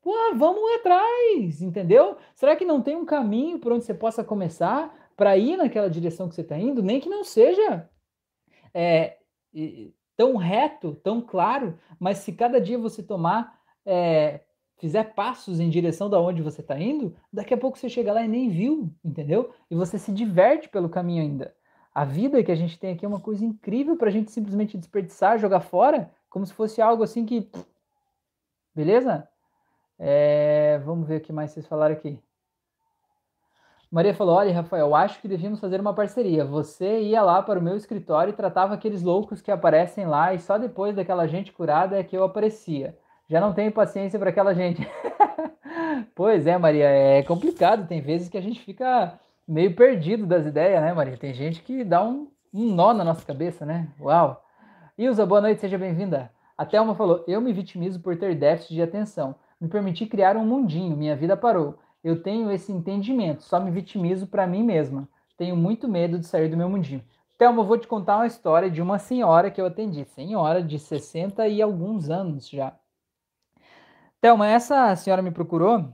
Pô, 0.00 0.12
vamos 0.34 0.62
atrás, 0.76 1.62
entendeu? 1.62 2.16
Será 2.34 2.56
que 2.56 2.64
não 2.64 2.82
tem 2.82 2.96
um 2.96 3.04
caminho 3.04 3.58
por 3.58 3.72
onde 3.72 3.84
você 3.84 3.94
possa 3.94 4.24
começar? 4.24 4.92
para 5.16 5.36
ir 5.36 5.56
naquela 5.56 5.88
direção 5.88 6.28
que 6.28 6.34
você 6.34 6.40
está 6.40 6.58
indo, 6.58 6.82
nem 6.82 7.00
que 7.00 7.08
não 7.08 7.24
seja 7.24 7.88
é, 8.74 9.18
tão 10.16 10.36
reto, 10.36 10.94
tão 10.96 11.20
claro, 11.20 11.78
mas 11.98 12.18
se 12.18 12.32
cada 12.32 12.60
dia 12.60 12.78
você 12.78 13.02
tomar, 13.02 13.58
é, 13.84 14.40
fizer 14.82 15.14
passos 15.14 15.60
em 15.60 15.70
direção 15.70 16.10
da 16.10 16.20
onde 16.20 16.42
você 16.42 16.60
está 16.60 16.76
indo, 16.76 17.14
daqui 17.32 17.54
a 17.54 17.56
pouco 17.56 17.78
você 17.78 17.88
chega 17.88 18.12
lá 18.12 18.24
e 18.24 18.26
nem 18.26 18.50
viu, 18.50 18.92
entendeu? 19.04 19.54
E 19.70 19.76
você 19.76 19.96
se 19.96 20.10
diverte 20.10 20.68
pelo 20.68 20.88
caminho 20.88 21.22
ainda. 21.22 21.54
A 21.94 22.04
vida 22.04 22.42
que 22.42 22.50
a 22.50 22.56
gente 22.56 22.76
tem 22.76 22.92
aqui 22.92 23.04
é 23.04 23.08
uma 23.08 23.20
coisa 23.20 23.44
incrível 23.44 23.96
para 23.96 24.08
a 24.08 24.10
gente 24.10 24.32
simplesmente 24.32 24.76
desperdiçar, 24.76 25.38
jogar 25.38 25.60
fora, 25.60 26.10
como 26.28 26.44
se 26.44 26.52
fosse 26.52 26.82
algo 26.82 27.04
assim 27.04 27.24
que. 27.24 27.48
Beleza? 28.74 29.28
É, 29.96 30.80
vamos 30.84 31.06
ver 31.06 31.18
o 31.18 31.20
que 31.20 31.32
mais 31.32 31.52
vocês 31.52 31.64
falaram 31.68 31.94
aqui. 31.94 32.18
Maria 33.88 34.12
falou: 34.12 34.34
Olha, 34.34 34.52
Rafael, 34.52 34.96
acho 34.96 35.20
que 35.20 35.28
devíamos 35.28 35.60
fazer 35.60 35.80
uma 35.80 35.94
parceria. 35.94 36.44
Você 36.44 37.02
ia 37.02 37.22
lá 37.22 37.40
para 37.40 37.60
o 37.60 37.62
meu 37.62 37.76
escritório 37.76 38.32
e 38.32 38.36
tratava 38.36 38.74
aqueles 38.74 39.00
loucos 39.00 39.40
que 39.40 39.52
aparecem 39.52 40.06
lá, 40.06 40.34
e 40.34 40.40
só 40.40 40.58
depois 40.58 40.96
daquela 40.96 41.28
gente 41.28 41.52
curada 41.52 41.96
é 41.96 42.02
que 42.02 42.16
eu 42.16 42.24
aparecia. 42.24 42.98
Já 43.32 43.40
não 43.40 43.54
tenho 43.54 43.72
paciência 43.72 44.18
para 44.18 44.28
aquela 44.28 44.52
gente. 44.52 44.86
pois 46.14 46.46
é, 46.46 46.58
Maria, 46.58 46.84
é 46.84 47.22
complicado. 47.22 47.88
Tem 47.88 47.98
vezes 47.98 48.28
que 48.28 48.36
a 48.36 48.42
gente 48.42 48.60
fica 48.60 49.18
meio 49.48 49.74
perdido 49.74 50.26
das 50.26 50.44
ideias, 50.44 50.82
né, 50.82 50.92
Maria? 50.92 51.16
Tem 51.16 51.32
gente 51.32 51.62
que 51.62 51.82
dá 51.82 52.04
um, 52.04 52.28
um 52.52 52.74
nó 52.74 52.92
na 52.92 53.02
nossa 53.02 53.24
cabeça, 53.24 53.64
né? 53.64 53.88
Uau! 53.98 54.44
Ilza, 54.98 55.24
boa 55.24 55.40
noite, 55.40 55.62
seja 55.62 55.78
bem-vinda. 55.78 56.30
A 56.58 56.66
Thelma 56.66 56.94
falou: 56.94 57.24
Eu 57.26 57.40
me 57.40 57.54
vitimizo 57.54 58.00
por 58.00 58.18
ter 58.18 58.34
déficit 58.34 58.74
de 58.74 58.82
atenção. 58.82 59.34
Me 59.58 59.66
permiti 59.66 60.04
criar 60.04 60.36
um 60.36 60.44
mundinho, 60.44 60.94
minha 60.94 61.16
vida 61.16 61.34
parou. 61.34 61.78
Eu 62.04 62.22
tenho 62.22 62.52
esse 62.52 62.70
entendimento, 62.70 63.44
só 63.44 63.58
me 63.58 63.70
vitimizo 63.70 64.26
para 64.26 64.46
mim 64.46 64.62
mesma. 64.62 65.08
Tenho 65.38 65.56
muito 65.56 65.88
medo 65.88 66.18
de 66.18 66.26
sair 66.26 66.50
do 66.50 66.56
meu 66.58 66.68
mundinho. 66.68 67.02
Thelma, 67.38 67.62
eu 67.62 67.66
vou 67.66 67.78
te 67.78 67.88
contar 67.88 68.16
uma 68.16 68.26
história 68.26 68.70
de 68.70 68.82
uma 68.82 68.98
senhora 68.98 69.50
que 69.50 69.58
eu 69.58 69.64
atendi, 69.64 70.04
senhora 70.04 70.62
de 70.62 70.78
60 70.78 71.48
e 71.48 71.62
alguns 71.62 72.10
anos 72.10 72.46
já. 72.46 72.76
Thelma, 74.22 74.46
essa 74.46 74.94
senhora 74.94 75.20
me 75.20 75.32
procurou, 75.32 75.84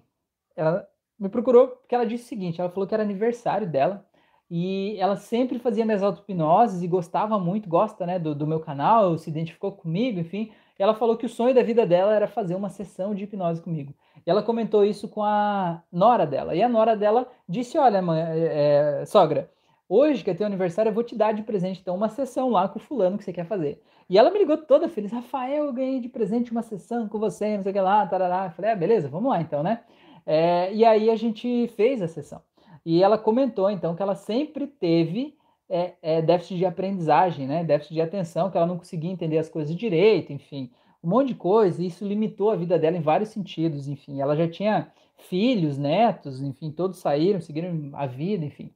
ela 0.54 0.86
me 1.18 1.30
procurou 1.30 1.68
porque 1.68 1.94
ela 1.94 2.04
disse 2.04 2.24
o 2.24 2.28
seguinte: 2.28 2.60
ela 2.60 2.68
falou 2.68 2.86
que 2.86 2.92
era 2.92 3.02
aniversário 3.02 3.66
dela 3.66 4.06
e 4.50 4.96
ela 4.98 5.16
sempre 5.16 5.58
fazia 5.58 5.84
minhas 5.86 6.02
auto-hipnoses 6.02 6.82
e 6.82 6.86
gostava 6.86 7.38
muito, 7.38 7.70
gosta 7.70 8.04
né, 8.04 8.18
do, 8.18 8.34
do 8.34 8.46
meu 8.46 8.60
canal, 8.60 9.16
se 9.16 9.30
identificou 9.30 9.72
comigo, 9.72 10.20
enfim. 10.20 10.52
Ela 10.78 10.94
falou 10.94 11.16
que 11.16 11.24
o 11.24 11.28
sonho 11.28 11.54
da 11.54 11.62
vida 11.62 11.86
dela 11.86 12.14
era 12.14 12.28
fazer 12.28 12.54
uma 12.54 12.68
sessão 12.68 13.14
de 13.14 13.24
hipnose 13.24 13.62
comigo. 13.62 13.94
E 14.26 14.30
ela 14.30 14.42
comentou 14.42 14.84
isso 14.84 15.08
com 15.08 15.24
a 15.24 15.82
nora 15.90 16.26
dela. 16.26 16.54
E 16.54 16.62
a 16.62 16.68
nora 16.68 16.94
dela 16.94 17.26
disse: 17.48 17.78
Olha, 17.78 18.02
mãe, 18.02 18.20
é, 18.20 19.00
é, 19.00 19.06
sogra, 19.06 19.50
hoje 19.88 20.22
que 20.22 20.30
é 20.30 20.34
teu 20.34 20.46
aniversário, 20.46 20.90
eu 20.90 20.94
vou 20.94 21.02
te 21.02 21.16
dar 21.16 21.32
de 21.32 21.42
presente 21.42 21.80
então 21.80 21.94
uma 21.94 22.08
sessão 22.08 22.50
lá 22.50 22.68
com 22.68 22.78
o 22.78 22.82
fulano 22.82 23.18
que 23.18 23.24
você 23.24 23.32
quer 23.32 23.46
fazer. 23.46 23.80
E 24.08 24.18
ela 24.18 24.30
me 24.30 24.38
ligou 24.38 24.56
toda 24.58 24.88
feliz: 24.88 25.12
Rafael, 25.12 25.66
eu 25.66 25.72
ganhei 25.72 26.00
de 26.00 26.08
presente 26.08 26.50
uma 26.52 26.62
sessão 26.62 27.08
com 27.08 27.18
você, 27.18 27.56
não 27.56 27.62
sei 27.62 27.70
o 27.70 27.74
que 27.74 27.80
lá, 27.80 28.06
tarará. 28.06 28.46
Eu 28.46 28.50
falei: 28.52 28.70
Ah, 28.72 28.76
beleza, 28.76 29.08
vamos 29.08 29.30
lá 29.30 29.40
então, 29.40 29.62
né? 29.62 29.82
É, 30.26 30.72
e 30.74 30.84
aí 30.84 31.10
a 31.10 31.16
gente 31.16 31.68
fez 31.68 32.02
a 32.02 32.08
sessão. 32.08 32.42
E 32.84 33.02
ela 33.02 33.18
comentou, 33.18 33.70
então, 33.70 33.94
que 33.94 34.02
ela 34.02 34.14
sempre 34.14 34.66
teve 34.66 35.36
é, 35.68 35.94
é, 36.00 36.22
déficit 36.22 36.56
de 36.58 36.66
aprendizagem, 36.66 37.46
né? 37.46 37.64
Déficit 37.64 37.94
de 37.94 38.00
atenção, 38.00 38.50
que 38.50 38.56
ela 38.56 38.66
não 38.66 38.78
conseguia 38.78 39.10
entender 39.10 39.38
as 39.38 39.48
coisas 39.48 39.74
direito, 39.74 40.32
enfim, 40.32 40.70
um 41.02 41.08
monte 41.10 41.28
de 41.28 41.34
coisa. 41.34 41.82
E 41.82 41.86
isso 41.86 42.06
limitou 42.06 42.50
a 42.50 42.56
vida 42.56 42.78
dela 42.78 42.96
em 42.96 43.02
vários 43.02 43.30
sentidos, 43.30 43.88
enfim. 43.88 44.20
Ela 44.20 44.36
já 44.36 44.48
tinha 44.48 44.90
filhos, 45.18 45.76
netos, 45.78 46.42
enfim, 46.42 46.70
todos 46.70 46.98
saíram, 46.98 47.40
seguiram 47.40 47.90
a 47.94 48.06
vida, 48.06 48.44
enfim. 48.44 48.72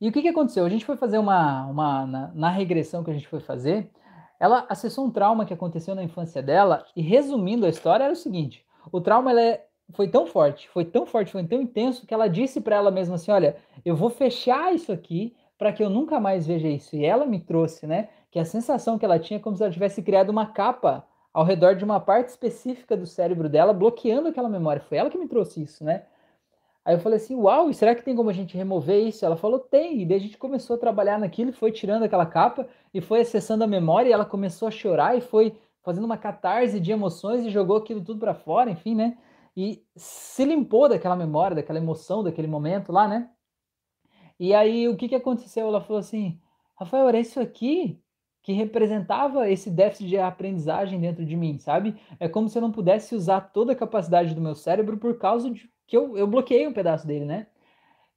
E 0.00 0.08
o 0.08 0.12
que, 0.12 0.22
que 0.22 0.28
aconteceu? 0.28 0.64
A 0.64 0.68
gente 0.68 0.84
foi 0.84 0.96
fazer 0.96 1.18
uma, 1.18 1.66
uma 1.66 2.06
na, 2.06 2.30
na 2.34 2.50
regressão 2.50 3.02
que 3.02 3.10
a 3.10 3.14
gente 3.14 3.26
foi 3.26 3.40
fazer, 3.40 3.90
ela 4.38 4.64
acessou 4.68 5.06
um 5.06 5.10
trauma 5.10 5.44
que 5.44 5.52
aconteceu 5.52 5.94
na 5.94 6.04
infância 6.04 6.42
dela 6.42 6.86
e 6.94 7.02
resumindo 7.02 7.66
a 7.66 7.68
história 7.68 8.04
era 8.04 8.12
o 8.12 8.16
seguinte: 8.16 8.64
o 8.92 9.00
trauma 9.00 9.38
é 9.40 9.64
foi 9.92 10.06
tão 10.06 10.26
forte, 10.26 10.68
foi 10.68 10.84
tão 10.84 11.06
forte, 11.06 11.32
foi 11.32 11.44
tão 11.44 11.62
intenso 11.62 12.06
que 12.06 12.12
ela 12.12 12.28
disse 12.28 12.60
para 12.60 12.76
ela 12.76 12.90
mesma 12.90 13.16
assim: 13.16 13.30
Olha, 13.30 13.56
eu 13.84 13.96
vou 13.96 14.10
fechar 14.10 14.74
isso 14.74 14.92
aqui 14.92 15.34
para 15.56 15.72
que 15.72 15.82
eu 15.82 15.90
nunca 15.90 16.20
mais 16.20 16.46
veja 16.46 16.68
isso. 16.68 16.94
E 16.94 17.04
ela 17.04 17.26
me 17.26 17.40
trouxe, 17.40 17.86
né? 17.86 18.08
Que 18.30 18.38
a 18.38 18.44
sensação 18.44 18.98
que 18.98 19.04
ela 19.04 19.18
tinha 19.18 19.38
é 19.38 19.42
como 19.42 19.56
se 19.56 19.62
ela 19.62 19.72
tivesse 19.72 20.02
criado 20.02 20.30
uma 20.30 20.46
capa 20.46 21.04
ao 21.32 21.44
redor 21.44 21.74
de 21.74 21.84
uma 21.84 21.98
parte 21.98 22.28
específica 22.28 22.96
do 22.96 23.06
cérebro 23.06 23.48
dela, 23.48 23.72
bloqueando 23.72 24.28
aquela 24.28 24.48
memória. 24.48 24.82
Foi 24.82 24.98
ela 24.98 25.10
que 25.10 25.18
me 25.18 25.26
trouxe 25.26 25.62
isso, 25.62 25.84
né? 25.84 26.04
Aí 26.88 26.94
eu 26.94 27.00
falei 27.00 27.18
assim: 27.18 27.34
Uau, 27.34 27.68
e 27.68 27.74
será 27.74 27.94
que 27.94 28.02
tem 28.02 28.16
como 28.16 28.30
a 28.30 28.32
gente 28.32 28.56
remover 28.56 29.06
isso? 29.06 29.22
Ela 29.24 29.36
falou: 29.36 29.58
Tem. 29.58 30.00
E 30.00 30.06
daí 30.06 30.16
a 30.16 30.20
gente 30.20 30.38
começou 30.38 30.76
a 30.76 30.78
trabalhar 30.78 31.18
naquilo, 31.18 31.52
foi 31.52 31.70
tirando 31.70 32.04
aquela 32.04 32.24
capa 32.24 32.66
e 32.94 33.00
foi 33.02 33.20
acessando 33.20 33.62
a 33.62 33.66
memória. 33.66 34.08
E 34.08 34.12
ela 34.12 34.24
começou 34.24 34.68
a 34.68 34.70
chorar 34.70 35.16
e 35.16 35.20
foi 35.20 35.54
fazendo 35.82 36.04
uma 36.04 36.16
catarse 36.16 36.80
de 36.80 36.90
emoções 36.90 37.44
e 37.44 37.50
jogou 37.50 37.76
aquilo 37.76 38.02
tudo 38.02 38.18
para 38.18 38.34
fora, 38.34 38.70
enfim, 38.70 38.94
né? 38.94 39.18
e 39.60 39.84
se 39.96 40.44
limpou 40.44 40.88
daquela 40.88 41.16
memória, 41.16 41.56
daquela 41.56 41.80
emoção, 41.80 42.22
daquele 42.22 42.46
momento 42.46 42.92
lá, 42.92 43.08
né? 43.08 43.28
E 44.38 44.54
aí 44.54 44.88
o 44.88 44.96
que, 44.96 45.08
que 45.08 45.16
aconteceu? 45.16 45.66
Ela 45.66 45.80
falou 45.80 45.98
assim: 45.98 46.40
Rafael, 46.76 47.08
era 47.08 47.18
isso 47.18 47.40
aqui 47.40 48.00
que 48.40 48.52
representava 48.52 49.50
esse 49.50 49.68
déficit 49.68 50.08
de 50.08 50.16
aprendizagem 50.16 51.00
dentro 51.00 51.26
de 51.26 51.36
mim, 51.36 51.58
sabe? 51.58 51.96
É 52.20 52.28
como 52.28 52.48
se 52.48 52.56
eu 52.56 52.62
não 52.62 52.70
pudesse 52.70 53.16
usar 53.16 53.40
toda 53.52 53.72
a 53.72 53.76
capacidade 53.76 54.32
do 54.32 54.40
meu 54.40 54.54
cérebro 54.54 54.96
por 54.96 55.18
causa 55.18 55.50
de 55.50 55.68
que 55.88 55.96
eu, 55.96 56.16
eu 56.16 56.26
bloqueei 56.26 56.68
um 56.68 56.72
pedaço 56.72 57.06
dele, 57.06 57.24
né? 57.24 57.46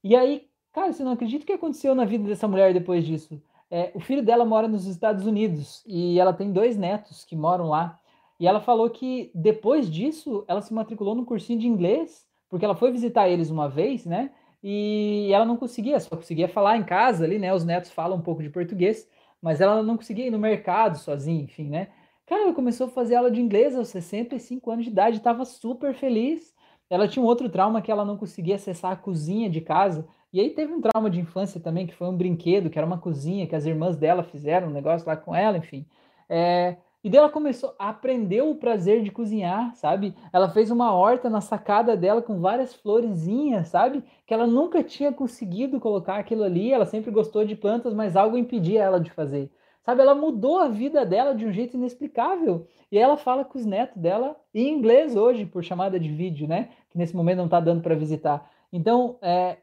E 0.03 0.15
aí, 0.15 0.47
cara, 0.73 0.91
você 0.91 1.03
não 1.03 1.13
acredita 1.13 1.43
o 1.43 1.47
que 1.47 1.53
aconteceu 1.53 1.95
na 1.95 2.05
vida 2.05 2.27
dessa 2.27 2.47
mulher 2.47 2.73
depois 2.73 3.05
disso? 3.05 3.41
É, 3.71 3.91
o 3.95 3.99
filho 4.01 4.21
dela 4.21 4.43
mora 4.45 4.67
nos 4.67 4.85
Estados 4.85 5.25
Unidos 5.25 5.81
e 5.87 6.19
ela 6.19 6.33
tem 6.33 6.51
dois 6.51 6.77
netos 6.77 7.23
que 7.23 7.35
moram 7.35 7.69
lá. 7.69 7.97
E 8.37 8.45
ela 8.45 8.59
falou 8.59 8.89
que 8.89 9.31
depois 9.33 9.89
disso, 9.89 10.43
ela 10.47 10.61
se 10.61 10.73
matriculou 10.73 11.15
no 11.15 11.25
cursinho 11.25 11.59
de 11.59 11.67
inglês, 11.67 12.27
porque 12.49 12.65
ela 12.65 12.75
foi 12.75 12.91
visitar 12.91 13.29
eles 13.29 13.49
uma 13.49 13.69
vez, 13.69 14.05
né? 14.05 14.31
E 14.61 15.29
ela 15.33 15.45
não 15.45 15.55
conseguia, 15.55 15.99
só 15.99 16.15
conseguia 16.15 16.49
falar 16.49 16.77
em 16.77 16.83
casa 16.83 17.23
ali, 17.23 17.39
né? 17.39 17.53
Os 17.53 17.63
netos 17.63 17.91
falam 17.91 18.17
um 18.17 18.21
pouco 18.21 18.43
de 18.43 18.49
português, 18.49 19.07
mas 19.41 19.61
ela 19.61 19.81
não 19.81 19.95
conseguia 19.95 20.27
ir 20.27 20.31
no 20.31 20.37
mercado 20.39 20.97
sozinha, 20.97 21.43
enfim, 21.43 21.69
né? 21.69 21.87
Cara, 22.25 22.43
ela 22.43 22.53
começou 22.53 22.87
a 22.87 22.89
fazer 22.89 23.15
aula 23.15 23.31
de 23.31 23.41
inglês 23.41 23.75
aos 23.75 23.87
65 23.89 24.71
anos 24.71 24.85
de 24.85 24.91
idade, 24.91 25.17
estava 25.17 25.45
super 25.45 25.93
feliz. 25.93 26.53
Ela 26.91 27.07
tinha 27.07 27.23
um 27.23 27.25
outro 27.25 27.49
trauma 27.49 27.81
que 27.81 27.89
ela 27.89 28.03
não 28.03 28.17
conseguia 28.17 28.55
acessar 28.55 28.91
a 28.91 28.97
cozinha 28.97 29.49
de 29.49 29.61
casa. 29.61 30.05
E 30.33 30.41
aí 30.41 30.49
teve 30.49 30.73
um 30.73 30.81
trauma 30.81 31.09
de 31.09 31.21
infância 31.21 31.59
também, 31.59 31.87
que 31.87 31.95
foi 31.95 32.07
um 32.07 32.17
brinquedo, 32.17 32.69
que 32.69 32.77
era 32.77 32.85
uma 32.85 32.97
cozinha 32.97 33.47
que 33.47 33.55
as 33.55 33.65
irmãs 33.65 33.95
dela 33.95 34.23
fizeram, 34.23 34.67
um 34.67 34.71
negócio 34.71 35.07
lá 35.07 35.15
com 35.15 35.33
ela, 35.33 35.57
enfim. 35.57 35.85
É, 36.27 36.75
e 37.03 37.09
daí 37.09 37.17
ela 37.17 37.29
começou 37.29 37.73
a 37.79 37.89
aprender 37.89 38.41
o 38.43 38.55
prazer 38.55 39.01
de 39.03 39.09
cozinhar, 39.09 39.73
sabe? 39.75 40.13
Ela 40.33 40.49
fez 40.49 40.69
uma 40.69 40.93
horta 40.93 41.29
na 41.29 41.41
sacada 41.41 41.97
dela 41.97 42.21
com 42.21 42.39
várias 42.39 42.75
florezinhas, 42.75 43.69
sabe? 43.69 44.03
Que 44.25 44.33
ela 44.33 44.45
nunca 44.45 44.83
tinha 44.83 45.13
conseguido 45.13 45.79
colocar 45.79 46.17
aquilo 46.17 46.43
ali. 46.43 46.71
Ela 46.73 46.85
sempre 46.85 47.09
gostou 47.09 47.45
de 47.45 47.55
plantas, 47.55 47.93
mas 47.93 48.15
algo 48.17 48.37
impedia 48.37 48.83
ela 48.83 48.99
de 48.99 49.09
fazer. 49.09 49.49
Sabe? 49.83 50.01
Ela 50.01 50.13
mudou 50.13 50.59
a 50.59 50.67
vida 50.67 51.05
dela 51.05 51.33
de 51.33 51.45
um 51.45 51.51
jeito 51.51 51.75
inexplicável. 51.75 52.67
E 52.91 52.97
ela 52.99 53.17
fala 53.17 53.43
com 53.43 53.57
os 53.57 53.65
netos 53.65 53.97
dela 53.97 54.35
em 54.53 54.69
inglês 54.69 55.15
hoje, 55.15 55.45
por 55.45 55.63
chamada 55.63 55.99
de 55.99 56.09
vídeo, 56.09 56.47
né? 56.47 56.69
Que 56.91 56.97
nesse 56.97 57.15
momento 57.15 57.37
não 57.37 57.45
está 57.45 57.59
dando 57.59 57.81
para 57.81 57.95
visitar. 57.95 58.51
Então, 58.71 59.17
é, 59.21 59.57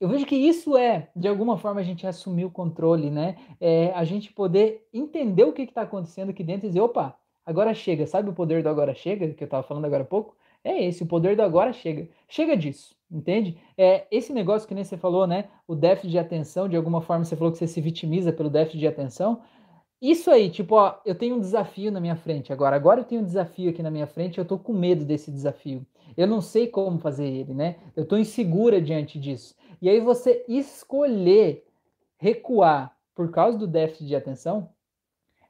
eu 0.00 0.08
vejo 0.08 0.24
que 0.24 0.34
isso 0.34 0.78
é, 0.78 1.08
de 1.14 1.28
alguma 1.28 1.58
forma, 1.58 1.80
a 1.80 1.84
gente 1.84 2.06
assumir 2.06 2.46
o 2.46 2.50
controle, 2.50 3.10
né? 3.10 3.36
É 3.60 3.92
a 3.94 4.02
gente 4.02 4.32
poder 4.32 4.88
entender 4.94 5.44
o 5.44 5.52
que 5.52 5.62
está 5.62 5.82
acontecendo 5.82 6.30
aqui 6.30 6.42
dentro 6.42 6.66
e 6.66 6.68
dizer, 6.70 6.80
opa, 6.80 7.14
agora 7.44 7.74
chega. 7.74 8.06
Sabe 8.06 8.30
o 8.30 8.32
poder 8.32 8.62
do 8.62 8.68
agora 8.70 8.94
chega, 8.94 9.28
que 9.34 9.44
eu 9.44 9.46
estava 9.46 9.62
falando 9.62 9.84
agora 9.84 10.02
há 10.02 10.06
pouco? 10.06 10.34
É 10.64 10.84
esse, 10.84 11.02
o 11.02 11.06
poder 11.06 11.36
do 11.36 11.42
agora 11.42 11.72
chega. 11.72 12.08
Chega 12.28 12.56
disso, 12.56 12.94
entende? 13.10 13.58
É 13.76 14.06
esse 14.10 14.32
negócio 14.32 14.66
que 14.66 14.74
nem 14.74 14.84
você 14.84 14.96
falou, 14.96 15.26
né? 15.26 15.48
O 15.66 15.74
déficit 15.74 16.10
de 16.10 16.18
atenção, 16.18 16.66
de 16.66 16.76
alguma 16.76 17.02
forma 17.02 17.24
você 17.24 17.36
falou 17.36 17.52
que 17.52 17.58
você 17.58 17.66
se 17.66 17.80
vitimiza 17.80 18.32
pelo 18.32 18.48
déficit 18.48 18.78
de 18.78 18.86
atenção. 18.86 19.42
Isso 20.00 20.30
aí, 20.30 20.48
tipo, 20.48 20.76
ó, 20.76 20.98
eu 21.04 21.14
tenho 21.14 21.36
um 21.36 21.40
desafio 21.40 21.92
na 21.92 22.00
minha 22.00 22.16
frente 22.16 22.52
agora. 22.52 22.74
Agora 22.74 23.00
eu 23.00 23.04
tenho 23.04 23.20
um 23.20 23.24
desafio 23.24 23.70
aqui 23.70 23.82
na 23.82 23.90
minha 23.90 24.06
frente, 24.06 24.38
eu 24.38 24.44
tô 24.44 24.58
com 24.58 24.72
medo 24.72 25.04
desse 25.04 25.30
desafio. 25.30 25.84
Eu 26.16 26.26
não 26.26 26.40
sei 26.40 26.68
como 26.68 26.98
fazer 26.98 27.26
ele, 27.26 27.52
né? 27.52 27.76
Eu 27.94 28.06
tô 28.06 28.16
insegura 28.16 28.80
diante 28.80 29.18
disso. 29.18 29.54
E 29.80 29.88
aí 29.88 30.00
você 30.00 30.44
escolher 30.48 31.66
recuar 32.16 32.96
por 33.14 33.30
causa 33.30 33.58
do 33.58 33.66
déficit 33.66 34.06
de 34.06 34.16
atenção 34.16 34.70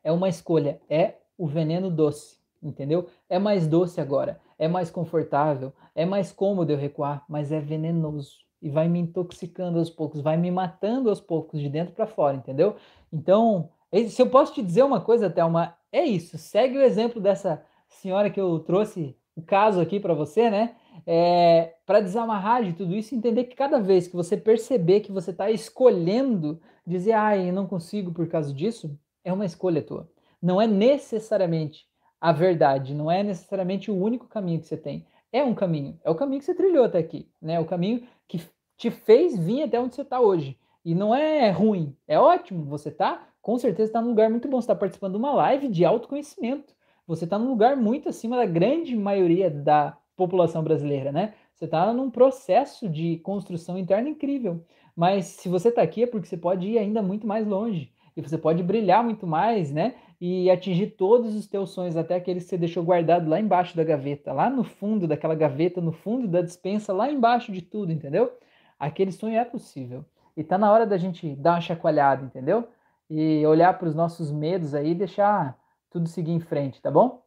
é 0.03 0.11
uma 0.11 0.29
escolha, 0.29 0.81
é 0.89 1.15
o 1.39 1.47
veneno 1.47 1.91
doce, 1.91 2.39
entendeu? 2.63 3.07
É 3.29 3.39
mais 3.39 3.67
doce 3.67 4.01
agora, 4.01 4.41
é 4.59 4.67
mais 4.67 4.91
confortável, 4.91 5.73
é 5.95 6.05
mais 6.05 6.33
cômodo 6.33 6.73
eu 6.73 6.77
recuar, 6.77 7.25
mas 7.29 7.53
é 7.53 7.61
venenoso 7.61 8.39
e 8.63 8.69
vai 8.69 8.89
me 8.89 8.99
intoxicando 8.99 9.79
aos 9.79 9.89
poucos, 9.89 10.21
vai 10.21 10.37
me 10.37 10.51
matando 10.51 11.09
aos 11.09 11.21
poucos 11.21 11.61
de 11.61 11.69
dentro 11.69 11.95
para 11.95 12.07
fora, 12.07 12.37
entendeu? 12.37 12.77
Então, 13.13 13.71
se 14.09 14.21
eu 14.21 14.29
posso 14.29 14.55
te 14.55 14.63
dizer 14.63 14.83
uma 14.83 15.01
coisa, 15.01 15.31
Thelma, 15.31 15.77
é 15.91 16.05
isso. 16.05 16.39
Segue 16.39 16.79
o 16.79 16.83
exemplo 16.83 17.21
dessa 17.21 17.65
senhora 17.89 18.31
que 18.31 18.41
eu 18.41 18.61
trouxe 18.61 19.17
o 19.35 19.43
caso 19.43 19.81
aqui 19.81 19.99
para 19.99 20.15
você, 20.15 20.51
né? 20.51 20.77
é, 21.07 21.75
para 21.87 22.01
desamarrar 22.01 22.65
de 22.65 22.73
tudo 22.73 22.95
isso, 22.95 23.15
entender 23.15 23.45
que 23.45 23.57
cada 23.57 23.81
vez 23.81 24.07
que 24.07 24.17
você 24.17 24.37
perceber 24.37 25.01
que 25.01 25.13
você 25.13 25.31
está 25.31 25.51
escolhendo 25.51 26.61
dizer, 26.87 27.13
ai, 27.13 27.53
não 27.53 27.67
consigo 27.67 28.13
por 28.13 28.29
causa 28.29 28.53
disso, 28.53 28.99
é 29.25 29.33
uma 29.33 29.45
escolha 29.45 29.83
tua. 29.83 30.09
Não 30.41 30.61
é 30.61 30.67
necessariamente 30.67 31.87
a 32.21 32.33
verdade, 32.33 32.95
não 32.95 33.11
é 33.11 33.23
necessariamente 33.23 33.91
o 33.91 33.97
único 33.97 34.27
caminho 34.27 34.61
que 34.61 34.67
você 34.67 34.77
tem. 34.77 35.07
É 35.33 35.45
um 35.45 35.55
caminho, 35.55 35.99
é 36.03 36.11
o 36.11 36.15
caminho 36.15 36.41
que 36.41 36.45
você 36.45 36.55
trilhou 36.55 36.85
até 36.85 36.99
aqui, 36.99 37.29
né? 37.41 37.61
O 37.61 37.65
caminho 37.65 38.07
que 38.27 38.41
te 38.77 38.91
fez 38.91 39.39
vir 39.39 39.63
até 39.63 39.79
onde 39.79 39.95
você 39.95 40.03
está 40.03 40.21
hoje. 40.21 40.59
E 40.85 40.95
não 40.95 41.15
é 41.15 41.51
ruim, 41.51 41.97
é 42.09 42.19
ótimo. 42.19 42.65
Você 42.65 42.89
está, 42.89 43.29
com 43.43 43.59
certeza, 43.59 43.91
está 43.91 44.01
num 44.01 44.09
lugar 44.09 44.31
muito 44.31 44.49
bom. 44.49 44.61
Você 44.61 44.65
está 44.65 44.75
participando 44.75 45.13
de 45.13 45.19
uma 45.19 45.33
live 45.33 45.69
de 45.69 45.85
autoconhecimento 45.85 46.75
você 47.11 47.25
está 47.25 47.37
num 47.37 47.49
lugar 47.49 47.77
muito 47.77 48.09
acima 48.09 48.37
da 48.37 48.47
grande 48.47 48.95
maioria 48.95 49.51
da 49.51 49.99
população 50.17 50.63
brasileira, 50.63 51.11
né? 51.11 51.35
Você 51.53 51.65
está 51.65 51.93
num 51.93 52.09
processo 52.09 52.89
de 52.89 53.19
construção 53.19 53.77
interna 53.77 54.09
incrível. 54.09 54.65
Mas 54.95 55.25
se 55.27 55.49
você 55.49 55.71
está 55.71 55.83
aqui 55.83 56.05
é 56.05 56.07
porque 56.07 56.29
você 56.29 56.37
pode 56.37 56.69
ir 56.69 56.79
ainda 56.79 57.03
muito 57.03 57.27
mais 57.27 57.45
longe. 57.45 57.93
E 58.17 58.23
você 58.23 58.39
pode 58.39 58.63
brilhar 58.63 59.03
muito 59.03 59.27
mais, 59.27 59.73
né? 59.73 59.97
E 60.21 60.49
atingir 60.53 60.89
todos 60.91 61.35
os 61.35 61.49
teus 61.49 61.71
sonhos, 61.71 61.97
até 61.97 62.15
aqueles 62.15 62.45
que 62.45 62.51
você 62.51 62.59
deixou 62.59 62.85
guardado 62.85 63.29
lá 63.29 63.41
embaixo 63.41 63.77
da 63.77 63.83
gaveta, 63.83 64.33
lá 64.33 64.49
no 64.49 64.63
fundo 64.63 65.09
daquela 65.09 65.35
gaveta, 65.35 65.81
no 65.81 65.91
fundo 65.91 66.29
da 66.29 66.43
dispensa, 66.43 66.93
lá 66.93 67.11
embaixo 67.11 67.51
de 67.51 67.61
tudo, 67.61 67.91
entendeu? 67.91 68.31
Aquele 68.79 69.11
sonho 69.11 69.37
é 69.37 69.45
possível. 69.45 70.05
E 70.37 70.45
tá 70.45 70.57
na 70.59 70.73
hora 70.73 70.87
da 70.87 70.97
gente 70.97 71.35
dar 71.37 71.55
uma 71.55 71.61
chacoalhada, 71.61 72.25
entendeu? 72.25 72.69
E 73.09 73.45
olhar 73.47 73.77
para 73.79 73.89
os 73.89 73.95
nossos 73.95 74.31
medos 74.31 74.75
aí 74.75 74.93
e 74.93 74.95
deixar 74.95 75.57
tudo 75.91 76.09
seguir 76.09 76.33
em 76.33 76.41
frente, 76.41 76.81
tá 76.81 76.91
bom? 76.91 77.23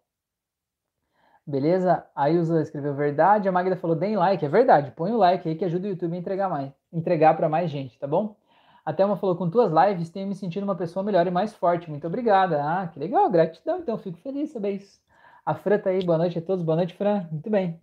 Beleza? 1.46 2.06
A 2.16 2.30
Ilza 2.30 2.62
escreveu 2.62 2.96
verdade, 2.96 3.50
a 3.50 3.52
Magda 3.52 3.76
falou 3.76 3.96
deem 3.96 4.16
like, 4.16 4.46
é 4.46 4.50
verdade, 4.50 4.92
põe 4.92 5.12
o 5.12 5.18
like 5.18 5.48
aí 5.48 5.56
que 5.56 5.66
ajuda 5.66 5.88
o 5.88 5.90
YouTube 5.90 6.16
a 6.16 6.20
entregar 6.20 6.50
mais, 6.50 6.72
entregar 6.92 7.36
para 7.36 7.50
mais 7.50 7.70
gente, 7.70 8.00
tá 8.00 8.08
bom? 8.08 8.38
A 8.86 8.94
Thelma 8.94 9.18
falou, 9.18 9.36
com 9.36 9.50
tuas 9.50 9.72
lives 9.72 10.10
tenho 10.10 10.28
me 10.28 10.36
sentido 10.36 10.64
uma 10.64 10.76
pessoa 10.76 11.04
melhor 11.04 11.28
e 11.28 11.32
mais 11.32 11.54
forte, 11.54 11.90
muito 11.90 12.08
obrigada. 12.08 12.62
Ah, 12.64 12.88
que 12.88 13.00
legal, 13.00 13.30
gratidão, 13.30 13.80
então 13.80 13.98
fico 13.98 14.18
feliz 14.20 14.52
saber 14.52 14.72
isso. 14.72 15.02
A 15.46 15.54
Fran 15.54 15.80
tá 15.80 15.90
aí, 15.90 16.04
boa 16.06 16.18
noite 16.18 16.40
a 16.40 16.42
todos, 16.42 16.64
boa 16.64 16.78
noite 16.78 16.94
Fran, 16.94 17.28
muito 17.30 17.50
bem. 17.50 17.82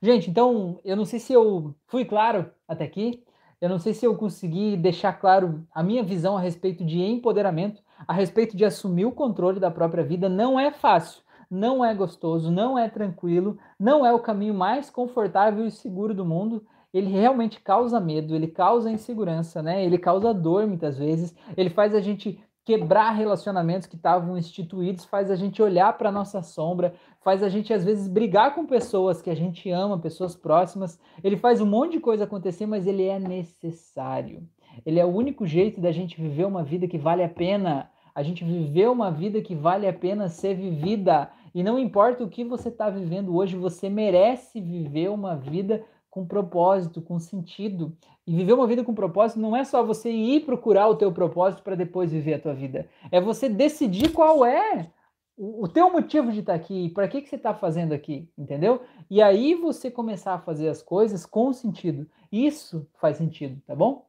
Gente, 0.00 0.30
então, 0.30 0.80
eu 0.84 0.96
não 0.96 1.04
sei 1.04 1.18
se 1.18 1.32
eu 1.32 1.74
fui 1.86 2.04
claro 2.04 2.50
até 2.66 2.84
aqui, 2.84 3.24
eu 3.60 3.68
não 3.68 3.78
sei 3.78 3.94
se 3.94 4.04
eu 4.04 4.14
consegui 4.16 4.76
deixar 4.76 5.12
claro 5.14 5.66
a 5.74 5.82
minha 5.82 6.02
visão 6.02 6.36
a 6.36 6.40
respeito 6.40 6.84
de 6.84 7.00
empoderamento, 7.02 7.82
a 8.06 8.12
respeito 8.12 8.56
de 8.56 8.64
assumir 8.64 9.06
o 9.06 9.12
controle 9.12 9.58
da 9.58 9.70
própria 9.70 10.04
vida, 10.04 10.28
não 10.28 10.58
é 10.58 10.70
fácil 10.70 11.26
não 11.50 11.84
é 11.84 11.94
gostoso, 11.94 12.50
não 12.50 12.78
é 12.78 12.88
tranquilo, 12.88 13.58
não 13.78 14.04
é 14.04 14.12
o 14.12 14.20
caminho 14.20 14.54
mais 14.54 14.90
confortável 14.90 15.66
e 15.66 15.70
seguro 15.70 16.12
do 16.12 16.24
mundo. 16.24 16.64
Ele 16.92 17.10
realmente 17.10 17.60
causa 17.60 18.00
medo, 18.00 18.34
ele 18.34 18.46
causa 18.46 18.90
insegurança, 18.90 19.62
né? 19.62 19.84
Ele 19.84 19.98
causa 19.98 20.32
dor 20.32 20.66
muitas 20.66 20.96
vezes. 20.96 21.34
Ele 21.56 21.68
faz 21.68 21.94
a 21.94 22.00
gente 22.00 22.40
quebrar 22.66 23.12
relacionamentos 23.12 23.86
que 23.86 23.94
estavam 23.94 24.36
instituídos, 24.36 25.04
faz 25.04 25.30
a 25.30 25.36
gente 25.36 25.62
olhar 25.62 25.96
para 25.96 26.10
nossa 26.10 26.42
sombra, 26.42 26.94
faz 27.20 27.40
a 27.40 27.48
gente 27.48 27.72
às 27.72 27.84
vezes 27.84 28.08
brigar 28.08 28.56
com 28.56 28.66
pessoas 28.66 29.22
que 29.22 29.30
a 29.30 29.36
gente 29.36 29.70
ama, 29.70 30.00
pessoas 30.00 30.34
próximas. 30.34 30.98
Ele 31.22 31.36
faz 31.36 31.60
um 31.60 31.66
monte 31.66 31.92
de 31.92 32.00
coisa 32.00 32.24
acontecer, 32.24 32.66
mas 32.66 32.84
ele 32.84 33.04
é 33.04 33.20
necessário. 33.20 34.42
Ele 34.84 34.98
é 34.98 35.04
o 35.04 35.14
único 35.14 35.46
jeito 35.46 35.80
da 35.80 35.92
gente 35.92 36.20
viver 36.20 36.44
uma 36.44 36.64
vida 36.64 36.88
que 36.88 36.98
vale 36.98 37.22
a 37.22 37.28
pena 37.28 37.88
a 38.16 38.22
gente 38.22 38.42
viver 38.42 38.88
uma 38.88 39.10
vida 39.10 39.42
que 39.42 39.54
vale 39.54 39.86
a 39.86 39.92
pena 39.92 40.26
ser 40.30 40.54
vivida. 40.54 41.30
E 41.54 41.62
não 41.62 41.78
importa 41.78 42.24
o 42.24 42.28
que 42.30 42.42
você 42.42 42.70
está 42.70 42.88
vivendo 42.88 43.36
hoje, 43.36 43.56
você 43.56 43.90
merece 43.90 44.58
viver 44.58 45.10
uma 45.10 45.36
vida 45.36 45.84
com 46.16 46.24
propósito, 46.24 47.02
com 47.02 47.18
sentido. 47.18 47.94
E 48.26 48.34
viver 48.34 48.54
uma 48.54 48.66
vida 48.66 48.82
com 48.82 48.94
propósito 48.94 49.38
não 49.38 49.54
é 49.54 49.62
só 49.64 49.82
você 49.82 50.10
ir 50.10 50.46
procurar 50.46 50.88
o 50.88 50.96
teu 50.96 51.12
propósito 51.12 51.62
para 51.62 51.74
depois 51.74 52.10
viver 52.10 52.34
a 52.34 52.38
tua 52.38 52.54
vida. 52.54 52.88
É 53.12 53.20
você 53.20 53.50
decidir 53.50 54.10
qual 54.12 54.42
é 54.42 54.90
o, 55.36 55.68
teu 55.68 55.92
motivo 55.92 56.32
de 56.32 56.40
estar 56.40 56.54
tá 56.54 56.58
aqui, 56.58 56.88
para 56.88 57.06
que, 57.06 57.20
que 57.20 57.28
você 57.28 57.36
está 57.36 57.52
fazendo 57.52 57.92
aqui, 57.92 58.26
entendeu? 58.38 58.80
E 59.10 59.20
aí 59.20 59.54
você 59.54 59.90
começar 59.90 60.32
a 60.32 60.38
fazer 60.38 60.70
as 60.70 60.80
coisas 60.80 61.26
com 61.26 61.52
sentido. 61.52 62.08
Isso 62.32 62.88
faz 62.98 63.18
sentido, 63.18 63.60
tá 63.66 63.74
bom? 63.74 64.06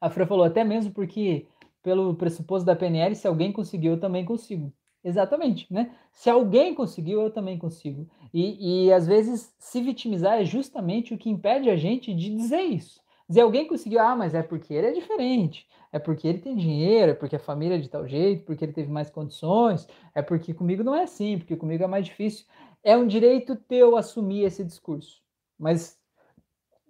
A 0.00 0.10
Fran 0.10 0.26
falou 0.26 0.44
até 0.44 0.64
mesmo 0.64 0.92
porque 0.92 1.46
pelo 1.84 2.16
pressuposto 2.16 2.66
da 2.66 2.74
PNL, 2.74 3.14
se 3.14 3.28
alguém 3.28 3.52
conseguiu, 3.52 3.92
eu 3.92 4.00
também 4.00 4.24
consigo. 4.24 4.72
Exatamente, 5.04 5.66
né? 5.72 5.90
Se 6.12 6.30
alguém 6.30 6.74
conseguiu, 6.74 7.22
eu 7.22 7.30
também 7.30 7.58
consigo. 7.58 8.08
E, 8.32 8.86
e 8.86 8.92
às 8.92 9.06
vezes 9.06 9.52
se 9.58 9.80
vitimizar 9.82 10.40
é 10.40 10.44
justamente 10.44 11.12
o 11.12 11.18
que 11.18 11.28
impede 11.28 11.68
a 11.68 11.76
gente 11.76 12.14
de 12.14 12.30
dizer 12.34 12.60
isso. 12.62 13.02
Dizer 13.28 13.40
alguém 13.40 13.66
conseguiu, 13.66 14.00
ah, 14.00 14.14
mas 14.14 14.34
é 14.34 14.42
porque 14.42 14.72
ele 14.72 14.88
é 14.88 14.92
diferente, 14.92 15.66
é 15.90 15.98
porque 15.98 16.28
ele 16.28 16.38
tem 16.38 16.56
dinheiro, 16.56 17.12
é 17.12 17.14
porque 17.14 17.36
a 17.36 17.40
família 17.40 17.76
é 17.76 17.78
de 17.78 17.88
tal 17.88 18.06
jeito, 18.06 18.44
porque 18.44 18.64
ele 18.64 18.72
teve 18.72 18.90
mais 18.90 19.10
condições, 19.10 19.88
é 20.14 20.22
porque 20.22 20.54
comigo 20.54 20.84
não 20.84 20.94
é 20.94 21.02
assim, 21.04 21.38
porque 21.38 21.56
comigo 21.56 21.82
é 21.82 21.86
mais 21.86 22.04
difícil. 22.06 22.46
É 22.84 22.96
um 22.96 23.06
direito 23.06 23.56
teu 23.56 23.96
assumir 23.96 24.44
esse 24.44 24.64
discurso. 24.64 25.22
Mas 25.58 25.98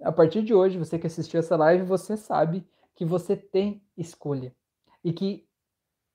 a 0.02 0.12
partir 0.12 0.42
de 0.42 0.52
hoje, 0.52 0.78
você 0.78 0.98
que 0.98 1.06
assistiu 1.06 1.40
essa 1.40 1.56
live, 1.56 1.84
você 1.84 2.16
sabe 2.16 2.66
que 2.94 3.04
você 3.04 3.36
tem 3.36 3.82
escolha 3.96 4.54
e 5.02 5.12
que, 5.12 5.46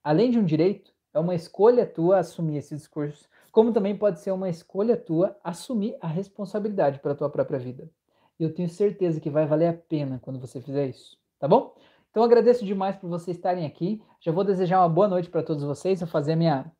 além 0.02 0.30
de 0.30 0.38
um 0.38 0.44
direito, 0.44 0.92
é 1.18 1.20
uma 1.20 1.34
escolha 1.34 1.84
tua 1.84 2.18
assumir 2.18 2.58
esse 2.58 2.74
discurso, 2.74 3.28
como 3.50 3.72
também 3.72 3.96
pode 3.96 4.20
ser 4.20 4.30
uma 4.30 4.48
escolha 4.48 4.96
tua 4.96 5.36
assumir 5.42 5.96
a 6.00 6.06
responsabilidade 6.06 7.00
para 7.00 7.12
a 7.12 7.14
tua 7.14 7.28
própria 7.28 7.58
vida. 7.58 7.90
E 8.38 8.44
eu 8.44 8.54
tenho 8.54 8.68
certeza 8.68 9.20
que 9.20 9.28
vai 9.28 9.44
valer 9.44 9.66
a 9.66 9.72
pena 9.72 10.20
quando 10.22 10.38
você 10.38 10.60
fizer 10.60 10.86
isso, 10.86 11.18
tá 11.38 11.48
bom? 11.48 11.74
Então 12.10 12.22
agradeço 12.22 12.64
demais 12.64 12.96
por 12.96 13.10
vocês 13.10 13.36
estarem 13.36 13.66
aqui. 13.66 14.00
Já 14.20 14.30
vou 14.30 14.44
desejar 14.44 14.80
uma 14.80 14.88
boa 14.88 15.08
noite 15.08 15.28
para 15.28 15.42
todos 15.42 15.64
vocês, 15.64 15.98
vou 15.98 16.08
fazer 16.08 16.36
minha 16.36 16.70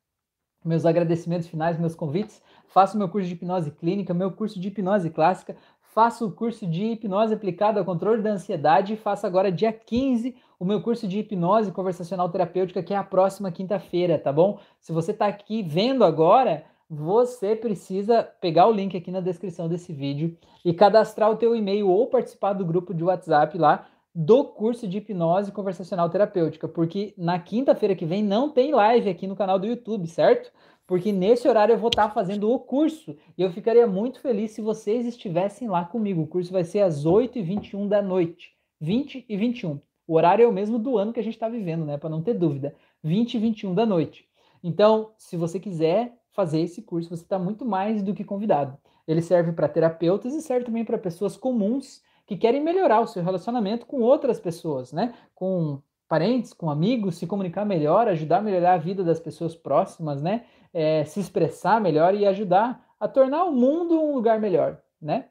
meus 0.63 0.85
agradecimentos 0.85 1.47
finais, 1.47 1.77
meus 1.77 1.95
convites. 1.95 2.41
Faço 2.67 2.97
meu 2.97 3.09
curso 3.09 3.27
de 3.27 3.33
hipnose 3.33 3.71
clínica, 3.71 4.13
meu 4.13 4.31
curso 4.31 4.59
de 4.59 4.69
hipnose 4.69 5.09
clássica, 5.09 5.55
faço 5.93 6.27
o 6.27 6.31
curso 6.31 6.67
de 6.67 6.85
hipnose 6.85 7.33
aplicada 7.33 7.79
ao 7.79 7.85
controle 7.85 8.21
da 8.21 8.31
ansiedade 8.31 8.93
e 8.93 8.97
faço 8.97 9.25
agora 9.25 9.51
dia 9.51 9.71
15 9.71 10.35
o 10.59 10.65
meu 10.65 10.81
curso 10.81 11.07
de 11.07 11.19
hipnose 11.19 11.71
conversacional 11.71 12.29
terapêutica, 12.29 12.83
que 12.83 12.93
é 12.93 12.97
a 12.97 13.03
próxima 13.03 13.51
quinta-feira, 13.51 14.19
tá 14.19 14.31
bom? 14.31 14.59
Se 14.79 14.91
você 14.91 15.11
está 15.11 15.27
aqui 15.27 15.63
vendo 15.63 16.03
agora, 16.03 16.65
você 16.89 17.55
precisa 17.55 18.23
pegar 18.41 18.67
o 18.67 18.73
link 18.73 18.97
aqui 18.97 19.09
na 19.09 19.21
descrição 19.21 19.69
desse 19.69 19.93
vídeo 19.93 20.37
e 20.65 20.73
cadastrar 20.73 21.31
o 21.31 21.37
teu 21.37 21.55
e-mail 21.55 21.87
ou 21.87 22.07
participar 22.07 22.53
do 22.53 22.65
grupo 22.65 22.93
de 22.93 23.03
WhatsApp 23.03 23.57
lá 23.57 23.87
do 24.13 24.43
curso 24.43 24.87
de 24.87 24.97
hipnose 24.97 25.51
conversacional 25.51 26.09
terapêutica, 26.09 26.67
porque 26.67 27.13
na 27.17 27.39
quinta-feira 27.39 27.95
que 27.95 28.05
vem 28.05 28.23
não 28.23 28.49
tem 28.49 28.73
live 28.73 29.09
aqui 29.09 29.27
no 29.27 29.35
canal 29.35 29.57
do 29.57 29.67
YouTube, 29.67 30.07
certo? 30.07 30.51
Porque 30.89 31.11
nesse 31.11 31.47
horário 31.47 31.73
eu 31.73 31.77
vou 31.77 31.89
estar 31.89 32.09
fazendo 32.09 32.51
o 32.51 32.57
curso 32.57 33.15
e 33.37 33.43
eu 33.43 33.51
ficaria 33.51 33.85
muito 33.85 34.19
feliz 34.19 34.49
se 34.49 34.59
vocês 34.59 35.05
estivessem 35.05 35.67
lá 35.67 35.85
comigo. 35.85 36.23
O 36.23 36.27
curso 36.27 36.51
vai 36.51 36.63
ser 36.63 36.79
às 36.79 37.05
8h21 37.05 37.87
da 37.87 38.01
noite, 38.01 38.55
20 38.81 39.23
e 39.29 39.37
21. 39.37 39.79
O 40.07 40.15
horário 40.15 40.43
é 40.43 40.47
o 40.47 40.51
mesmo 40.51 40.79
do 40.79 40.97
ano 40.97 41.13
que 41.13 41.19
a 41.19 41.23
gente 41.23 41.35
está 41.35 41.47
vivendo, 41.47 41.85
né? 41.85 41.95
Para 41.95 42.09
não 42.09 42.23
ter 42.23 42.33
dúvida. 42.33 42.73
20 43.03 43.35
e 43.35 43.37
21 43.37 43.75
da 43.75 43.85
noite. 43.85 44.25
Então, 44.63 45.11
se 45.15 45.37
você 45.37 45.59
quiser 45.59 46.17
fazer 46.31 46.61
esse 46.61 46.81
curso, 46.81 47.15
você 47.15 47.21
está 47.21 47.37
muito 47.37 47.63
mais 47.63 48.01
do 48.01 48.15
que 48.15 48.23
convidado. 48.23 48.75
Ele 49.07 49.21
serve 49.21 49.51
para 49.51 49.69
terapeutas 49.69 50.33
e 50.33 50.41
serve 50.41 50.65
também 50.65 50.83
para 50.83 50.97
pessoas 50.97 51.37
comuns 51.37 52.01
que 52.25 52.35
querem 52.35 52.63
melhorar 52.63 53.01
o 53.01 53.07
seu 53.07 53.21
relacionamento 53.21 53.85
com 53.85 54.01
outras 54.01 54.39
pessoas, 54.39 54.91
né? 54.91 55.13
Com 55.35 55.83
parentes, 56.09 56.53
com 56.53 56.71
amigos, 56.71 57.17
se 57.17 57.27
comunicar 57.27 57.63
melhor, 57.63 58.07
ajudar 58.07 58.39
a 58.39 58.41
melhorar 58.41 58.73
a 58.73 58.77
vida 58.77 59.03
das 59.03 59.19
pessoas 59.19 59.55
próximas, 59.55 60.21
né? 60.21 60.45
É, 60.73 61.05
se 61.05 61.19
expressar 61.19 61.79
melhor 61.79 62.15
e 62.15 62.25
ajudar 62.25 62.83
a 62.99 63.07
tornar 63.07 63.45
o 63.45 63.51
mundo 63.51 64.01
um 64.01 64.15
lugar 64.15 64.39
melhor, 64.39 64.81
né? 64.99 65.25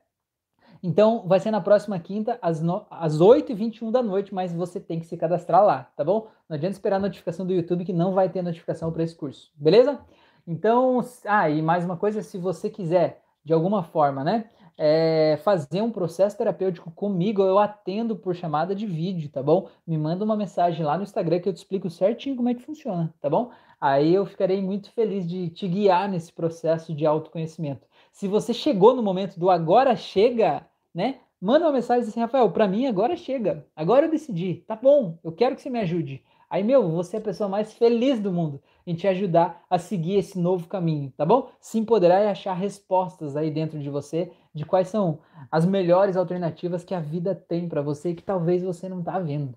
Então, 0.81 1.27
vai 1.27 1.41
ser 1.41 1.51
na 1.51 1.61
próxima 1.61 1.99
quinta, 1.99 2.39
às, 2.41 2.63
no... 2.63 2.87
às 2.89 3.19
8h21 3.19 3.91
da 3.91 4.01
noite, 4.01 4.33
mas 4.33 4.55
você 4.55 4.79
tem 4.79 5.01
que 5.01 5.07
se 5.07 5.17
cadastrar 5.17 5.65
lá, 5.65 5.91
tá 5.97 6.05
bom? 6.05 6.29
Não 6.49 6.55
adianta 6.55 6.75
esperar 6.75 6.97
a 6.97 7.01
notificação 7.01 7.45
do 7.45 7.53
YouTube, 7.53 7.85
que 7.85 7.93
não 7.93 8.15
vai 8.15 8.29
ter 8.29 8.43
notificação 8.43 8.93
para 8.93 9.03
esse 9.03 9.17
curso, 9.17 9.51
beleza? 9.57 9.99
Então, 10.47 11.05
ah, 11.27 11.51
e 11.51 11.61
mais 11.61 11.85
uma 11.85 11.97
coisa, 11.97 12.23
se 12.23 12.39
você 12.39 12.71
quiser, 12.71 13.23
de 13.45 13.53
alguma 13.53 13.83
forma, 13.83 14.23
né, 14.23 14.49
é, 14.79 15.37
fazer 15.43 15.83
um 15.83 15.91
processo 15.91 16.39
terapêutico 16.39 16.91
comigo, 16.93 17.43
eu 17.43 17.59
atendo 17.59 18.15
por 18.15 18.35
chamada 18.35 18.75
de 18.77 18.87
vídeo, 18.87 19.29
tá 19.29 19.43
bom? 19.43 19.69
Me 19.85 19.99
manda 19.99 20.25
uma 20.25 20.37
mensagem 20.37 20.87
lá 20.87 20.97
no 20.97 21.03
Instagram 21.03 21.41
que 21.41 21.49
eu 21.49 21.53
te 21.53 21.57
explico 21.57 21.91
certinho 21.91 22.37
como 22.37 22.49
é 22.49 22.55
que 22.55 22.63
funciona, 22.63 23.13
tá 23.21 23.29
bom? 23.29 23.51
Aí 23.81 24.15
eu 24.15 24.25
ficarei 24.25 24.63
muito 24.63 24.91
feliz 24.93 25.29
de 25.29 25.51
te 25.51 25.67
guiar 25.67 26.09
nesse 26.09 26.33
processo 26.33 26.95
de 26.95 27.05
autoconhecimento. 27.05 27.87
Se 28.13 28.29
você 28.29 28.55
chegou 28.55 28.95
no 28.95 29.03
momento 29.03 29.39
do 29.39 29.51
agora 29.51 29.97
chega, 29.97 30.65
né? 30.95 31.21
Manda 31.41 31.67
uma 31.67 31.73
mensagem 31.73 32.09
assim, 32.09 32.21
Rafael, 32.21 32.51
para 32.51 32.67
mim 32.67 32.87
agora 32.87 33.17
chega. 33.17 33.67
Agora 33.77 34.07
eu 34.07 34.11
decidi. 34.11 34.65
Tá 34.67 34.75
bom, 34.75 35.19
eu 35.23 35.33
quero 35.33 35.55
que 35.55 35.63
você 35.63 35.71
me 35.71 35.79
ajude. 35.81 36.25
Aí, 36.51 36.65
meu, 36.65 36.91
você 36.91 37.17
é 37.17 37.19
a 37.19 37.23
pessoa 37.23 37.49
mais 37.49 37.75
feliz 37.75 38.19
do 38.19 38.33
mundo 38.33 38.63
em 38.87 38.95
te 38.95 39.07
ajudar 39.07 39.63
a 39.69 39.79
seguir 39.79 40.17
esse 40.17 40.39
novo 40.39 40.67
caminho, 40.67 41.13
tá 41.15 41.27
bom? 41.27 41.51
Se 41.61 41.79
empoderar 41.79 42.25
e 42.25 42.29
achar 42.29 42.55
respostas 42.55 43.37
aí 43.37 43.51
dentro 43.51 43.79
de 43.79 43.91
você 43.91 44.33
de 44.59 44.67
quais 44.67 44.89
são 44.89 45.21
as 45.51 45.65
melhores 45.65 46.17
alternativas 46.17 46.85
que 46.85 46.95
a 46.95 47.01
vida 47.01 47.35
tem 47.35 47.69
para 47.69 47.81
você 47.81 48.11
e 48.11 48.15
que 48.15 48.23
talvez 48.23 48.63
você 48.63 48.89
não 48.89 49.03
tá 49.03 49.19
vendo, 49.19 49.55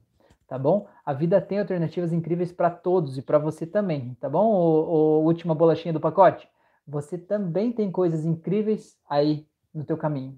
tá 0.47 0.57
bom? 0.57 0.87
A 1.05 1.11
vida 1.11 1.41
tem 1.41 1.59
alternativas 1.59 2.13
incríveis 2.13 2.51
para 2.51 2.69
todos 2.69 3.17
e 3.17 3.21
para 3.21 3.39
você 3.39 3.65
também, 3.65 4.15
tá 4.19 4.29
bom? 4.29 4.45
O, 4.53 5.19
o 5.19 5.23
última 5.23 5.55
bolachinha 5.55 5.93
do 5.93 5.99
pacote 5.99 6.47
você 6.87 7.17
também 7.17 7.71
tem 7.71 7.91
coisas 7.91 8.25
incríveis 8.25 8.97
aí 9.09 9.45
no 9.73 9.83
teu 9.83 9.97
caminho. 9.97 10.37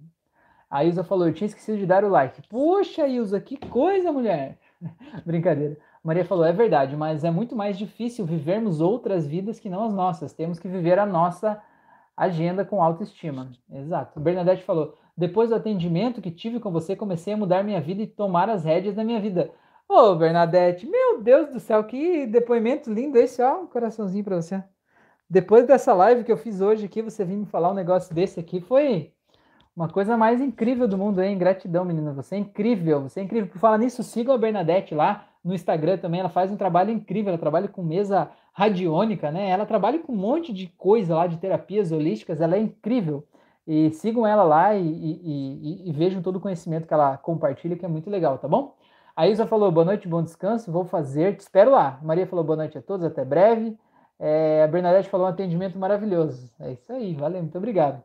A 0.70 0.84
Ilza 0.84 1.04
falou, 1.04 1.28
eu 1.28 1.34
tinha 1.34 1.48
esquecido 1.48 1.78
de 1.78 1.86
dar 1.86 2.04
o 2.04 2.10
like. 2.10 2.48
Puxa, 2.48 3.08
Ilza, 3.08 3.40
que 3.40 3.58
coisa, 3.58 4.12
mulher! 4.12 4.58
Brincadeira. 5.26 5.78
Maria 6.04 6.26
falou, 6.26 6.44
é 6.44 6.52
verdade, 6.52 6.98
mas 6.98 7.24
é 7.24 7.32
muito 7.32 7.56
mais 7.56 7.78
difícil 7.78 8.26
vivermos 8.26 8.82
outras 8.82 9.26
vidas 9.26 9.60
que 9.60 9.70
não 9.70 9.84
as 9.84 9.94
nossas. 9.94 10.34
Temos 10.34 10.60
que 10.60 10.68
viver 10.68 11.00
a 11.00 11.06
nossa 11.06 11.62
agenda 12.16 12.64
com 12.64 12.82
autoestima. 12.82 13.52
Exato. 13.72 14.20
Bernadette 14.20 14.64
falou, 14.64 14.96
depois 15.16 15.50
do 15.50 15.56
atendimento 15.56 16.22
que 16.22 16.32
tive 16.32 16.60
com 16.60 16.72
você, 16.72 16.96
comecei 16.96 17.34
a 17.34 17.38
mudar 17.38 17.64
minha 17.64 17.82
vida 17.82 18.02
e 18.02 18.08
tomar 18.08 18.50
as 18.50 18.64
rédeas 18.64 18.96
da 18.96 19.04
minha 19.04 19.20
vida. 19.20 19.52
Ô, 19.88 20.16
Bernadette, 20.16 20.88
meu 20.88 21.22
Deus 21.22 21.50
do 21.50 21.60
céu, 21.60 21.84
que 21.84 22.26
depoimento 22.26 22.92
lindo 22.92 23.18
esse, 23.18 23.42
ó, 23.42 23.62
um 23.62 23.68
coraçãozinho 23.68 24.24
para 24.24 24.36
você. 24.36 24.64
Depois 25.30 25.66
dessa 25.66 25.94
live 25.94 26.24
que 26.24 26.32
eu 26.32 26.38
fiz 26.38 26.62
hoje 26.62 26.86
aqui, 26.86 27.02
você 27.02 27.26
vir 27.26 27.38
me 27.38 27.46
falar 27.46 27.72
um 27.72 27.76
negócio 27.76 28.14
desse 28.14 28.40
aqui, 28.40 28.62
foi 28.62 29.12
uma 29.76 29.90
coisa 29.90 30.16
mais 30.16 30.40
incrível 30.40 30.88
do 30.88 30.98
mundo, 30.98 31.22
hein? 31.22 31.38
Gratidão, 31.38 31.84
menina. 31.84 32.14
Você 32.14 32.36
é 32.36 32.38
incrível, 32.38 33.02
você 33.02 33.20
é 33.20 33.24
incrível. 33.24 33.50
Por 33.50 33.58
falar 33.58 33.80
nisso, 33.80 34.04
sigam 34.04 34.34
a 34.34 34.38
Bernadette 34.38 34.94
lá 34.94 35.28
no 35.44 35.54
Instagram 35.54 35.98
também. 35.98 36.20
Ela 36.20 36.30
faz 36.30 36.52
um 36.52 36.58
trabalho 36.58 36.92
incrível. 36.92 37.30
Ela 37.30 37.40
trabalha 37.40 37.68
com 37.68 37.82
mesa 37.82 38.30
radiônica, 38.54 39.32
né? 39.32 39.50
Ela 39.50 39.66
trabalha 39.66 40.00
com 40.00 40.14
um 40.14 40.16
monte 40.16 40.54
de 40.54 40.68
coisa 40.78 41.16
lá 41.16 41.28
de 41.28 41.38
terapias 41.38 41.92
holísticas. 41.92 42.40
Ela 42.40 42.56
é 42.56 42.60
incrível. 42.60 43.28
E 43.68 43.92
sigam 43.92 44.28
ela 44.28 44.44
lá 44.44 44.76
e, 44.76 44.86
e, 44.86 45.86
e, 45.86 45.90
e 45.90 45.92
vejam 45.94 46.22
todo 46.22 46.36
o 46.38 46.40
conhecimento 46.40 46.88
que 46.88 46.94
ela 46.94 47.18
compartilha, 47.18 47.76
que 47.78 47.86
é 47.86 47.88
muito 47.88 48.10
legal, 48.10 48.38
tá 48.38 48.48
bom? 48.48 48.76
A 49.16 49.28
Isa 49.28 49.46
falou 49.46 49.72
boa 49.72 49.86
noite, 49.86 50.08
bom 50.08 50.22
descanso. 50.22 50.72
Vou 50.72 50.86
fazer, 50.86 51.36
te 51.38 51.42
espero 51.42 51.72
lá. 51.72 52.00
Maria 52.04 52.28
falou 52.28 52.44
boa 52.44 52.58
noite 52.58 52.78
a 52.78 52.82
todos, 52.82 53.06
até 53.06 53.24
breve. 53.24 53.78
É, 54.20 54.64
a 54.64 54.68
Bernadette 54.68 55.10
falou 55.10 55.28
um 55.28 55.30
atendimento 55.30 55.78
maravilhoso. 55.78 56.52
É 56.60 56.72
isso 56.72 56.92
aí, 56.92 57.14
valeu, 57.14 57.42
muito 57.42 57.58
obrigado. 57.58 58.02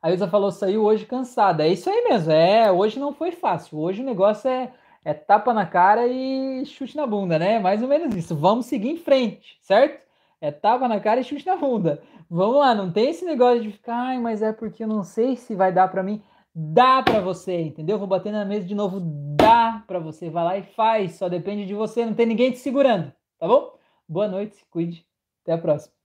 A 0.00 0.10
Ilza 0.10 0.28
falou, 0.28 0.50
saiu 0.50 0.84
hoje 0.84 1.04
cansada. 1.04 1.66
É 1.66 1.68
isso 1.68 1.90
aí 1.90 2.04
mesmo. 2.04 2.32
É, 2.32 2.70
hoje 2.70 2.98
não 2.98 3.12
foi 3.12 3.32
fácil. 3.32 3.78
Hoje 3.78 4.02
o 4.02 4.04
negócio 4.04 4.48
é, 4.48 4.72
é 5.06 5.14
tapa 5.14 5.54
na 5.54 5.64
cara 5.64 6.04
e 6.08 6.66
chute 6.66 6.96
na 6.96 7.06
bunda, 7.06 7.38
né? 7.38 7.60
Mais 7.60 7.80
ou 7.80 7.86
menos 7.86 8.12
isso. 8.16 8.34
Vamos 8.34 8.66
seguir 8.66 8.90
em 8.90 8.96
frente, 8.96 9.56
certo? 9.60 10.04
É 10.40 10.50
tapa 10.50 10.88
na 10.88 10.98
cara 10.98 11.20
e 11.20 11.24
chute 11.24 11.46
na 11.46 11.54
bunda. 11.54 12.02
Vamos 12.28 12.56
lá, 12.56 12.74
não 12.74 12.90
tem 12.90 13.10
esse 13.10 13.24
negócio 13.24 13.62
de 13.62 13.70
ficar, 13.70 13.94
ai, 13.94 14.18
mas 14.18 14.42
é 14.42 14.52
porque 14.52 14.82
eu 14.82 14.88
não 14.88 15.04
sei 15.04 15.36
se 15.36 15.54
vai 15.54 15.72
dar 15.72 15.86
para 15.86 16.02
mim. 16.02 16.20
Dá 16.52 17.04
para 17.04 17.20
você, 17.20 17.60
entendeu? 17.60 18.00
Vou 18.00 18.08
bater 18.08 18.32
na 18.32 18.44
mesa 18.44 18.66
de 18.66 18.74
novo. 18.74 18.98
Dá 19.00 19.84
para 19.86 20.00
você. 20.00 20.28
Vai 20.28 20.44
lá 20.44 20.58
e 20.58 20.62
faz. 20.62 21.14
Só 21.14 21.28
depende 21.28 21.66
de 21.66 21.74
você. 21.74 22.04
Não 22.04 22.14
tem 22.14 22.26
ninguém 22.26 22.50
te 22.50 22.58
segurando, 22.58 23.12
tá 23.38 23.46
bom? 23.46 23.78
Boa 24.08 24.26
noite, 24.26 24.66
cuide. 24.70 25.06
Até 25.44 25.52
a 25.52 25.58
próxima. 25.58 25.95